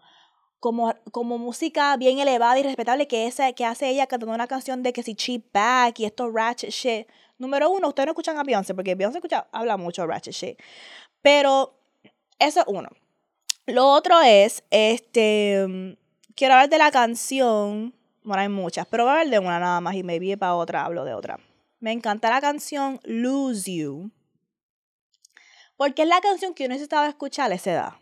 como, 0.59 0.95
como 1.11 1.37
música 1.37 1.95
bien 1.95 2.17
elevada 2.17 2.59
y 2.59 2.63
respetable 2.63 3.07
que, 3.07 3.27
esa, 3.27 3.53
que 3.53 3.65
hace 3.65 3.87
ella 3.87 4.07
cantando 4.07 4.33
una 4.33 4.47
canción 4.47 4.81
de 4.81 4.93
que 4.93 5.03
si 5.03 5.13
cheap 5.13 5.43
back 5.53 5.99
y 5.99 6.05
esto 6.05 6.31
ratchet 6.31 6.71
shit. 6.71 7.07
Número 7.37 7.69
uno, 7.69 7.89
ustedes 7.89 8.07
no 8.07 8.11
escuchan 8.11 8.37
a 8.37 8.43
Beyoncé 8.43 8.73
porque 8.73 8.95
Beyoncé 8.95 9.17
escucha, 9.17 9.47
habla 9.51 9.77
mucho 9.77 10.05
ratchet 10.07 10.33
shit. 10.33 10.59
Pero 11.21 11.77
eso 12.39 12.61
es 12.61 12.65
uno. 12.67 12.89
Lo 13.65 13.87
otro 13.87 14.21
es, 14.21 14.63
este, 14.69 15.97
quiero 16.35 16.53
hablar 16.53 16.69
de 16.69 16.77
la 16.77 16.91
canción, 16.91 17.95
bueno, 18.23 18.41
hay 18.41 18.49
muchas, 18.49 18.85
pero 18.87 19.03
voy 19.03 19.09
a 19.09 19.13
hablar 19.13 19.29
de 19.31 19.39
una 19.39 19.59
nada 19.59 19.81
más 19.81 19.95
y 19.95 20.03
maybe 20.03 20.37
para 20.37 20.55
otra 20.55 20.85
hablo 20.85 21.03
de 21.03 21.13
otra. 21.13 21.39
me 21.79 21.91
encanta 21.91 22.29
la 22.29 22.41
canción 22.41 22.99
Lose 23.03 23.71
You. 23.71 24.11
Porque 25.77 26.03
es 26.03 26.07
la 26.07 26.21
canción 26.21 26.53
que 26.53 26.63
yo 26.63 26.69
necesitaba 26.69 27.07
escuchar 27.07 27.51
a 27.51 27.55
esa 27.55 27.71
edad. 27.71 27.93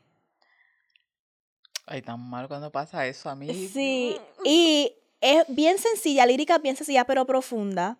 Ay, 1.86 2.02
tan 2.02 2.20
mal 2.20 2.48
cuando 2.48 2.72
pasa 2.72 3.08
eso 3.08 3.30
a 3.30 3.36
mí. 3.36 3.68
Sí, 3.68 4.18
y 4.44 4.94
es 5.22 5.44
bien 5.48 5.78
sencilla, 5.78 6.26
lírica 6.26 6.58
bien 6.60 6.76
sencilla 6.76 7.06
pero 7.06 7.26
profunda. 7.26 7.98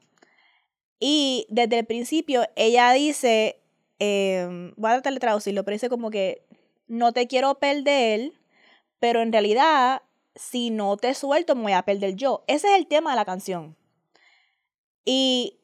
Y 1.06 1.48
desde 1.50 1.80
el 1.80 1.86
principio 1.86 2.46
ella 2.56 2.94
dice, 2.94 3.60
em, 4.00 4.72
voy 4.78 4.90
a 4.90 4.94
tratar 4.94 5.12
de 5.12 5.20
traducirlo, 5.20 5.66
pero 5.66 5.76
dice 5.76 5.90
como 5.90 6.10
que 6.10 6.46
no 6.88 7.12
te 7.12 7.28
quiero 7.28 7.56
perder, 7.56 8.32
pero 9.02 9.22
en 9.22 9.34
realidad 9.34 10.02
si 10.34 10.70
no 10.70 10.96
te 10.96 11.14
suelto 11.14 11.56
me 11.56 11.64
voy 11.64 11.72
a 11.74 11.82
perder 11.84 12.16
yo. 12.16 12.46
Ese 12.48 12.70
es 12.72 12.78
el 12.78 12.88
tema 12.88 13.10
de 13.10 13.18
la 13.18 13.26
canción. 13.26 13.76
Y 15.04 15.60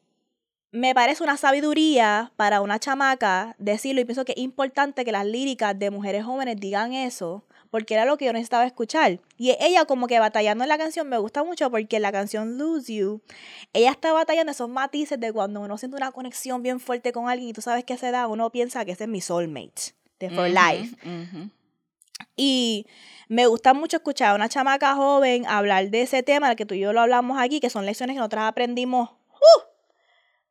me 0.72 0.94
parece 0.94 1.24
una 1.24 1.38
sabiduría 1.38 2.34
para 2.36 2.60
una 2.60 2.78
chamaca 2.78 3.56
decirlo 3.60 4.02
y 4.02 4.06
pienso 4.06 4.26
que 4.26 4.34
es 4.34 4.40
importante 4.40 5.06
que 5.06 5.14
las 5.14 5.26
líricas 5.26 5.80
de 5.80 5.90
mujeres 5.90 6.26
jóvenes 6.26 6.58
digan 6.60 6.92
eso 6.92 7.46
porque 7.70 7.94
era 7.94 8.06
lo 8.06 8.18
que 8.18 8.26
yo 8.26 8.34
necesitaba 8.34 8.66
escuchar. 8.66 9.20
Y 9.38 9.56
ella 9.60 9.86
como 9.86 10.08
que 10.08 10.20
batallando 10.20 10.64
en 10.64 10.70
la 10.70 10.78
canción 10.78 11.08
me 11.08 11.18
gusta 11.18 11.44
mucho 11.44 11.70
porque 11.70 12.00
la 12.00 12.12
canción 12.12 12.58
Lose 12.58 12.94
You, 12.94 13.22
ella 13.74 13.92
está 13.92 14.12
batallando 14.14 14.52
esos 14.52 14.70
matices 14.70 15.20
de 15.20 15.32
cuando 15.32 15.62
uno 15.62 15.78
siente 15.78 15.98
una 15.98 16.12
conexión 16.12 16.64
bien 16.64 16.80
fuerte 16.80 17.12
con 17.12 17.30
alguien 17.30 17.50
y 17.50 17.54
tú 17.54 17.62
sabes 17.62 17.84
que 17.84 17.98
se 17.98 18.12
da, 18.12 18.28
uno 18.28 18.50
piensa 18.52 18.86
que 18.86 18.92
ese 18.92 19.04
es 19.04 19.10
mi 19.10 19.22
soulmate 19.22 19.94
de 20.20 20.30
For 20.30 20.50
Life. 20.50 20.96
Y 22.36 22.88
me 23.28 23.48
gusta 23.48 23.74
mucho 23.74 23.98
escuchar 23.98 24.32
a 24.32 24.36
una 24.36 24.50
chamaca 24.50 24.96
joven 24.96 25.46
hablar 25.46 25.90
de 25.90 26.02
ese 26.02 26.24
tema, 26.24 26.56
que 26.56 26.66
tú 26.66 26.74
y 26.74 26.80
yo 26.80 26.94
lo 26.94 27.02
hablamos 27.02 27.40
aquí, 27.40 27.60
que 27.60 27.70
son 27.70 27.86
lecciones 27.86 28.16
que 28.16 28.20
nosotras 28.20 28.46
aprendimos 28.46 29.10
¡uh! 29.10 29.62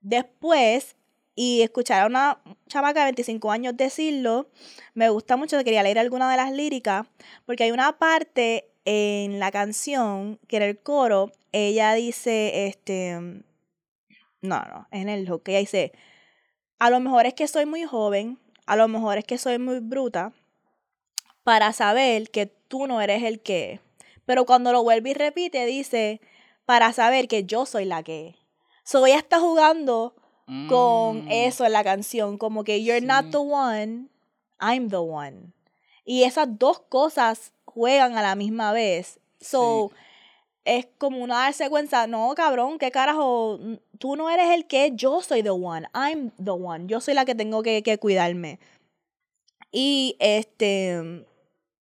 después 0.00 0.97
y 1.40 1.62
escuchar 1.62 2.02
a 2.02 2.06
una 2.06 2.42
chamaca 2.66 2.98
de 2.98 3.12
25 3.12 3.52
años 3.52 3.76
decirlo, 3.76 4.50
me 4.94 5.08
gusta 5.08 5.36
mucho, 5.36 5.56
quería 5.62 5.84
leer 5.84 6.00
alguna 6.00 6.28
de 6.28 6.36
las 6.36 6.50
líricas, 6.50 7.06
porque 7.46 7.62
hay 7.62 7.70
una 7.70 7.96
parte 7.96 8.72
en 8.84 9.38
la 9.38 9.52
canción 9.52 10.40
que 10.48 10.56
en 10.56 10.64
el 10.64 10.82
coro, 10.82 11.30
ella 11.52 11.94
dice, 11.94 12.66
este, 12.66 13.20
no, 14.40 14.64
no, 14.64 14.88
en 14.90 15.08
el 15.08 15.28
hook, 15.28 15.42
ella 15.46 15.60
dice, 15.60 15.92
a 16.80 16.90
lo 16.90 16.98
mejor 16.98 17.26
es 17.26 17.34
que 17.34 17.46
soy 17.46 17.66
muy 17.66 17.84
joven, 17.84 18.40
a 18.66 18.74
lo 18.74 18.88
mejor 18.88 19.18
es 19.18 19.24
que 19.24 19.38
soy 19.38 19.60
muy 19.60 19.78
bruta, 19.78 20.32
para 21.44 21.72
saber 21.72 22.32
que 22.32 22.46
tú 22.46 22.88
no 22.88 23.00
eres 23.00 23.22
el 23.22 23.40
que 23.40 23.78
Pero 24.26 24.44
cuando 24.44 24.72
lo 24.72 24.82
vuelve 24.82 25.10
y 25.10 25.14
repite, 25.14 25.66
dice, 25.66 26.20
para 26.66 26.92
saber 26.92 27.28
que 27.28 27.44
yo 27.44 27.64
soy 27.64 27.84
la 27.84 28.02
que 28.02 28.34
So 28.82 29.06
ella 29.06 29.18
está 29.18 29.38
jugando 29.38 30.16
con 30.68 31.24
Mm, 31.24 31.28
eso 31.30 31.64
en 31.66 31.72
la 31.72 31.84
canción, 31.84 32.38
como 32.38 32.64
que 32.64 32.82
you're 32.82 33.04
not 33.04 33.30
the 33.30 33.38
one, 33.38 34.08
I'm 34.60 34.88
the 34.88 34.96
one. 34.96 35.52
Y 36.04 36.24
esas 36.24 36.58
dos 36.58 36.80
cosas 36.80 37.52
juegan 37.64 38.16
a 38.16 38.22
la 38.22 38.34
misma 38.34 38.72
vez. 38.72 39.20
So, 39.40 39.90
es 40.64 40.86
como 40.98 41.18
una 41.18 41.40
darse 41.40 41.68
cuenta, 41.70 42.06
no, 42.06 42.34
cabrón, 42.34 42.78
qué 42.78 42.90
carajo, 42.90 43.58
tú 43.98 44.16
no 44.16 44.30
eres 44.30 44.50
el 44.50 44.66
que, 44.66 44.92
yo 44.94 45.22
soy 45.22 45.42
the 45.42 45.50
one, 45.50 45.86
I'm 45.94 46.30
the 46.42 46.50
one, 46.50 46.86
yo 46.86 47.00
soy 47.00 47.14
la 47.14 47.24
que 47.24 47.34
tengo 47.34 47.62
que, 47.62 47.82
que 47.82 47.98
cuidarme. 47.98 48.58
Y 49.70 50.16
este, 50.18 51.26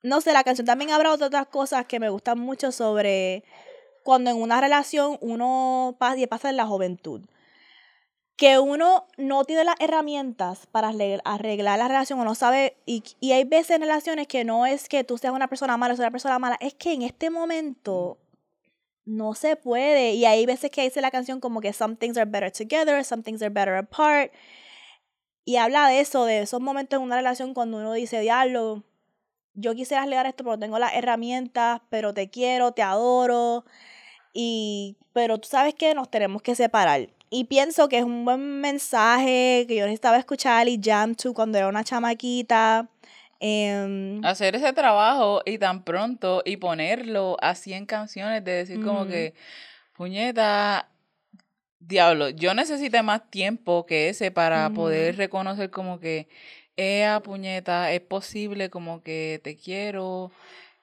no 0.04 0.22
sé, 0.22 0.34
la 0.34 0.44
canción 0.44 0.66
también 0.66 0.90
de 0.90 1.26
otras 1.26 1.48
cosas 1.48 1.86
que 1.86 2.00
me 2.00 2.10
gustan 2.10 2.40
mucho 2.40 2.72
sobre 2.72 3.44
cuando 4.04 4.30
en 4.30 4.42
una 4.42 4.62
relación 4.62 5.18
uno 5.22 5.96
pasa, 6.00 6.18
y 6.18 6.28
pasa 6.28 6.50
en 6.50 6.58
la 6.58 6.66
juventud 6.66 7.22
que 8.38 8.60
uno 8.60 9.08
no 9.18 9.44
tiene 9.46 9.64
las 9.64 9.76
herramientas 9.80 10.68
para 10.68 10.92
arregl- 10.92 11.22
arreglar 11.26 11.80
la 11.80 11.88
relación 11.88 12.20
o 12.20 12.24
no 12.24 12.36
sabe, 12.36 12.78
y, 12.86 13.04
y 13.20 13.32
hay 13.34 13.44
veces 13.44 13.72
en 13.72 13.82
relaciones 13.82 14.28
que 14.28 14.46
no 14.46 14.66
es 14.66 14.88
que 14.88 15.04
tú 15.04 15.18
seas 15.18 15.34
una 15.34 15.48
persona 15.48 15.76
mala 15.76 15.94
o 15.94 15.98
seas 15.98 16.06
una 16.06 16.12
persona 16.12 16.40
mala, 16.40 16.58
es 16.62 16.76
que 16.76 16.94
en 16.94 17.02
este 17.02 17.30
momento 17.32 18.20
no 19.06 19.34
se 19.34 19.56
puede. 19.56 20.14
Y 20.14 20.26
hay 20.26 20.46
veces 20.46 20.70
que 20.70 20.84
dice 20.84 21.02
la 21.02 21.12
canción 21.12 21.40
como 21.40 21.62
que 21.62 21.74
some 21.74 21.96
things 21.96 22.18
are 22.18 22.30
better 22.30 22.52
together, 22.52 23.04
some 23.04 23.24
things 23.24 23.42
are 23.42 23.50
better 23.50 23.76
apart. 23.76 24.32
Y 25.44 25.56
habla 25.56 25.88
de 25.88 26.02
eso, 26.02 26.26
de 26.26 26.42
esos 26.42 26.62
momentos 26.62 26.98
en 26.98 27.04
una 27.04 27.16
relación 27.16 27.54
cuando 27.54 27.78
uno 27.78 27.94
dice, 27.94 28.20
diablo, 28.20 28.84
yo 29.54 29.74
quisiera 29.74 30.04
arreglar 30.04 30.28
esto, 30.28 30.44
pero 30.44 30.60
tengo 30.60 30.78
las 30.78 30.94
herramientas, 30.94 31.82
pero 31.90 32.14
te 32.14 32.30
quiero, 32.30 32.74
te 32.74 32.84
adoro. 32.84 33.66
Y, 34.34 34.98
pero 35.14 35.40
tú 35.40 35.48
sabes 35.48 35.74
que 35.74 35.96
nos 35.96 36.12
tenemos 36.12 36.42
que 36.42 36.54
separar. 36.54 37.10
Y 37.30 37.46
pienso 37.46 37.90
que 37.90 37.98
es 37.98 38.04
un 38.04 38.24
buen 38.24 38.62
mensaje 38.62 39.66
que 39.68 39.76
yo 39.76 39.86
necesitaba 39.86 40.18
escuchar 40.18 40.68
y 40.68 40.80
jam 40.82 41.16
to 41.16 41.34
cuando 41.34 41.58
era 41.58 41.68
una 41.68 41.84
chamaquita. 41.84 42.88
Em, 43.40 44.24
Hacer 44.26 44.56
ese 44.56 44.74
trabajo 44.74 45.42
y 45.46 45.58
tan 45.58 45.84
pronto 45.84 46.42
y 46.46 46.58
ponerlo 46.58 47.38
así 47.40 47.74
en 47.74 47.86
canciones 47.86 48.44
de 48.44 48.52
decir 48.52 48.84
como 48.84 49.06
que, 49.06 49.34
puñeta, 49.94 50.90
diablo, 51.80 52.30
yo 52.30 52.54
necesité 52.54 53.04
más 53.04 53.30
tiempo 53.30 53.86
que 53.86 54.10
ese 54.10 54.32
para 54.32 54.70
poder 54.72 55.18
reconocer 55.18 55.70
como 55.70 56.00
que, 56.00 56.28
ea, 56.78 57.20
puñeta, 57.20 57.92
es 57.92 58.02
posible 58.02 58.70
como 58.70 59.04
que 59.04 59.40
te 59.44 59.56
quiero 59.56 60.32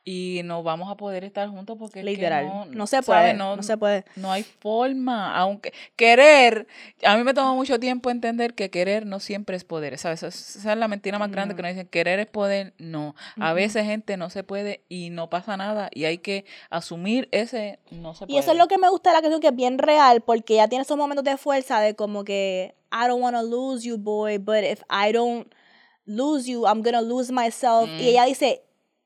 y 0.06 0.42
no 0.44 0.62
vamos 0.62 0.90
a 0.90 0.96
poder 0.96 1.24
estar 1.24 1.48
juntos 1.48 1.76
porque 1.78 2.00
es 2.00 2.04
que 2.04 2.10
literal. 2.10 2.46
no, 2.46 2.64
No, 2.66 2.86
se 2.86 3.02
puede. 3.02 3.32
No, 3.32 3.62
se 3.62 3.78
puede. 3.78 4.04
No 4.16 4.30
hay 4.30 4.42
forma, 4.42 5.34
aunque 5.34 5.72
querer, 5.96 6.66
a 7.04 7.16
mí 7.16 7.24
me 7.24 7.32
tomó 7.32 7.54
mucho 7.54 7.80
tiempo 7.80 8.10
entender 8.10 8.54
que 8.54 8.68
querer 8.70 9.06
no 9.06 9.18
siempre 9.18 9.56
es 9.56 9.64
poder, 9.64 9.96
¿sabes? 9.96 10.22
Esa 10.22 10.72
es, 10.72 10.78
la 10.78 10.88
mentira 10.88 11.18
más 11.18 11.30
grande 11.30 11.54
No. 11.54 11.56
que 11.56 11.62
nos 11.62 11.70
dicen, 11.72 11.88
querer 11.88 12.20
es 12.20 12.26
poder, 12.26 12.74
no. 12.76 13.14
A 13.40 13.54
veces 13.54 13.86
gente 13.86 14.18
no 14.18 14.28
se 14.28 14.44
puede 14.44 14.84
y 14.90 15.08
no 15.08 15.30
pasa 15.30 15.56
nada 15.56 15.88
y 15.92 16.04
hay 16.04 16.18
que 16.18 16.44
asumir 16.68 17.28
ese 17.32 17.78
no 17.90 18.14
se 18.14 18.26
puede. 18.26 18.36
Y 18.36 18.38
eso 18.38 18.52
es 18.52 18.58
lo 18.58 18.68
que 18.68 18.76
me 18.76 18.90
gusta 18.90 19.10
de 19.10 19.16
la 19.16 19.22
canción, 19.22 19.40
que 19.40 19.48
es 19.48 19.56
bien 19.56 19.78
real, 19.78 20.20
porque 20.20 20.54
ella 20.54 20.68
tiene 20.68 20.82
esos 20.82 20.98
momentos 20.98 21.24
de 21.24 21.38
fuerza 21.38 21.80
de 21.80 21.94
como 21.94 22.24
que, 22.24 22.74
I 22.92 23.08
don't 23.08 23.22
want 23.22 23.36
to 23.36 23.42
lose 23.42 23.88
you, 23.88 23.96
boy, 23.96 24.36
but 24.36 24.64
if 24.64 24.82
I 24.90 25.12
don't 25.12 25.48
lose 26.04 26.46
you, 26.50 26.66
I'm 26.66 26.82
gonna 26.82 27.00
lose 27.00 27.32
myself. 27.32 27.88
Mm. 27.88 28.00
Y 28.00 28.08
ella 28.08 28.24
dice, 28.26 28.62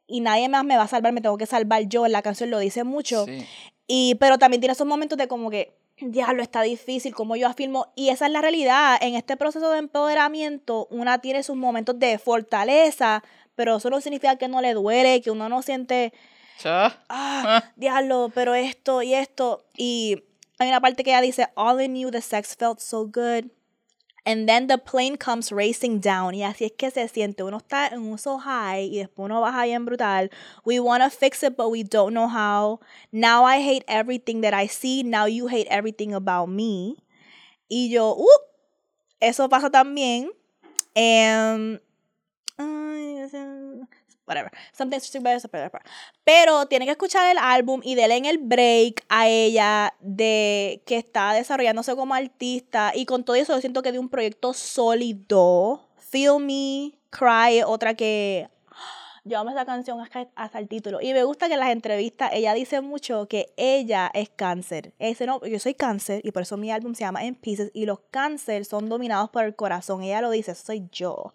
y 0.08 0.20
nadie 0.20 0.48
más 0.48 0.64
me 0.64 0.76
va 0.76 0.84
a 0.84 0.88
salvar, 0.88 1.12
me 1.12 1.20
tengo 1.20 1.38
que 1.38 1.46
salvar 1.46 1.82
yo. 1.82 2.06
En 2.06 2.12
la 2.12 2.22
canción 2.22 2.50
lo 2.50 2.58
dice 2.58 2.82
mucho. 2.82 3.26
Sí. 3.26 3.46
Y, 3.86 4.14
pero 4.16 4.38
también 4.38 4.60
tiene 4.60 4.72
esos 4.72 4.86
momentos 4.86 5.18
de 5.18 5.28
como 5.28 5.50
que, 5.50 5.76
diablo, 6.00 6.42
está 6.42 6.62
difícil, 6.62 7.14
como 7.14 7.36
yo 7.36 7.46
afirmo. 7.46 7.92
Y 7.94 8.08
esa 8.08 8.26
es 8.26 8.32
la 8.32 8.40
realidad. 8.40 8.98
En 9.00 9.14
este 9.14 9.36
proceso 9.36 9.70
de 9.70 9.78
empoderamiento, 9.78 10.88
una 10.90 11.18
tiene 11.18 11.42
sus 11.42 11.56
momentos 11.56 11.98
de 11.98 12.18
fortaleza, 12.18 13.22
pero 13.54 13.76
eso 13.76 13.90
no 13.90 14.00
significa 14.00 14.36
que 14.36 14.48
no 14.48 14.60
le 14.60 14.74
duele, 14.74 15.20
que 15.20 15.30
uno 15.30 15.48
no 15.48 15.62
siente 15.62 16.12
Cha. 16.58 16.98
ah, 17.08 17.64
diablo, 17.76 18.30
pero 18.34 18.54
esto 18.54 19.02
y 19.02 19.14
esto. 19.14 19.64
Y 19.76 20.22
hay 20.58 20.68
una 20.68 20.80
parte 20.80 21.04
que 21.04 21.10
ella 21.10 21.20
dice, 21.20 21.48
all 21.54 21.80
in 21.80 21.96
you, 21.96 22.10
the 22.10 22.20
sex 22.20 22.56
felt 22.56 22.80
so 22.80 23.04
good. 23.04 23.50
And 24.24 24.48
then 24.48 24.66
the 24.66 24.78
plane 24.78 25.16
comes 25.16 25.50
racing 25.50 26.00
down. 26.00 26.34
Y 26.34 26.42
así 26.42 26.66
es 26.66 26.72
que 26.76 26.90
se 26.90 27.08
siente. 27.08 27.42
Uno 27.42 27.58
está 27.58 27.88
en 27.88 28.00
un 28.00 28.18
so 28.18 28.38
high 28.38 28.88
y 28.92 28.98
después 28.98 29.26
uno 29.26 29.40
baja 29.40 29.64
bien 29.64 29.84
brutal. 29.84 30.30
We 30.64 30.80
want 30.80 31.02
to 31.02 31.10
fix 31.10 31.42
it, 31.42 31.56
but 31.56 31.70
we 31.70 31.82
don't 31.82 32.12
know 32.12 32.28
how. 32.28 32.80
Now 33.12 33.44
I 33.44 33.60
hate 33.62 33.84
everything 33.88 34.42
that 34.42 34.54
I 34.54 34.66
see. 34.66 35.02
Now 35.02 35.26
you 35.26 35.48
hate 35.48 35.68
everything 35.70 36.14
about 36.14 36.48
me. 36.48 36.96
Y 37.68 37.88
yo, 37.90 38.14
uh, 38.16 38.42
eso 39.20 39.48
pasa 39.48 39.70
también. 39.70 40.28
Em, 40.94 41.78
ay, 42.58 43.18
whatever. 44.28 44.52
Something 44.72 44.98
pero 46.24 46.66
tiene 46.66 46.84
que 46.84 46.92
escuchar 46.92 47.30
el 47.30 47.38
álbum 47.38 47.80
y 47.82 47.94
darle 47.94 48.16
en 48.16 48.26
el 48.26 48.38
break 48.38 49.04
a 49.08 49.28
ella 49.28 49.94
de 50.00 50.82
que 50.86 50.96
está 50.96 51.32
desarrollándose 51.32 51.96
como 51.96 52.14
artista 52.14 52.92
y 52.94 53.06
con 53.06 53.24
todo 53.24 53.36
eso 53.36 53.54
yo 53.54 53.60
siento 53.60 53.82
que 53.82 53.92
de 53.92 53.98
un 53.98 54.08
proyecto 54.08 54.52
sólido. 54.52 55.88
Feel 55.96 56.40
Me, 56.40 56.92
Cry, 57.10 57.62
otra 57.64 57.94
que 57.94 58.48
yo 59.28 59.38
amo 59.38 59.50
esa 59.50 59.66
canción 59.66 60.00
hasta, 60.00 60.28
hasta 60.34 60.58
el 60.58 60.68
título. 60.68 61.00
Y 61.00 61.12
me 61.12 61.22
gusta 61.22 61.48
que 61.48 61.54
en 61.54 61.60
las 61.60 61.70
entrevistas 61.70 62.30
ella 62.32 62.54
dice 62.54 62.80
mucho 62.80 63.28
que 63.28 63.52
ella 63.56 64.10
es 64.14 64.30
cáncer. 64.30 64.94
Ella 64.98 65.08
dice, 65.10 65.26
no, 65.26 65.44
yo 65.44 65.58
soy 65.58 65.74
cáncer 65.74 66.22
y 66.24 66.32
por 66.32 66.42
eso 66.42 66.56
mi 66.56 66.70
álbum 66.70 66.94
se 66.94 67.00
llama 67.00 67.24
In 67.24 67.34
Pieces 67.34 67.70
y 67.74 67.84
los 67.84 68.00
cáncer 68.10 68.64
son 68.64 68.88
dominados 68.88 69.28
por 69.30 69.44
el 69.44 69.54
corazón. 69.54 70.02
Ella 70.02 70.22
lo 70.22 70.30
dice, 70.30 70.54
soy 70.54 70.88
yo. 70.90 71.34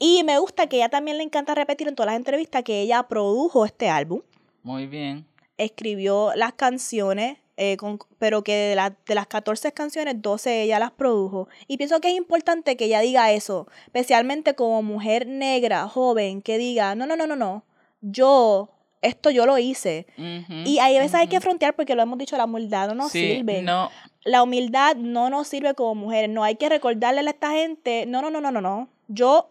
Y 0.00 0.24
me 0.24 0.38
gusta 0.38 0.66
que 0.66 0.76
ella 0.78 0.88
también 0.88 1.18
le 1.18 1.22
encanta 1.22 1.54
repetir 1.54 1.86
en 1.86 1.94
todas 1.94 2.08
las 2.12 2.16
entrevistas 2.16 2.64
que 2.64 2.80
ella 2.80 3.04
produjo 3.04 3.64
este 3.64 3.88
álbum, 3.88 4.22
Muy 4.64 4.86
bien. 4.88 5.26
escribió 5.58 6.32
las 6.34 6.54
canciones, 6.54 7.36
eh, 7.58 7.76
con- 7.76 7.98
pero 8.18 8.42
que 8.42 8.54
de, 8.54 8.74
la- 8.74 8.96
de 9.06 9.14
las 9.14 9.26
14 9.26 9.72
canciones, 9.72 10.22
12 10.22 10.62
ella 10.62 10.78
las 10.78 10.90
produjo. 10.90 11.48
Y 11.68 11.76
pienso 11.76 12.00
que 12.00 12.08
es 12.08 12.16
importante 12.16 12.76
que 12.78 12.86
ella 12.86 13.00
diga 13.00 13.30
eso, 13.32 13.66
especialmente 13.84 14.54
como 14.54 14.82
mujer 14.82 15.26
negra, 15.26 15.86
joven, 15.86 16.40
que 16.40 16.56
diga, 16.56 16.94
no, 16.94 17.06
no, 17.06 17.14
no, 17.16 17.26
no, 17.26 17.36
no, 17.36 17.62
yo, 18.00 18.70
esto 19.02 19.28
yo 19.30 19.44
lo 19.44 19.58
hice. 19.58 20.06
Ujú, 20.16 20.62
Y 20.64 20.78
hay 20.78 20.98
veces 20.98 21.14
hay 21.16 21.26
que 21.28 21.40
frontear 21.40 21.74
porque 21.76 21.94
lo 21.94 22.02
hemos 22.02 22.16
dicho, 22.18 22.38
la 22.38 22.44
humildad 22.46 22.88
no 22.88 22.94
nos 22.94 23.12
Sí, 23.12 23.20
sirve. 23.36 23.60
no. 23.62 23.90
la 24.24 24.42
humildad 24.42 24.96
no 24.96 25.28
nos 25.30 25.48
sirve 25.48 25.74
como 25.74 25.94
mujeres. 25.94 26.28
No 26.30 26.42
hay 26.44 26.56
que 26.56 26.68
recordarle 26.70 27.20
a 27.20 27.30
esta 27.30 27.50
gente. 27.52 28.04
No, 28.06 28.20
no, 28.22 28.30
no, 28.30 28.40
no, 28.40 28.50
no, 28.50 28.60
no. 28.62 28.88
Yo. 29.08 29.50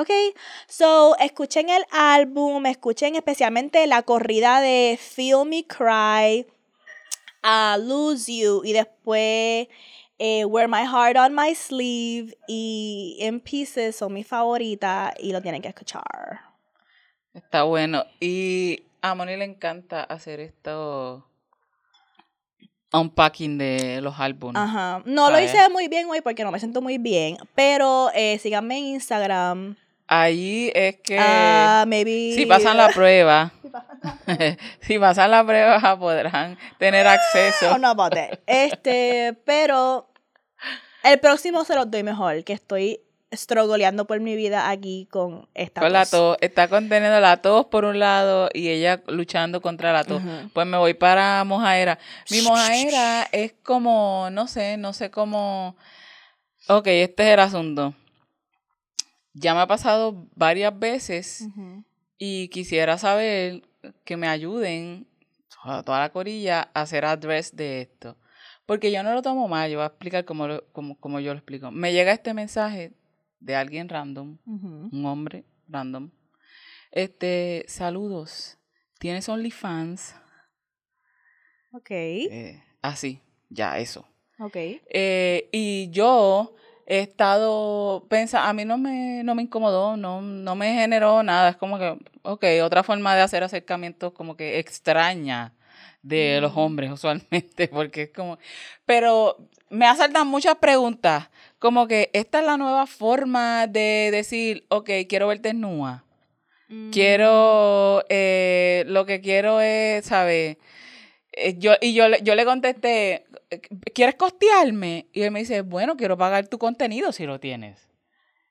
Ok, 0.00 0.08
so 0.66 1.14
escuchen 1.18 1.68
el 1.68 1.84
álbum, 1.90 2.64
escuchen 2.64 3.16
especialmente 3.16 3.86
la 3.86 4.02
corrida 4.02 4.62
de 4.62 4.98
Feel 4.98 5.44
Me 5.44 5.66
Cry, 5.66 6.46
uh, 7.44 7.78
Lose 7.78 8.34
You 8.34 8.62
y 8.64 8.72
después 8.72 9.68
eh, 10.18 10.46
Wear 10.46 10.68
My 10.68 10.86
Heart 10.86 11.18
on 11.18 11.34
My 11.34 11.54
Sleeve 11.54 12.34
y 12.48 13.18
In 13.20 13.40
Pieces 13.40 13.94
son 13.94 14.14
mis 14.14 14.26
favoritas 14.26 15.12
y 15.18 15.32
lo 15.32 15.42
tienen 15.42 15.60
que 15.60 15.68
escuchar. 15.68 16.40
Está 17.34 17.64
bueno. 17.64 18.06
Y 18.20 18.84
a 19.02 19.14
Moni 19.14 19.36
le 19.36 19.44
encanta 19.44 20.02
hacer 20.04 20.40
esto 20.40 21.26
unpacking 22.90 23.58
de 23.58 24.00
los 24.00 24.18
álbumes. 24.18 24.56
Ajá. 24.56 25.02
No 25.04 25.30
lo 25.30 25.38
hice 25.38 25.68
muy 25.68 25.88
bien 25.88 26.08
hoy 26.08 26.22
porque 26.22 26.42
no 26.42 26.50
me 26.50 26.58
siento 26.58 26.80
muy 26.80 26.96
bien, 26.96 27.36
pero 27.54 28.10
eh, 28.14 28.38
síganme 28.38 28.78
en 28.78 28.84
Instagram. 28.84 29.76
Ahí 30.12 30.72
es 30.74 30.96
que 30.96 31.16
Ah, 31.20 31.84
maybe. 31.86 32.32
si 32.34 32.44
pasan 32.44 32.76
la 32.76 32.88
prueba, 32.88 33.52
si 34.80 34.98
pasan 34.98 35.30
la 35.30 35.44
prueba 35.44 35.96
podrán 36.00 36.58
tener 36.78 37.06
acceso. 37.06 37.74
Oh, 37.74 37.78
no, 37.78 37.90
about 37.90 38.12
that. 38.14 38.40
Este, 38.44 39.38
pero 39.44 40.10
el 41.04 41.20
próximo 41.20 41.64
se 41.64 41.76
los 41.76 41.88
doy 41.88 42.02
mejor, 42.02 42.42
que 42.42 42.52
estoy 42.52 43.00
struggleando 43.32 44.04
por 44.08 44.18
mi 44.18 44.34
vida 44.34 44.68
aquí 44.68 45.06
con 45.12 45.48
esta 45.54 45.80
Con 45.80 45.92
la 45.92 46.04
tos. 46.04 46.36
está 46.40 46.66
conteniendo 46.66 47.20
la 47.20 47.36
tos 47.36 47.66
por 47.66 47.84
un 47.84 48.00
lado 48.00 48.48
y 48.52 48.68
ella 48.68 49.02
luchando 49.06 49.60
contra 49.62 49.92
la 49.92 50.02
tos. 50.02 50.20
Pues 50.52 50.66
me 50.66 50.76
voy 50.76 50.94
para 50.94 51.44
mojaera. 51.44 52.00
Mi 52.30 52.42
mojaera 52.42 53.28
es 53.30 53.52
como, 53.62 54.26
no 54.32 54.48
sé, 54.48 54.76
no 54.76 54.92
sé 54.92 55.12
cómo. 55.12 55.76
Ok, 56.66 56.88
este 56.88 57.28
es 57.28 57.34
el 57.34 57.38
asunto. 57.40 57.94
Ya 59.32 59.54
me 59.54 59.60
ha 59.60 59.66
pasado 59.66 60.26
varias 60.34 60.76
veces 60.78 61.48
y 62.18 62.48
quisiera 62.48 62.98
saber 62.98 63.62
que 64.04 64.16
me 64.16 64.26
ayuden, 64.28 65.06
toda 65.62 65.82
toda 65.82 66.00
la 66.00 66.10
corilla, 66.12 66.70
a 66.74 66.82
hacer 66.82 67.04
address 67.04 67.54
de 67.54 67.82
esto. 67.82 68.16
Porque 68.66 68.92
yo 68.92 69.02
no 69.02 69.12
lo 69.14 69.22
tomo 69.22 69.48
mal, 69.48 69.70
yo 69.70 69.78
voy 69.78 69.84
a 69.84 69.88
explicar 69.88 70.24
lo- 70.46 70.64
cómo 70.72 71.20
yo 71.20 71.32
lo 71.32 71.38
explico. 71.38 71.70
Me 71.70 71.92
llega 71.92 72.12
este 72.12 72.34
mensaje 72.34 72.92
de 73.40 73.56
alguien 73.56 73.88
random, 73.88 74.36
un 74.46 75.04
hombre 75.06 75.44
random. 75.68 76.10
Este, 76.90 77.64
saludos. 77.68 78.58
¿Tienes 78.98 79.28
OnlyFans? 79.28 80.14
Ok, 81.72 81.90
Eh, 81.90 82.62
así, 82.82 83.20
ya, 83.48 83.78
eso. 83.78 84.06
ok. 84.38 84.56
Eh, 84.56 85.48
y 85.52 85.88
yo 85.90 86.54
he 86.86 87.00
estado 87.00 88.04
pensando, 88.08 88.48
a 88.48 88.52
mí 88.52 88.64
no 88.64 88.78
me, 88.78 89.22
no 89.24 89.34
me 89.34 89.42
incomodó, 89.42 89.96
no, 89.96 90.20
no 90.22 90.54
me 90.56 90.74
generó 90.74 91.22
nada. 91.22 91.50
Es 91.50 91.56
como 91.56 91.78
que, 91.78 91.96
ok, 92.22 92.44
otra 92.64 92.82
forma 92.82 93.14
de 93.14 93.22
hacer 93.22 93.42
acercamientos 93.42 94.12
como 94.12 94.36
que 94.36 94.58
extraña 94.58 95.52
de 96.02 96.40
los 96.40 96.54
Mm. 96.54 96.58
hombres 96.58 96.90
usualmente, 96.92 97.68
porque 97.68 98.02
es 98.04 98.10
como, 98.10 98.38
pero 98.86 99.36
me 99.68 99.86
asaltan 99.86 100.26
muchas 100.26 100.56
preguntas, 100.56 101.28
como 101.58 101.86
que 101.86 102.10
esta 102.12 102.40
es 102.40 102.46
la 102.46 102.56
nueva 102.56 102.86
forma 102.86 103.66
de 103.66 104.08
decir, 104.10 104.64
ok, 104.68 104.90
quiero 105.08 105.28
verte. 105.28 105.52
Mm. 105.52 106.90
Quiero, 106.90 108.04
eh, 108.08 108.84
lo 108.86 109.04
que 109.06 109.20
quiero 109.20 109.60
es, 109.60 110.06
¿sabes? 110.06 110.56
Eh, 111.32 111.54
yo, 111.58 111.72
y 111.80 111.94
yo, 111.94 112.08
le- 112.08 112.20
yo 112.22 112.34
le 112.34 112.44
contesté, 112.44 113.26
¿quieres 113.94 114.14
costearme? 114.14 115.06
Y 115.12 115.22
él 115.22 115.30
me 115.30 115.40
dice, 115.40 115.62
bueno, 115.62 115.96
quiero 115.96 116.16
pagar 116.16 116.48
tu 116.48 116.58
contenido 116.58 117.12
si 117.12 117.26
lo 117.26 117.40
tienes. 117.40 117.88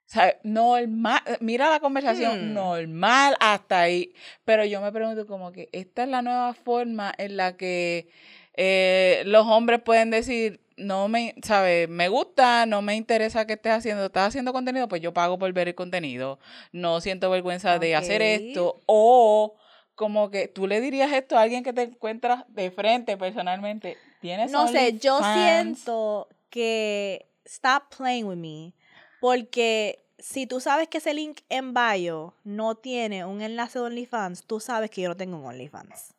O 0.07 0.11
sea, 0.11 0.35
normal, 0.43 1.21
mira 1.39 1.69
la 1.69 1.79
conversación, 1.79 2.49
Hmm. 2.49 2.53
normal 2.53 3.35
hasta 3.39 3.81
ahí. 3.81 4.13
Pero 4.43 4.65
yo 4.65 4.81
me 4.81 4.91
pregunto 4.91 5.27
como 5.27 5.51
que 5.51 5.69
esta 5.71 6.03
es 6.03 6.09
la 6.09 6.21
nueva 6.23 6.53
forma 6.55 7.13
en 7.17 7.37
la 7.37 7.55
que 7.57 8.09
eh, 8.55 9.21
los 9.25 9.45
hombres 9.45 9.81
pueden 9.81 10.09
decir, 10.09 10.61
no 10.77 11.07
me, 11.09 11.35
¿sabes? 11.43 11.87
Me 11.87 12.07
gusta, 12.09 12.65
no 12.65 12.81
me 12.81 12.95
interesa 12.95 13.45
que 13.45 13.53
estés 13.53 13.73
haciendo, 13.73 14.05
estás 14.05 14.29
haciendo 14.29 14.51
contenido, 14.51 14.87
pues 14.87 15.01
yo 15.01 15.13
pago 15.13 15.37
por 15.37 15.53
ver 15.53 15.67
el 15.67 15.75
contenido. 15.75 16.39
No 16.71 17.01
siento 17.01 17.29
vergüenza 17.29 17.77
de 17.77 17.95
hacer 17.95 18.21
esto. 18.23 18.81
O 18.87 19.55
como 19.93 20.31
que 20.31 20.47
tú 20.47 20.65
le 20.65 20.81
dirías 20.81 21.11
esto 21.11 21.37
a 21.37 21.41
alguien 21.41 21.63
que 21.63 21.73
te 21.73 21.83
encuentras 21.83 22.45
de 22.47 22.71
frente 22.71 23.15
personalmente. 23.17 23.97
¿Tienes 24.19 24.51
No 24.51 24.67
sé, 24.67 24.97
yo 24.99 25.19
siento 25.21 26.27
que 26.49 27.27
stop 27.45 27.95
playing 27.95 28.25
with 28.25 28.37
me. 28.37 28.73
Porque 29.19 30.05
si 30.17 30.47
tú 30.47 30.59
sabes 30.59 30.87
que 30.87 30.99
ese 30.99 31.13
link 31.13 31.41
en 31.49 31.73
bio 31.73 32.35
no 32.43 32.75
tiene 32.75 33.25
un 33.25 33.41
enlace 33.41 33.79
de 33.79 33.85
OnlyFans, 33.85 34.43
tú 34.45 34.59
sabes 34.59 34.89
que 34.89 35.01
yo 35.01 35.09
no 35.09 35.17
tengo 35.17 35.37
un 35.37 35.45
OnlyFans. 35.45 36.13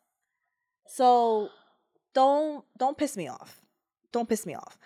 So, 0.85 1.49
don't, 2.13 2.65
don't 2.75 2.97
piss 2.97 3.15
me 3.15 3.29
off. 3.29 3.61
Don't 4.11 4.27
piss 4.27 4.45
me 4.45 4.55
off. 4.55 4.77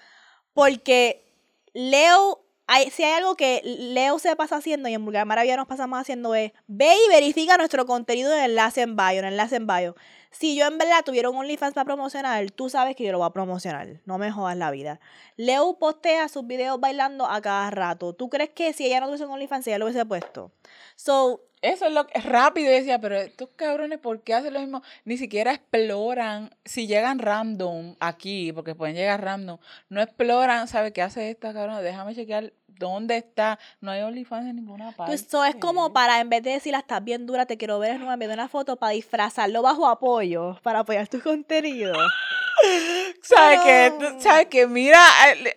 Porque 0.53 1.25
Leo, 1.73 2.44
hay, 2.67 2.89
si 2.89 3.03
hay 3.03 3.13
algo 3.13 3.35
que 3.35 3.61
Leo 3.63 4.17
se 4.19 4.35
pasa 4.35 4.57
haciendo 4.57 4.89
y 4.89 4.93
en 4.93 5.05
Vulgar 5.05 5.25
Maravilla 5.25 5.55
nos 5.55 5.67
pasamos 5.67 5.99
haciendo 5.99 6.33
es, 6.33 6.51
ve 6.67 6.93
y 7.05 7.09
verifica 7.09 7.57
nuestro 7.57 7.85
contenido 7.85 8.33
en 8.33 8.43
enlace 8.43 8.81
en 8.81 8.95
bio, 8.95 9.19
en 9.19 9.25
enlace 9.25 9.57
en 9.57 9.67
bio. 9.67 9.95
Si 10.31 10.55
yo 10.55 10.65
en 10.67 10.77
verdad 10.77 11.03
tuviera 11.05 11.29
un 11.29 11.37
OnlyFans 11.37 11.73
para 11.73 11.85
promocionar, 11.85 12.51
tú 12.51 12.69
sabes 12.69 12.95
que 12.95 13.05
yo 13.05 13.11
lo 13.11 13.19
voy 13.19 13.27
a 13.27 13.29
promocionar. 13.29 14.01
No 14.05 14.17
me 14.17 14.31
jodas 14.31 14.57
la 14.57 14.69
vida. 14.71 14.99
Leo 15.37 15.77
postea 15.77 16.27
sus 16.27 16.45
videos 16.45 16.79
bailando 16.79 17.25
a 17.25 17.39
cada 17.41 17.69
rato. 17.71 18.13
¿Tú 18.13 18.29
crees 18.29 18.49
que 18.49 18.73
si 18.73 18.85
ella 18.85 18.99
no 18.99 19.05
tuviese 19.05 19.25
un 19.25 19.31
OnlyFans, 19.31 19.67
ella 19.67 19.77
lo 19.77 19.85
hubiese 19.85 20.05
puesto? 20.05 20.51
So, 20.95 21.41
Eso 21.61 21.87
es 21.87 21.93
lo 21.93 22.05
que 22.05 22.19
es 22.19 22.25
rápido. 22.25 22.69
Y 22.71 22.75
decía, 22.75 22.99
pero 22.99 23.15
estos 23.17 23.49
cabrones, 23.55 23.97
¿por 23.97 24.21
qué 24.21 24.35
hacen 24.35 24.53
lo 24.53 24.59
mismo? 24.59 24.83
Ni 25.03 25.17
siquiera 25.17 25.51
exploran. 25.51 26.55
Si 26.63 26.85
llegan 26.85 27.17
random 27.17 27.95
aquí, 27.99 28.51
porque 28.53 28.75
pueden 28.75 28.95
llegar 28.95 29.23
random, 29.23 29.57
no 29.89 30.01
exploran, 30.01 30.67
¿sabe 30.67 30.93
qué 30.93 31.01
hace 31.01 31.31
esta 31.31 31.53
cabrona? 31.53 31.81
Déjame 31.81 32.13
chequear 32.13 32.53
dónde 32.67 33.17
está. 33.17 33.57
No 33.81 33.89
hay 33.89 34.01
OnlyFans 34.03 34.47
en 34.49 34.57
ninguna 34.57 34.91
parte. 34.91 35.15
Eso 35.15 35.43
es 35.43 35.55
como 35.55 35.91
para, 35.91 36.19
en 36.19 36.29
vez 36.29 36.43
de 36.43 36.51
decir, 36.51 36.75
"Ah, 36.75 36.79
estás 36.79 37.03
bien 37.03 37.25
dura, 37.25 37.47
te 37.47 37.57
quiero 37.57 37.79
ver, 37.79 37.95
es 37.95 38.01
una, 38.01 38.13
una 38.15 38.47
foto 38.47 38.75
para 38.75 38.91
disfrazarlo 38.91 39.63
bajo 39.63 39.87
apoyo, 39.87 40.59
para 40.61 40.79
apoyar 40.79 41.07
tu 41.07 41.19
contenido. 41.19 41.93
¿Sabes 43.23 43.59
qué? 43.63 43.93
¿Sabes 44.19 44.47
qué? 44.51 44.67
Mira, 44.67 45.01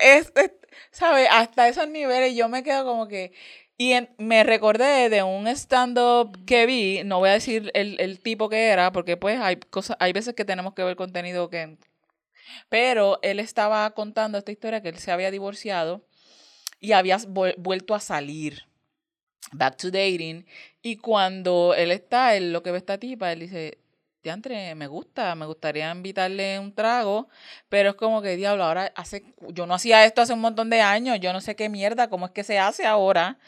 es, 0.01 0.33
es- 0.35 0.53
¿sabes? 0.91 1.29
Hasta 1.31 1.69
esos 1.69 1.89
niveles 1.89 2.35
yo 2.35 2.49
me 2.49 2.63
quedo 2.63 2.85
como 2.87 3.09
que... 3.09 3.33
Y 3.81 3.93
en- 3.93 4.11
me 4.19 4.43
recordé 4.43 5.09
de 5.09 5.23
un 5.23 5.47
stand-up 5.47 6.45
que 6.45 6.67
vi, 6.67 7.03
no 7.05 7.21
voy 7.21 7.31
a 7.31 7.35
decir 7.35 7.71
el, 7.75 7.99
el 8.01 8.19
tipo 8.21 8.49
que 8.49 8.67
era, 8.67 8.91
porque 8.91 9.17
pues 9.17 9.41
hay 9.41 9.57
cosas, 9.57 9.97
hay 10.01 10.13
veces 10.13 10.35
que 10.35 10.45
tenemos 10.45 10.75
que 10.75 10.83
ver 10.83 10.97
contenido 10.97 11.49
que... 11.49 11.79
Pero 12.69 13.21
él 13.23 13.39
estaba 13.39 13.89
contando 13.93 14.37
esta 14.37 14.51
historia 14.51 14.83
que 14.83 14.89
él 14.89 14.99
se 14.99 15.13
había 15.13 15.31
divorciado 15.31 16.05
y 16.81 16.93
había 16.93 17.19
vuel- 17.19 17.55
vuelto 17.57 17.95
a 17.95 18.01
salir, 18.01 18.65
back 19.53 19.77
to 19.77 19.91
dating, 19.93 20.45
y 20.83 20.97
cuando 20.97 21.75
él 21.77 21.93
está, 21.93 22.35
él 22.37 22.53
lo 22.53 22.63
que 22.65 22.73
ve 22.73 22.79
esta 22.79 22.99
tipa, 22.99 23.31
él 23.33 23.41
dice, 23.41 23.79
diantre, 24.23 24.75
me 24.75 24.87
gusta, 24.89 25.35
me 25.35 25.47
gustaría 25.47 25.91
invitarle 25.91 26.59
un 26.59 26.75
trago, 26.75 27.29
pero 27.69 27.91
es 27.91 27.95
como 27.95 28.21
que, 28.21 28.37
diablo, 28.37 28.65
ahora 28.65 28.93
hace, 28.97 29.23
yo 29.49 29.67
no 29.67 29.75
hacía 29.75 30.05
esto 30.05 30.21
hace 30.21 30.33
un 30.33 30.41
montón 30.41 30.71
de 30.71 30.81
años, 30.81 31.19
yo 31.21 31.33
no 31.33 31.41
sé 31.41 31.55
qué 31.57 31.69
mierda, 31.69 32.09
cómo 32.11 32.27
es 32.27 32.33
que 32.33 32.43
se 32.45 32.59
hace 32.59 32.85
ahora. 32.85 33.39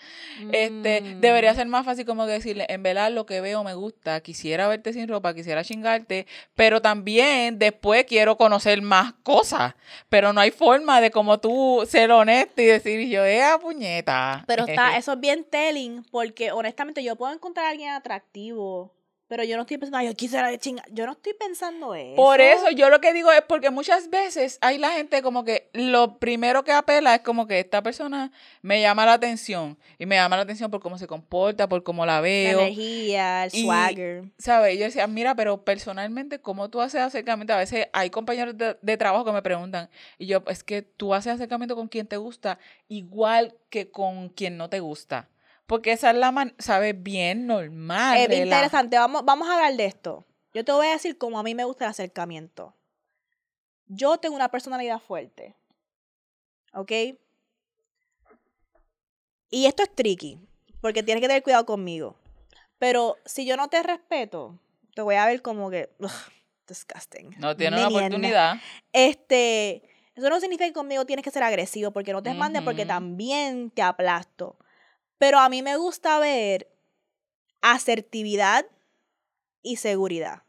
Este, 0.53 1.01
Mm. 1.01 1.21
debería 1.21 1.55
ser 1.55 1.67
más 1.67 1.85
fácil 1.85 2.07
como 2.07 2.25
que 2.27 2.33
decirle, 2.33 2.67
en 2.69 2.83
verdad 2.83 3.11
lo 3.11 3.27
que 3.27 3.41
veo 3.41 3.63
me 3.65 3.75
gusta, 3.75 4.21
quisiera 4.21 4.69
verte 4.69 4.93
sin 4.93 5.09
ropa, 5.09 5.35
quisiera 5.35 5.65
chingarte, 5.65 6.27
pero 6.55 6.81
también 6.81 7.59
después 7.59 8.05
quiero 8.05 8.37
conocer 8.37 8.81
más 8.81 9.13
cosas, 9.23 9.75
pero 10.09 10.33
no 10.33 10.41
hay 10.41 10.51
forma 10.51 11.01
de 11.01 11.11
como 11.11 11.39
tú 11.41 11.85
ser 11.89 12.11
honesto 12.13 12.63
y 12.63 12.67
decir, 12.67 13.09
yo, 13.09 13.25
eh, 13.25 13.43
puñeta. 13.61 14.45
Pero 14.47 14.65
está, 14.67 14.97
eso 14.97 15.13
es 15.15 15.21
bien 15.21 15.45
telling, 15.51 16.05
porque 16.11 16.53
honestamente 16.53 17.03
yo 17.03 17.17
puedo 17.17 17.33
encontrar 17.33 17.67
a 17.67 17.71
alguien 17.71 17.91
atractivo, 17.91 18.95
pero 19.31 19.45
yo 19.45 19.55
no 19.55 19.63
estoy 19.63 19.79
pensando, 19.79 19.99
"Ay, 19.99 20.09
yo 20.09 20.15
quisiera 20.17 20.59
chingar. 20.59 20.85
Yo 20.91 21.07
no 21.07 21.13
estoy 21.13 21.35
pensando 21.35 21.95
eso. 21.95 22.17
Por 22.17 22.41
eso 22.41 22.69
yo 22.73 22.91
lo 22.91 23.01
que 23.01 23.13
digo 23.13 23.31
es 23.31 23.43
porque 23.43 23.71
muchas 23.71 24.11
veces 24.11 24.59
hay 24.61 24.77
la 24.77 24.91
gente 24.91 25.23
como 25.23 25.45
que 25.45 25.71
lo 25.73 26.19
primero 26.19 26.65
que 26.65 26.73
apela 26.73 27.15
es 27.15 27.21
como 27.21 27.47
que 27.47 27.61
esta 27.61 27.81
persona 27.81 28.33
me 28.61 28.81
llama 28.81 29.07
la 29.07 29.13
atención 29.13 29.79
y 30.01 30.07
me 30.07 30.17
llama 30.17 30.35
la 30.35 30.43
atención 30.43 30.69
por 30.69 30.81
cómo 30.81 30.99
se 30.99 31.07
comporta, 31.07 31.69
por 31.69 31.85
cómo 31.85 32.05
la 32.05 32.15
La 32.17 32.21
veo. 32.23 32.61
energía, 32.63 33.45
el 33.45 33.51
Y- 33.55 33.63
swagger. 33.63 34.25
¿Sabes? 34.37 34.77
Yo 34.77 34.85
decía, 34.87 35.07
mira, 35.07 35.37
pero 35.37 35.65
personalmente, 35.65 36.41
¿cómo 36.41 36.69
tú 36.69 36.81
haces 36.81 37.01
acercamiento? 37.01 37.53
A 37.55 37.59
veces 37.59 37.87
hay 37.93 38.11
compañeros 38.11 38.59
de, 38.59 38.77
de 38.83 38.97
trabajo 38.97 39.25
que 39.25 39.31
me 39.31 39.43
preguntan, 39.43 39.89
y 40.19 40.27
yo, 40.27 40.43
es 40.49 40.65
que 40.65 40.83
tú 40.83 41.15
haces 41.15 41.35
acercamiento 41.35 41.77
con 41.77 41.87
quien 41.87 42.09
te 42.09 42.17
gusta, 42.17 42.59
igual 42.89 43.55
que 43.71 43.93
con 43.93 44.29
quien 44.31 44.57
no 44.57 44.69
te 44.69 44.81
gusta. 44.81 45.29
Porque 45.71 45.93
esa 45.93 46.11
es 46.11 46.17
la 46.17 46.33
man, 46.33 46.53
¿sabes? 46.59 47.01
Bien 47.01 47.47
normal. 47.47 48.19
Es 48.19 48.29
bien 48.29 48.43
interesante, 48.43 48.99
vamos, 48.99 49.25
vamos 49.25 49.49
a 49.49 49.55
hablar 49.55 49.77
de 49.77 49.85
esto. 49.85 50.27
Yo 50.53 50.65
te 50.65 50.73
voy 50.73 50.89
a 50.89 50.91
decir 50.91 51.17
cómo 51.17 51.39
a 51.39 51.45
mí 51.45 51.55
me 51.55 51.63
gusta 51.63 51.85
el 51.85 51.93
acercamiento. 51.93 52.75
yo 53.87 54.19
tengo 54.19 54.35
una 54.35 54.49
personalidad 54.49 54.99
fuerte. 54.99 55.55
¿Ok? 56.75 56.91
Y 59.51 59.67
esto 59.67 59.85
es 59.85 59.95
tricky, 59.95 60.41
porque 60.81 61.05
tienes 61.05 61.23
que 61.23 61.29
tener 61.29 61.45
cuidado 61.45 61.65
conmigo. 61.67 62.17
Pero 62.81 63.17
si 63.25 63.47
yo 63.47 63.57
no 63.57 63.69
te 63.69 63.81
respeto, 63.85 64.59
te 64.97 65.03
voy 65.03 65.15
a 65.15 65.27
ver 65.27 65.41
como 65.41 65.71
que. 65.71 65.95
ugh, 66.01 66.11
disgusting. 66.67 67.37
No 67.39 67.57
tiene 67.57 67.77
una 67.77 67.87
oportunidad. 67.87 68.57
Este. 68.93 69.85
Eso 70.17 70.29
no 70.29 70.41
significa 70.41 70.67
que 70.67 70.73
conmigo 70.73 71.07
tienes 71.07 71.25
que 71.25 71.31
ser 71.31 71.45
agresivo, 71.45 71.93
porque 71.93 72.13
no 72.13 72.25
te 72.25 72.35
mande, 72.35 72.61
porque 72.61 72.87
también 72.87 73.71
te 73.71 73.83
aplasto. 73.83 74.59
Pero 75.21 75.39
a 75.39 75.51
mí 75.51 75.61
me 75.61 75.77
gusta 75.77 76.19
ver 76.19 76.67
asertividad 77.61 78.65
y 79.63 79.77
seguridad. 79.77 80.45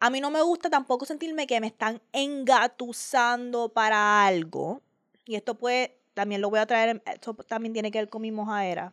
A 0.00 0.10
mí 0.10 0.20
no 0.20 0.30
me 0.30 0.42
gusta 0.42 0.68
tampoco 0.68 1.06
sentirme 1.06 1.46
que 1.46 1.58
me 1.62 1.68
están 1.68 2.02
engatusando 2.12 3.70
para 3.70 4.26
algo. 4.26 4.82
Y 5.24 5.36
esto 5.36 5.54
puede, 5.54 5.98
también 6.12 6.42
lo 6.42 6.50
voy 6.50 6.58
a 6.58 6.66
traer, 6.66 7.02
esto 7.06 7.32
también 7.32 7.72
tiene 7.72 7.90
que 7.90 8.00
ver 8.00 8.10
con 8.10 8.20
mi 8.20 8.30
mojadera. 8.30 8.92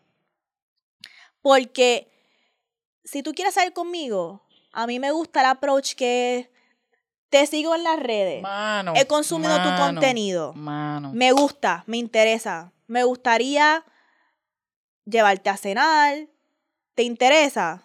Porque 1.41 2.09
si 3.03 3.21
tú 3.21 3.33
quieres 3.33 3.55
salir 3.55 3.73
conmigo, 3.73 4.41
a 4.71 4.87
mí 4.87 4.99
me 4.99 5.11
gusta 5.11 5.41
el 5.41 5.47
approach 5.47 5.95
que 5.95 6.49
te 7.27 7.45
sigo 7.45 7.75
en 7.75 7.83
las 7.83 7.99
redes. 7.99 8.41
Mano. 8.41 8.93
He 8.95 9.05
consumido 9.05 9.61
tu 9.61 9.69
contenido. 9.83 10.53
Mano. 10.53 11.11
Me 11.13 11.33
gusta, 11.33 11.83
me 11.87 11.97
interesa. 11.97 12.71
Me 12.87 13.03
gustaría 13.03 13.83
llevarte 15.09 15.49
a 15.49 15.57
cenar. 15.57 16.27
¿Te 16.95 17.03
interesa? 17.03 17.81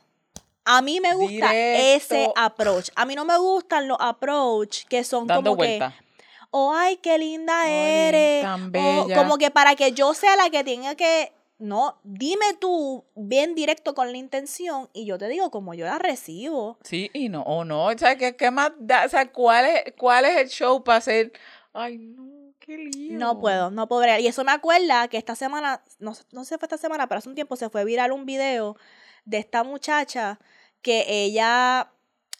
A 0.64 0.80
mí 0.82 1.00
me 1.00 1.14
gusta 1.14 1.54
ese 1.54 2.30
approach. 2.36 2.88
A 2.96 3.04
mí 3.04 3.14
no 3.14 3.24
me 3.24 3.36
gustan 3.38 3.86
los 3.86 3.98
approach 4.00 4.84
que 4.86 5.04
son 5.04 5.26
Dando 5.26 5.50
como 5.50 5.56
vuelta. 5.56 5.94
que, 5.98 6.04
oh, 6.50 6.72
ay, 6.74 6.96
qué 6.96 7.18
linda 7.18 7.62
Ay, 7.62 7.72
eres. 7.72 8.42
tan 8.42 8.68
O 8.68 8.70
bella. 8.70 9.14
como 9.16 9.36
que 9.38 9.50
para 9.50 9.74
que 9.76 9.92
yo 9.92 10.14
sea 10.14 10.36
la 10.36 10.48
que 10.50 10.64
tenga 10.64 10.94
que, 10.94 11.32
no, 11.58 11.98
dime 12.02 12.54
tú 12.58 13.04
bien 13.14 13.54
directo 13.54 13.94
con 13.94 14.10
la 14.10 14.16
intención 14.18 14.88
y 14.94 15.04
yo 15.04 15.18
te 15.18 15.28
digo 15.28 15.50
como 15.50 15.74
yo 15.74 15.84
la 15.84 15.98
recibo. 15.98 16.78
Sí 16.82 17.10
y 17.12 17.28
no, 17.28 17.42
o 17.42 17.64
no. 17.64 17.84
O 17.86 17.98
sea, 17.98 18.16
¿qué, 18.16 18.34
qué 18.34 18.50
más 18.50 18.72
da? 18.78 19.04
O 19.04 19.08
sea, 19.10 19.30
¿cuál 19.30 19.66
es, 19.66 19.84
¿cuál 19.98 20.24
es 20.24 20.36
el 20.38 20.48
show 20.48 20.82
para 20.82 20.98
hacer? 20.98 21.30
Ay, 21.74 21.98
no, 21.98 22.24
qué 22.64 22.78
lío. 22.78 23.18
No 23.18 23.40
puedo, 23.40 23.70
no 23.70 23.86
puedo 23.88 24.02
bregar. 24.02 24.20
Y 24.20 24.26
eso 24.26 24.42
me 24.44 24.52
acuerda 24.52 25.08
que 25.08 25.16
esta 25.18 25.34
semana, 25.34 25.82
no, 25.98 26.14
sé- 26.14 26.24
no 26.32 26.44
sé 26.44 26.54
si 26.54 26.58
fue 26.58 26.66
esta 26.66 26.78
semana, 26.78 27.06
pero 27.08 27.18
hace 27.18 27.28
un 27.28 27.34
tiempo 27.34 27.56
se 27.56 27.68
fue 27.68 27.84
viral 27.84 28.12
un 28.12 28.24
video 28.26 28.76
de 29.24 29.38
esta 29.38 29.62
muchacha 29.64 30.38
que 30.82 31.04
ella, 31.08 31.90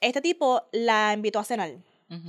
este 0.01 0.21
tipo 0.21 0.63
la 0.73 1.13
invitó 1.15 1.39
a 1.39 1.45
cenar. 1.45 1.71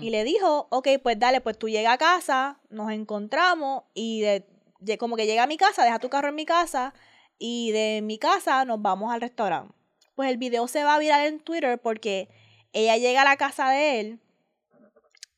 Y 0.02 0.10
le 0.10 0.24
dijo, 0.24 0.68
ok, 0.72 0.88
pues 1.04 1.20
dale, 1.20 1.42
pues 1.42 1.60
tú 1.60 1.70
llega 1.70 1.92
a 1.92 1.98
casa, 1.98 2.60
nos 2.70 2.92
encontramos 2.92 3.84
y 3.94 4.22
de, 4.22 4.48
de- 4.80 4.98
como 4.98 5.16
que 5.16 5.28
llega 5.28 5.44
a 5.44 5.48
mi 5.48 5.58
casa, 5.58 5.84
deja 5.84 6.00
tu 6.00 6.10
carro 6.10 6.30
en 6.30 6.36
mi 6.36 6.46
casa 6.46 6.94
y 7.38 7.72
de 7.72 8.02
mi 8.02 8.18
casa 8.18 8.66
nos 8.66 8.82
vamos 8.82 9.14
al 9.14 9.22
restaurante. 9.22 9.74
Pues 10.16 10.30
el 10.32 10.38
video 10.38 10.68
se 10.68 10.84
va 10.84 10.96
a 10.96 11.00
viral 11.00 11.26
en 11.28 11.40
Twitter 11.40 11.78
porque 11.80 12.30
ella 12.74 12.98
llega 12.98 13.22
a 13.22 13.26
la 13.26 13.38
casa 13.38 13.70
de 13.70 14.00
él 14.00 14.20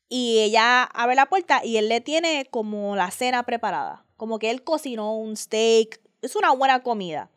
y 0.08 0.38
ella 0.40 0.84
abre 0.84 1.14
la 1.14 1.26
puerta 1.26 1.64
y 1.64 1.76
él 1.76 1.88
le 1.88 2.00
tiene 2.00 2.46
como 2.50 2.96
la 2.96 3.10
cena 3.10 3.42
preparada. 3.44 4.04
Como 4.16 4.38
que 4.38 4.50
él 4.50 4.62
cocinó 4.64 5.14
un 5.16 5.36
steak, 5.36 6.00
es 6.22 6.34
una 6.36 6.50
buena 6.52 6.82
comida. 6.82 7.30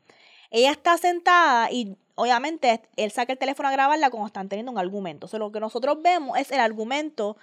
Ella 0.50 0.72
está 0.72 0.98
sentada 0.98 1.72
y 1.72 1.96
obviamente 2.16 2.82
él 2.98 3.12
saca 3.12 3.34
el 3.34 3.40
teléfono 3.40 3.70
a 3.70 3.72
grabarla 3.72 4.10
cuando 4.10 4.28
están 4.28 4.50
teniendo 4.50 4.72
un 4.72 4.78
argumento. 4.80 5.26
O 5.26 5.30
sea, 5.30 5.40
lo 5.40 5.52
que 5.52 5.60
nosotros 5.60 6.02
vemos 6.02 6.38
es 6.38 6.52
el 6.52 6.60
argumento 6.60 7.38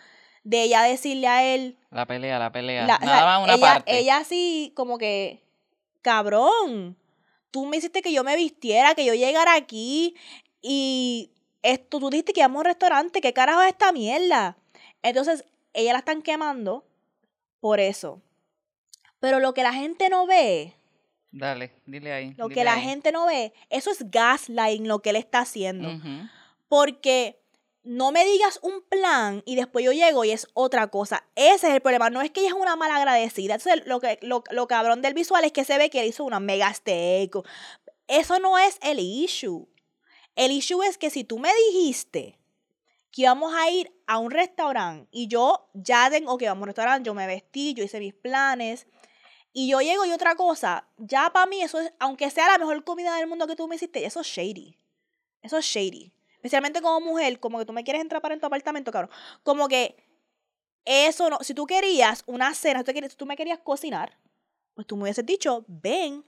de 0.44 0.62
ella 0.62 0.82
decirle 0.82 1.26
a 1.28 1.44
él, 1.44 1.76
La 1.90 2.06
pelea, 2.06 2.38
la 2.38 2.50
pelea. 2.52 2.86
la- 2.86 2.96
o 2.96 3.00
Nada 3.04 3.16
sea, 3.18 3.24
más 3.26 3.44
una 3.44 3.54
ella, 3.54 3.66
parte. 3.74 3.98
ella 3.98 4.16
así 4.18 4.72
como 4.74 4.98
que, 4.98 5.42
cabrón, 6.02 6.96
tú 7.50 7.66
me 7.66 7.76
hiciste 7.76 8.02
que 8.02 8.12
yo 8.12 8.24
me 8.24 8.36
vistiera, 8.36 8.94
que 8.94 9.04
yo 9.04 9.14
llegara 9.14 9.54
aquí 9.54 10.14
y 10.62 11.30
esto, 11.62 11.98
tú 11.98 12.08
dijiste 12.10 12.32
que 12.32 12.40
íbamos 12.40 12.56
a 12.56 12.60
un 12.60 12.64
restaurante, 12.66 13.20
¿qué 13.20 13.32
carajo 13.32 13.62
es 13.62 13.68
esta 13.68 13.92
mierda? 13.92 14.56
Entonces, 15.02 15.44
ella 15.72 15.92
la 15.92 15.98
están 16.00 16.22
quemando 16.22 16.84
por 17.60 17.80
eso. 17.80 18.20
Pero 19.20 19.40
lo 19.40 19.54
que 19.54 19.62
la 19.62 19.72
gente 19.72 20.08
no 20.08 20.26
ve, 20.26 20.74
Dale, 21.30 21.72
dile 21.86 22.12
ahí. 22.12 22.34
lo 22.36 22.44
dile 22.48 22.54
que 22.54 22.64
la 22.64 22.74
ahí. 22.74 22.82
gente 22.82 23.12
no 23.12 23.26
ve, 23.26 23.52
eso 23.70 23.90
es 23.90 24.10
gaslighting 24.10 24.88
lo 24.88 25.00
que 25.00 25.10
él 25.10 25.16
está 25.16 25.40
haciendo. 25.40 25.90
Porque 26.68 27.40
no 27.82 28.12
me 28.12 28.24
digas 28.24 28.58
un 28.62 28.82
plan 28.82 29.42
y 29.46 29.56
después 29.56 29.84
yo 29.84 29.92
llego 29.92 30.24
y 30.24 30.30
es 30.30 30.46
otra 30.54 30.88
cosa. 30.88 31.24
Ese 31.34 31.68
es 31.68 31.74
el 31.74 31.80
problema. 31.80 32.10
No 32.10 32.20
es 32.22 32.30
que 32.30 32.40
ella 32.40 32.50
es 32.50 32.54
una 32.54 32.76
mala 32.76 32.96
agradecida. 32.96 33.54
Entonces, 33.54 33.86
lo, 33.86 34.00
que, 34.00 34.18
lo, 34.22 34.44
lo 34.50 34.66
cabrón 34.68 35.00
del 35.02 35.14
visual 35.14 35.44
es 35.44 35.52
que 35.52 35.64
se 35.64 35.78
ve 35.78 35.90
que 35.90 36.00
él 36.00 36.08
hizo 36.08 36.24
una 36.24 36.40
mega. 36.40 36.72
Eso 38.08 38.38
no 38.40 38.58
es 38.58 38.78
el 38.82 38.98
issue. 39.00 39.66
El 40.36 40.52
issue 40.52 40.82
es 40.82 40.98
que 40.98 41.10
si 41.10 41.24
tú 41.24 41.38
me 41.38 41.50
dijiste 41.66 42.38
que 43.10 43.22
íbamos 43.22 43.54
a 43.54 43.70
ir 43.70 43.92
a 44.06 44.18
un 44.18 44.30
restaurante 44.30 45.08
y 45.10 45.28
yo 45.28 45.68
ya 45.74 46.10
tengo 46.10 46.38
que 46.38 46.46
vamos 46.46 46.62
a 46.62 46.64
un 46.64 46.68
restaurante, 46.68 47.06
yo 47.06 47.14
me 47.14 47.26
vestí, 47.26 47.74
yo 47.74 47.84
hice 47.84 48.00
mis 48.00 48.14
planes 48.14 48.86
y 49.52 49.68
yo 49.68 49.80
llego 49.80 50.04
y 50.04 50.12
otra 50.12 50.34
cosa, 50.34 50.88
ya 50.98 51.30
para 51.30 51.46
mí 51.46 51.62
eso 51.62 51.80
es, 51.80 51.92
aunque 51.98 52.30
sea 52.30 52.46
la 52.48 52.58
mejor 52.58 52.84
comida 52.84 53.16
del 53.16 53.26
mundo 53.26 53.46
que 53.46 53.56
tú 53.56 53.66
me 53.66 53.76
hiciste, 53.76 54.04
eso 54.04 54.20
es 54.20 54.26
shady. 54.26 54.76
Eso 55.42 55.56
es 55.58 55.64
shady. 55.64 56.12
Especialmente 56.34 56.80
como 56.80 57.00
mujer, 57.00 57.40
como 57.40 57.58
que 57.58 57.64
tú 57.64 57.72
me 57.72 57.84
quieres 57.84 58.02
entrar 58.02 58.22
para 58.22 58.34
en 58.34 58.40
tu 58.40 58.46
apartamento, 58.46 58.92
cabrón. 58.92 59.10
Como 59.42 59.68
que 59.68 59.96
eso 60.84 61.28
no, 61.30 61.38
si 61.40 61.54
tú 61.54 61.66
querías 61.66 62.22
una 62.26 62.54
cena, 62.54 62.84
si 62.84 62.92
tú, 62.92 63.08
si 63.08 63.16
tú 63.16 63.26
me 63.26 63.36
querías 63.36 63.58
cocinar, 63.58 64.18
pues 64.74 64.86
tú 64.86 64.96
me 64.96 65.02
hubieses 65.02 65.26
dicho, 65.26 65.64
ven. 65.66 66.24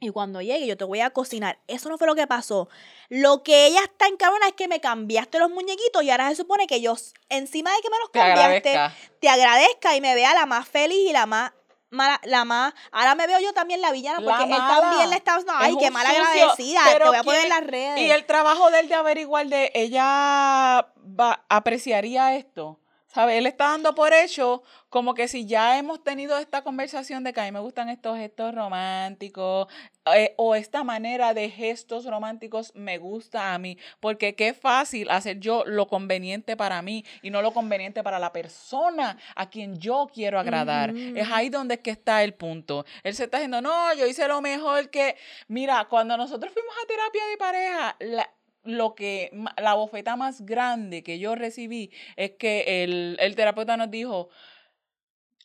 Y 0.00 0.10
cuando 0.10 0.40
llegue 0.40 0.66
yo 0.66 0.76
te 0.76 0.84
voy 0.84 1.00
a 1.00 1.10
cocinar. 1.10 1.58
Eso 1.66 1.88
no 1.88 1.98
fue 1.98 2.06
lo 2.06 2.14
que 2.14 2.26
pasó. 2.26 2.68
Lo 3.08 3.42
que 3.42 3.66
ella 3.66 3.80
está 3.82 4.06
en 4.06 4.16
cabrona 4.16 4.46
es 4.48 4.52
que 4.54 4.68
me 4.68 4.80
cambiaste 4.80 5.38
los 5.40 5.50
muñequitos 5.50 6.02
y 6.04 6.10
ahora 6.10 6.28
se 6.30 6.36
supone 6.36 6.66
que 6.68 6.80
yo, 6.80 6.94
encima 7.28 7.72
de 7.72 7.80
que 7.82 7.90
me 7.90 7.98
los 7.98 8.12
Te 8.12 8.18
cambiaste, 8.20 8.68
agradezca. 8.70 8.96
te 9.20 9.28
agradezca 9.28 9.96
y 9.96 10.00
me 10.00 10.14
vea 10.14 10.34
la 10.34 10.46
más 10.46 10.68
feliz 10.68 11.08
y 11.08 11.12
la 11.12 11.26
más 11.26 11.52
mala, 11.90 12.20
la 12.24 12.44
más, 12.44 12.74
ahora 12.92 13.14
me 13.14 13.26
veo 13.26 13.40
yo 13.40 13.52
también 13.54 13.80
la 13.80 13.90
villana 13.92 14.20
La 14.20 14.26
porque 14.36 14.44
él 14.44 14.50
mala. 14.60 14.80
también 14.80 15.10
le 15.10 15.16
está 15.16 15.38
no, 15.40 15.52
ay, 15.56 15.72
Es 15.72 15.78
qué 15.82 15.90
mal 15.90 16.06
agradecida, 16.06 16.80
te 16.98 17.04
voy 17.06 17.16
a 17.16 17.22
poner 17.24 17.40
en 17.40 17.46
¿quién- 17.48 17.60
las 17.60 17.66
redes. 17.66 17.98
Y 18.00 18.10
el 18.10 18.24
trabajo 18.26 18.70
de 18.70 18.80
él 18.80 18.88
de 18.88 18.94
averiguar 18.94 19.46
de 19.46 19.72
ella 19.74 20.86
va, 21.18 21.44
apreciaría 21.48 22.36
esto. 22.36 22.78
¿Sabe? 23.08 23.38
Él 23.38 23.46
está 23.46 23.68
dando 23.68 23.94
por 23.94 24.12
hecho 24.12 24.62
como 24.90 25.14
que 25.14 25.28
si 25.28 25.46
ya 25.46 25.78
hemos 25.78 26.04
tenido 26.04 26.36
esta 26.38 26.62
conversación 26.62 27.24
de 27.24 27.32
que 27.32 27.40
a 27.40 27.44
mí 27.44 27.52
me 27.52 27.60
gustan 27.60 27.88
estos 27.88 28.18
gestos 28.18 28.54
románticos 28.54 29.66
eh, 30.14 30.34
o 30.36 30.54
esta 30.54 30.84
manera 30.84 31.32
de 31.32 31.48
gestos 31.48 32.04
románticos 32.04 32.72
me 32.74 32.98
gusta 32.98 33.54
a 33.54 33.58
mí. 33.58 33.78
Porque 34.00 34.34
qué 34.34 34.52
fácil 34.52 35.08
hacer 35.10 35.40
yo 35.40 35.64
lo 35.66 35.86
conveniente 35.88 36.54
para 36.54 36.82
mí 36.82 37.02
y 37.22 37.30
no 37.30 37.40
lo 37.40 37.52
conveniente 37.52 38.02
para 38.02 38.18
la 38.18 38.30
persona 38.30 39.16
a 39.36 39.48
quien 39.48 39.78
yo 39.78 40.08
quiero 40.12 40.38
agradar. 40.38 40.94
Es 40.94 41.28
ahí 41.30 41.48
donde 41.48 41.74
es 41.74 41.80
que 41.80 41.90
está 41.90 42.22
el 42.22 42.34
punto. 42.34 42.84
Él 43.02 43.14
se 43.14 43.24
está 43.24 43.38
diciendo, 43.38 43.62
no, 43.62 43.94
yo 43.94 44.06
hice 44.06 44.28
lo 44.28 44.42
mejor 44.42 44.90
que... 44.90 45.16
Mira, 45.48 45.86
cuando 45.88 46.16
nosotros 46.16 46.52
fuimos 46.52 46.74
a 46.82 46.86
terapia 46.86 47.26
de 47.26 47.36
pareja, 47.38 47.96
la, 48.00 48.30
lo 48.64 48.94
que 48.94 49.30
la 49.56 49.74
bofeta 49.74 50.16
más 50.16 50.44
grande 50.44 51.02
que 51.02 51.18
yo 51.18 51.34
recibí 51.34 51.90
es 52.16 52.32
que 52.32 52.84
el, 52.84 53.16
el 53.20 53.34
terapeuta 53.36 53.76
nos 53.76 53.90
dijo, 53.90 54.28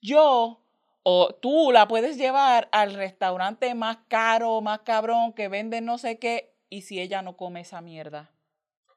yo 0.02 0.64
o 1.04 1.36
tú 1.36 1.72
la 1.72 1.88
puedes 1.88 2.18
llevar 2.18 2.70
al 2.72 2.94
restaurante 2.94 3.76
más 3.76 3.98
caro, 4.08 4.62
más 4.62 4.80
cabrón, 4.80 5.34
que 5.34 5.50
venden 5.50 5.86
no 5.86 5.98
sé 5.98 6.18
qué, 6.18 6.56
y 6.70 6.82
si 6.82 7.00
ella 7.00 7.22
no 7.22 7.36
come 7.38 7.62
esa 7.62 7.82
mierda. 7.82 8.32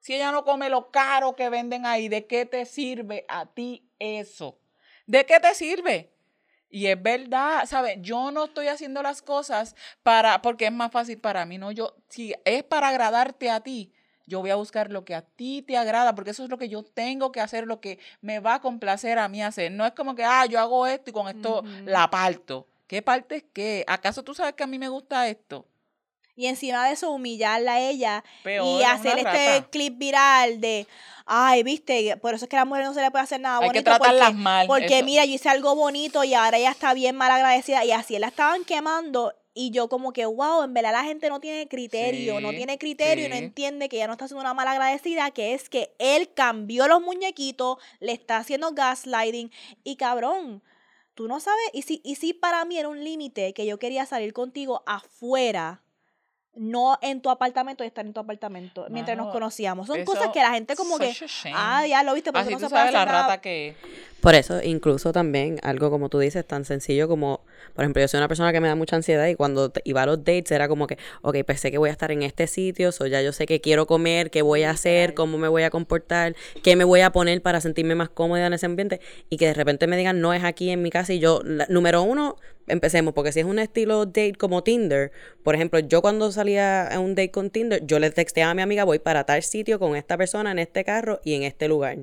Si 0.00 0.14
ella 0.14 0.30
no 0.30 0.44
come 0.44 0.70
lo 0.70 0.92
caro 0.92 1.34
que 1.34 1.48
venden 1.48 1.84
ahí, 1.84 2.08
¿de 2.08 2.26
qué 2.26 2.46
te 2.46 2.64
sirve 2.64 3.24
a 3.28 3.46
ti 3.46 3.90
eso? 3.98 4.60
¿De 5.06 5.26
qué 5.26 5.40
te 5.40 5.52
sirve? 5.54 6.12
Y 6.70 6.86
es 6.86 7.02
verdad, 7.02 7.66
¿sabes? 7.66 7.98
Yo 8.00 8.30
no 8.30 8.44
estoy 8.44 8.68
haciendo 8.68 9.02
las 9.02 9.20
cosas 9.20 9.74
para, 10.02 10.42
porque 10.42 10.66
es 10.66 10.72
más 10.72 10.92
fácil 10.92 11.18
para 11.18 11.44
mí, 11.44 11.58
¿no? 11.58 11.72
Yo, 11.72 11.96
si 12.08 12.34
es 12.44 12.62
para 12.62 12.88
agradarte 12.88 13.50
a 13.50 13.60
ti, 13.60 13.92
yo 14.26 14.40
voy 14.40 14.50
a 14.50 14.56
buscar 14.56 14.90
lo 14.90 15.04
que 15.04 15.14
a 15.14 15.22
ti 15.22 15.62
te 15.62 15.76
agrada, 15.76 16.14
porque 16.14 16.30
eso 16.30 16.44
es 16.44 16.50
lo 16.50 16.58
que 16.58 16.68
yo 16.68 16.82
tengo 16.82 17.32
que 17.32 17.40
hacer, 17.40 17.66
lo 17.66 17.80
que 17.80 17.98
me 18.20 18.40
va 18.40 18.54
a 18.54 18.60
complacer 18.60 19.18
a 19.18 19.28
mí 19.28 19.42
hacer. 19.42 19.70
No 19.72 19.86
es 19.86 19.92
como 19.92 20.14
que, 20.14 20.24
ah, 20.24 20.46
yo 20.46 20.58
hago 20.60 20.86
esto 20.86 21.10
y 21.10 21.12
con 21.12 21.28
esto 21.28 21.62
la 21.84 22.10
parto. 22.10 22.66
¿Qué 22.86 23.02
parte 23.02 23.36
es 23.36 23.44
qué? 23.52 23.84
¿Acaso 23.86 24.22
tú 24.22 24.34
sabes 24.34 24.54
que 24.54 24.62
a 24.64 24.66
mí 24.66 24.78
me 24.78 24.88
gusta 24.88 25.28
esto? 25.28 25.64
Y 26.38 26.46
encima 26.48 26.86
de 26.86 26.92
eso, 26.92 27.10
humillarla 27.12 27.74
a 27.74 27.80
ella 27.80 28.22
Peor, 28.44 28.66
y 28.66 28.82
hacer 28.84 29.16
este 29.18 29.56
rata. 29.58 29.70
clip 29.70 29.96
viral 29.96 30.60
de, 30.60 30.86
ay, 31.24 31.62
viste, 31.62 32.18
por 32.18 32.34
eso 32.34 32.44
es 32.44 32.48
que 32.50 32.56
a 32.56 32.60
la 32.60 32.64
mujer 32.66 32.84
no 32.84 32.92
se 32.92 33.00
le 33.00 33.10
puede 33.10 33.24
hacer 33.24 33.40
nada 33.40 33.56
Hay 33.58 33.68
bonito. 33.68 33.78
que 33.78 33.84
tratarlas 33.84 34.28
porque, 34.28 34.42
mal. 34.42 34.66
Porque 34.66 34.96
eso. 34.98 35.04
mira, 35.06 35.24
yo 35.24 35.32
hice 35.32 35.48
algo 35.48 35.74
bonito 35.74 36.24
y 36.24 36.34
ahora 36.34 36.58
ella 36.58 36.70
está 36.72 36.92
bien 36.92 37.16
mal 37.16 37.30
agradecida 37.30 37.84
y 37.86 37.92
así 37.92 38.18
la 38.18 38.26
estaban 38.26 38.64
quemando 38.64 39.32
Y 39.58 39.70
yo 39.70 39.88
como 39.88 40.12
que, 40.12 40.26
wow, 40.26 40.64
en 40.64 40.74
verdad 40.74 40.92
la 40.92 41.04
gente 41.04 41.30
no 41.30 41.40
tiene 41.40 41.66
criterio, 41.66 42.40
no 42.40 42.50
tiene 42.50 42.76
criterio 42.76 43.24
y 43.24 43.28
no 43.30 43.36
entiende 43.36 43.88
que 43.88 43.96
ella 43.96 44.06
no 44.06 44.12
está 44.12 44.26
haciendo 44.26 44.42
una 44.42 44.52
mala 44.52 44.72
agradecida, 44.72 45.30
que 45.30 45.54
es 45.54 45.70
que 45.70 45.94
él 45.98 46.28
cambió 46.34 46.86
los 46.88 47.00
muñequitos, 47.00 47.78
le 47.98 48.12
está 48.12 48.36
haciendo 48.36 48.72
gaslighting 48.72 49.50
y 49.82 49.96
cabrón, 49.96 50.62
tú 51.14 51.26
no 51.26 51.40
sabes, 51.40 51.70
y 51.72 51.80
si, 51.80 52.02
y 52.04 52.16
si 52.16 52.34
para 52.34 52.66
mí 52.66 52.78
era 52.78 52.90
un 52.90 53.02
límite 53.02 53.54
que 53.54 53.64
yo 53.64 53.78
quería 53.78 54.04
salir 54.04 54.34
contigo 54.34 54.82
afuera, 54.84 55.80
no 56.56 56.98
en 57.02 57.20
tu 57.20 57.30
apartamento 57.30 57.84
y 57.84 57.86
estar 57.86 58.04
en 58.06 58.12
tu 58.12 58.20
apartamento, 58.20 58.86
mientras 58.90 59.16
nos 59.16 59.28
conocíamos. 59.28 59.86
Son 59.86 59.98
eso, 59.98 60.10
cosas 60.10 60.28
que 60.32 60.40
la 60.40 60.50
gente 60.50 60.74
como 60.74 60.98
que, 60.98 61.14
ah, 61.52 61.86
ya 61.86 62.02
lo 62.02 62.14
viste, 62.14 62.32
por 62.32 62.40
eso 62.40 62.48
Así 62.48 62.54
no 62.54 62.58
tú 62.60 62.64
se 62.66 62.70
puede 62.70 62.90
la 62.92 63.02
hacer 63.02 63.08
nada. 63.12 63.22
rata 63.22 63.40
que 63.40 63.68
es. 63.68 63.76
Por 64.20 64.34
eso, 64.34 64.60
incluso 64.62 65.12
también, 65.12 65.58
algo 65.62 65.90
como 65.90 66.08
tú 66.08 66.18
dices, 66.18 66.44
tan 66.44 66.64
sencillo 66.64 67.06
como, 67.06 67.42
por 67.74 67.84
ejemplo, 67.84 68.00
yo 68.00 68.08
soy 68.08 68.18
una 68.18 68.26
persona 68.28 68.50
que 68.52 68.60
me 68.60 68.66
da 68.66 68.74
mucha 68.74 68.96
ansiedad 68.96 69.26
y 69.28 69.34
cuando 69.36 69.70
te- 69.70 69.82
iba 69.84 70.02
a 70.02 70.06
los 70.06 70.18
dates 70.24 70.50
era 70.50 70.66
como 70.68 70.86
que, 70.86 70.98
ok, 71.22 71.36
pues 71.46 71.60
sé 71.60 71.70
que 71.70 71.78
voy 71.78 71.90
a 71.90 71.92
estar 71.92 72.10
en 72.10 72.22
este 72.22 72.46
sitio, 72.46 72.90
so 72.90 73.06
ya 73.06 73.20
yo 73.22 73.32
sé 73.32 73.46
qué 73.46 73.60
quiero 73.60 73.86
comer, 73.86 74.30
qué 74.30 74.42
voy 74.42 74.62
a 74.64 74.70
hacer, 74.70 75.14
cómo 75.14 75.38
me 75.38 75.48
voy 75.48 75.62
a 75.62 75.70
comportar, 75.70 76.34
qué 76.64 76.74
me 76.74 76.84
voy 76.84 77.02
a 77.02 77.12
poner 77.12 77.40
para 77.42 77.60
sentirme 77.60 77.94
más 77.94 78.08
cómoda 78.08 78.46
en 78.46 78.54
ese 78.54 78.66
ambiente 78.66 79.00
y 79.28 79.36
que 79.36 79.46
de 79.46 79.54
repente 79.54 79.86
me 79.86 79.96
digan, 79.96 80.20
no 80.20 80.32
es 80.32 80.42
aquí 80.42 80.70
en 80.70 80.82
mi 80.82 80.90
casa 80.90 81.12
y 81.12 81.18
yo, 81.20 81.42
la- 81.44 81.66
número 81.68 82.02
uno, 82.02 82.36
empecemos, 82.66 83.14
porque 83.14 83.32
si 83.32 83.40
es 83.40 83.46
un 83.46 83.58
estilo 83.58 84.06
date 84.06 84.34
como 84.34 84.62
Tinder, 84.62 85.12
por 85.42 85.54
ejemplo, 85.54 85.78
yo 85.80 86.02
cuando 86.02 86.32
salía 86.32 86.86
a 86.86 86.98
un 86.98 87.14
date 87.14 87.30
con 87.30 87.50
Tinder, 87.50 87.84
yo 87.86 87.98
le 87.98 88.10
texteaba 88.10 88.52
a 88.52 88.54
mi 88.54 88.62
amiga, 88.62 88.84
voy 88.84 88.98
para 88.98 89.24
tal 89.24 89.42
sitio 89.42 89.78
con 89.78 89.96
esta 89.96 90.16
persona 90.16 90.50
en 90.50 90.58
este 90.58 90.84
carro 90.84 91.20
y 91.24 91.34
en 91.34 91.42
este 91.42 91.68
lugar. 91.68 91.98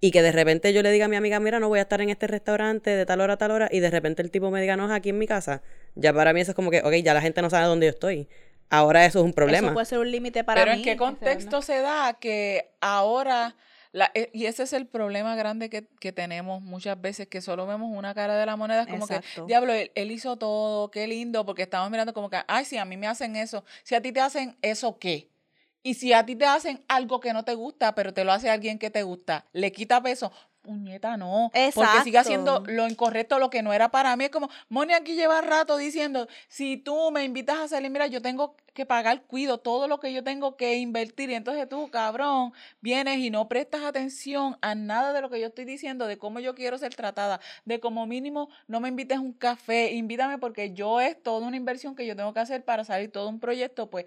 Y 0.00 0.10
que 0.10 0.22
de 0.22 0.32
repente 0.32 0.72
yo 0.72 0.82
le 0.82 0.90
diga 0.90 1.06
a 1.06 1.08
mi 1.08 1.16
amiga, 1.16 1.40
mira, 1.40 1.60
no 1.60 1.68
voy 1.68 1.78
a 1.78 1.82
estar 1.82 2.00
en 2.00 2.10
este 2.10 2.26
restaurante 2.26 2.90
de 2.90 3.06
tal 3.06 3.20
hora 3.20 3.34
a 3.34 3.36
tal 3.38 3.50
hora, 3.50 3.68
y 3.70 3.80
de 3.80 3.90
repente 3.90 4.22
el 4.22 4.30
tipo 4.30 4.50
me 4.50 4.60
diga, 4.60 4.76
no, 4.76 4.86
es 4.86 4.92
aquí 4.92 5.10
en 5.10 5.18
mi 5.18 5.26
casa. 5.26 5.62
Ya 5.94 6.12
para 6.12 6.32
mí 6.32 6.40
eso 6.40 6.50
es 6.50 6.54
como 6.54 6.70
que, 6.70 6.80
ok, 6.80 6.92
ya 7.02 7.14
la 7.14 7.22
gente 7.22 7.40
no 7.40 7.48
sabe 7.50 7.66
dónde 7.66 7.86
yo 7.86 7.90
estoy. 7.90 8.28
Ahora 8.70 9.04
eso 9.06 9.20
es 9.20 9.24
un 9.24 9.32
problema. 9.32 9.68
Eso 9.68 9.74
puede 9.74 9.86
ser 9.86 9.98
un 9.98 10.10
límite 10.10 10.42
para 10.44 10.62
Pero 10.62 10.72
mí. 10.74 10.78
en 10.78 10.84
qué 10.84 10.96
contexto 10.96 11.62
se 11.62 11.80
da 11.80 12.16
que 12.20 12.70
ahora, 12.80 13.56
la, 13.94 14.10
eh, 14.14 14.28
y 14.32 14.46
ese 14.46 14.64
es 14.64 14.72
el 14.72 14.88
problema 14.88 15.36
grande 15.36 15.70
que, 15.70 15.86
que 16.00 16.10
tenemos 16.10 16.60
muchas 16.60 17.00
veces, 17.00 17.28
que 17.28 17.40
solo 17.40 17.64
vemos 17.64 17.96
una 17.96 18.12
cara 18.12 18.34
de 18.34 18.44
la 18.44 18.56
moneda, 18.56 18.82
es 18.82 18.88
como 18.88 19.04
Exacto. 19.04 19.46
que, 19.46 19.52
diablo, 19.52 19.72
él, 19.72 19.92
él 19.94 20.10
hizo 20.10 20.36
todo, 20.36 20.90
qué 20.90 21.06
lindo, 21.06 21.46
porque 21.46 21.62
estamos 21.62 21.92
mirando 21.92 22.12
como 22.12 22.28
que, 22.28 22.38
ay, 22.48 22.64
si 22.64 22.76
a 22.76 22.84
mí 22.84 22.96
me 22.96 23.06
hacen 23.06 23.36
eso, 23.36 23.64
si 23.84 23.94
a 23.94 24.02
ti 24.02 24.10
te 24.10 24.20
hacen 24.20 24.56
eso, 24.62 24.98
¿qué? 24.98 25.30
Y 25.84 25.94
si 25.94 26.12
a 26.12 26.26
ti 26.26 26.34
te 26.34 26.44
hacen 26.44 26.84
algo 26.88 27.20
que 27.20 27.32
no 27.32 27.44
te 27.44 27.54
gusta, 27.54 27.94
pero 27.94 28.12
te 28.12 28.24
lo 28.24 28.32
hace 28.32 28.50
alguien 28.50 28.80
que 28.80 28.90
te 28.90 29.04
gusta, 29.04 29.46
le 29.52 29.70
quita 29.70 30.02
peso. 30.02 30.32
Puñeta, 30.64 31.18
no. 31.18 31.50
Porque 31.74 32.02
sigue 32.04 32.16
haciendo 32.16 32.52
Exacto. 32.52 32.72
lo 32.72 32.88
incorrecto, 32.88 33.38
lo 33.38 33.50
que 33.50 33.62
no 33.62 33.74
era 33.74 33.90
para 33.90 34.16
mí. 34.16 34.24
Es 34.24 34.30
como, 34.30 34.48
Moni 34.70 34.94
aquí 34.94 35.14
lleva 35.14 35.42
rato 35.42 35.76
diciendo, 35.76 36.26
si 36.48 36.78
tú 36.78 37.10
me 37.10 37.22
invitas 37.22 37.58
a 37.58 37.68
salir, 37.68 37.90
mira, 37.90 38.06
yo 38.06 38.22
tengo 38.22 38.56
que 38.72 38.86
pagar 38.86 39.22
cuido, 39.24 39.58
todo 39.58 39.88
lo 39.88 40.00
que 40.00 40.14
yo 40.14 40.24
tengo 40.24 40.56
que 40.56 40.76
invertir. 40.76 41.28
Y 41.28 41.34
entonces 41.34 41.68
tú, 41.68 41.90
cabrón, 41.90 42.54
vienes 42.80 43.18
y 43.18 43.28
no 43.28 43.46
prestas 43.46 43.82
atención 43.84 44.56
a 44.62 44.74
nada 44.74 45.12
de 45.12 45.20
lo 45.20 45.28
que 45.28 45.38
yo 45.38 45.48
estoy 45.48 45.66
diciendo, 45.66 46.06
de 46.06 46.16
cómo 46.16 46.40
yo 46.40 46.54
quiero 46.54 46.78
ser 46.78 46.94
tratada, 46.94 47.40
de 47.66 47.78
como 47.78 48.06
mínimo 48.06 48.48
no 48.66 48.80
me 48.80 48.88
invites 48.88 49.18
a 49.18 49.20
un 49.20 49.34
café, 49.34 49.92
invítame 49.92 50.38
porque 50.38 50.72
yo 50.72 50.98
es 50.98 51.22
toda 51.22 51.46
una 51.46 51.58
inversión 51.58 51.94
que 51.94 52.06
yo 52.06 52.16
tengo 52.16 52.32
que 52.32 52.40
hacer 52.40 52.64
para 52.64 52.84
salir 52.84 53.12
todo 53.12 53.28
un 53.28 53.38
proyecto, 53.38 53.90
pues 53.90 54.06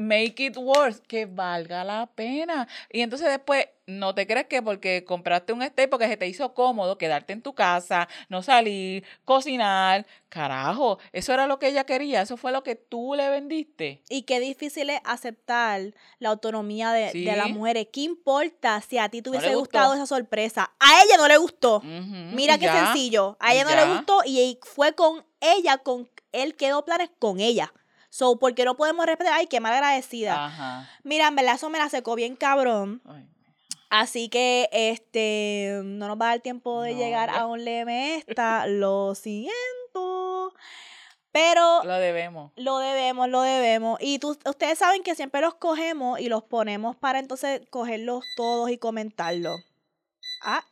make 0.00 0.44
it 0.44 0.56
worth, 0.56 1.00
que 1.06 1.26
valga 1.26 1.84
la 1.84 2.06
pena. 2.14 2.66
Y 2.90 3.02
entonces 3.02 3.28
después, 3.28 3.66
no 3.86 4.14
te 4.14 4.26
crees 4.26 4.46
que 4.46 4.62
porque 4.62 5.04
compraste 5.04 5.52
un 5.52 5.62
stay 5.62 5.86
porque 5.86 6.08
se 6.08 6.16
te 6.16 6.26
hizo 6.26 6.54
cómodo 6.54 6.96
quedarte 6.96 7.32
en 7.32 7.42
tu 7.42 7.54
casa, 7.54 8.08
no 8.28 8.42
salir, 8.42 9.04
cocinar, 9.24 10.06
carajo, 10.28 10.98
eso 11.12 11.32
era 11.32 11.46
lo 11.46 11.58
que 11.58 11.68
ella 11.68 11.84
quería, 11.84 12.22
eso 12.22 12.36
fue 12.36 12.52
lo 12.52 12.62
que 12.62 12.76
tú 12.76 13.14
le 13.14 13.28
vendiste. 13.28 14.02
Y 14.08 14.22
qué 14.22 14.40
difícil 14.40 14.90
es 14.90 15.00
aceptar 15.04 15.94
la 16.18 16.28
autonomía 16.28 16.92
de, 16.92 17.12
de 17.12 17.36
las 17.36 17.50
mujeres. 17.50 17.88
¿Qué 17.92 18.02
importa 18.02 18.80
si 18.80 18.98
a 18.98 19.08
ti 19.08 19.22
te 19.22 19.30
hubiese 19.30 19.54
gustado 19.54 19.94
esa 19.94 20.06
sorpresa? 20.06 20.72
A 20.78 21.02
ella 21.04 21.16
no 21.16 21.28
le 21.28 21.36
gustó. 21.36 21.80
Mira 21.82 22.58
qué 22.58 22.66
ya. 22.66 22.86
sencillo. 22.86 23.36
A 23.40 23.52
ella 23.52 23.64
no 23.64 23.74
le 23.74 23.92
gustó 23.92 24.20
y 24.24 24.58
fue 24.62 24.94
con 24.94 25.24
ella, 25.40 25.78
con 25.78 26.08
él 26.32 26.54
quedó 26.54 26.84
planes 26.84 27.10
con 27.18 27.40
ella. 27.40 27.72
So, 28.10 28.38
¿por 28.38 28.54
qué 28.54 28.64
no 28.64 28.76
podemos 28.76 29.06
respetar? 29.06 29.32
Ay, 29.34 29.46
qué 29.46 29.60
mal 29.60 29.72
agradecida. 29.72 30.44
Ajá. 30.46 30.90
Mira, 31.04 31.28
en 31.28 31.36
verdad 31.36 31.54
eso 31.54 31.70
me 31.70 31.78
la 31.78 31.88
secó 31.88 32.14
bien 32.16 32.36
cabrón. 32.36 33.00
Ay, 33.06 33.26
Así 33.88 34.28
que 34.28 34.68
este 34.72 35.80
no 35.84 36.06
nos 36.08 36.20
va 36.20 36.26
a 36.26 36.28
dar 36.30 36.40
tiempo 36.40 36.82
de 36.82 36.92
No, 36.92 36.98
llegar 36.98 37.30
a 37.30 37.46
un 37.46 37.64
leme 37.64 38.16
esta. 38.16 38.66
Lo 38.68 39.14
siento. 39.14 40.52
Pero 41.32 41.84
lo 41.84 41.94
debemos. 41.94 42.50
lo 42.56 42.78
debemos, 42.78 43.28
lo 43.28 43.42
debemos. 43.42 43.98
Y 44.02 44.18
tú, 44.18 44.36
ustedes 44.44 44.78
saben 44.80 45.04
que 45.04 45.14
siempre 45.14 45.40
los 45.40 45.54
cogemos 45.54 46.18
y 46.18 46.28
los 46.28 46.42
ponemos 46.42 46.96
para 46.96 47.20
entonces 47.20 47.62
cogerlos 47.70 48.24
todos 48.36 48.68
y 48.70 48.78
comentarlos. 48.78 49.60
Ah. 50.42 50.64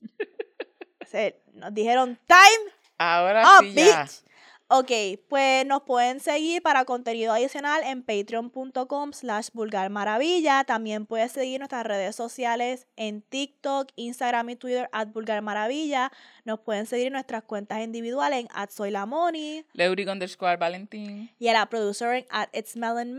Se- 1.06 1.40
nos 1.52 1.72
dijeron 1.74 2.18
time 2.26 2.72
Ahora 2.98 3.42
up, 3.58 3.64
sí 3.64 3.74
ya. 3.74 4.02
bitch. 4.04 4.22
Ok, 4.68 4.90
pues 5.28 5.64
nos 5.64 5.82
pueden 5.82 6.18
seguir 6.18 6.60
para 6.60 6.84
contenido 6.84 7.32
adicional 7.32 7.84
en 7.84 8.02
patreon.com 8.02 9.12
slash 9.12 9.50
vulgarmaravilla. 9.52 10.64
También 10.64 11.06
puedes 11.06 11.30
seguir 11.30 11.60
nuestras 11.60 11.86
redes 11.86 12.16
sociales 12.16 12.88
en 12.96 13.22
TikTok, 13.22 13.90
Instagram 13.94 14.50
y 14.50 14.56
Twitter 14.56 14.88
at 14.90 15.06
vulgarmaravilla. 15.12 16.10
Nos 16.44 16.58
pueden 16.58 16.86
seguir 16.86 17.06
en 17.06 17.12
nuestras 17.12 17.44
cuentas 17.44 17.80
individuales 17.80 18.40
en 18.40 18.48
at 18.54 18.70
soy 18.70 18.90
la 18.90 19.06
Moni 19.06 19.64
Leuric 19.72 20.08
underscore 20.08 20.56
Valentín. 20.56 21.30
y 21.38 21.46
a 21.46 21.52
la 21.52 21.66
producer 21.66 22.14
en 22.14 22.26
at 22.30 22.48
it's 22.52 22.76
Melon. 22.76 23.18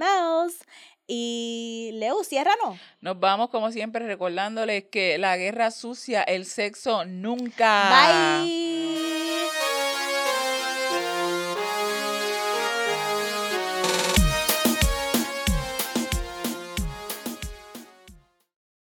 Y 1.10 1.92
Leo, 1.94 2.26
ciérranos. 2.26 2.78
Nos 3.00 3.18
vamos 3.18 3.50
como 3.50 3.72
siempre 3.72 4.06
recordándoles 4.06 4.84
que 4.92 5.18
la 5.18 5.38
guerra 5.38 5.72
sucia, 5.72 6.24
el 6.24 6.46
sexo 6.46 7.06
nunca. 7.06 8.10
Bye. 8.44 9.77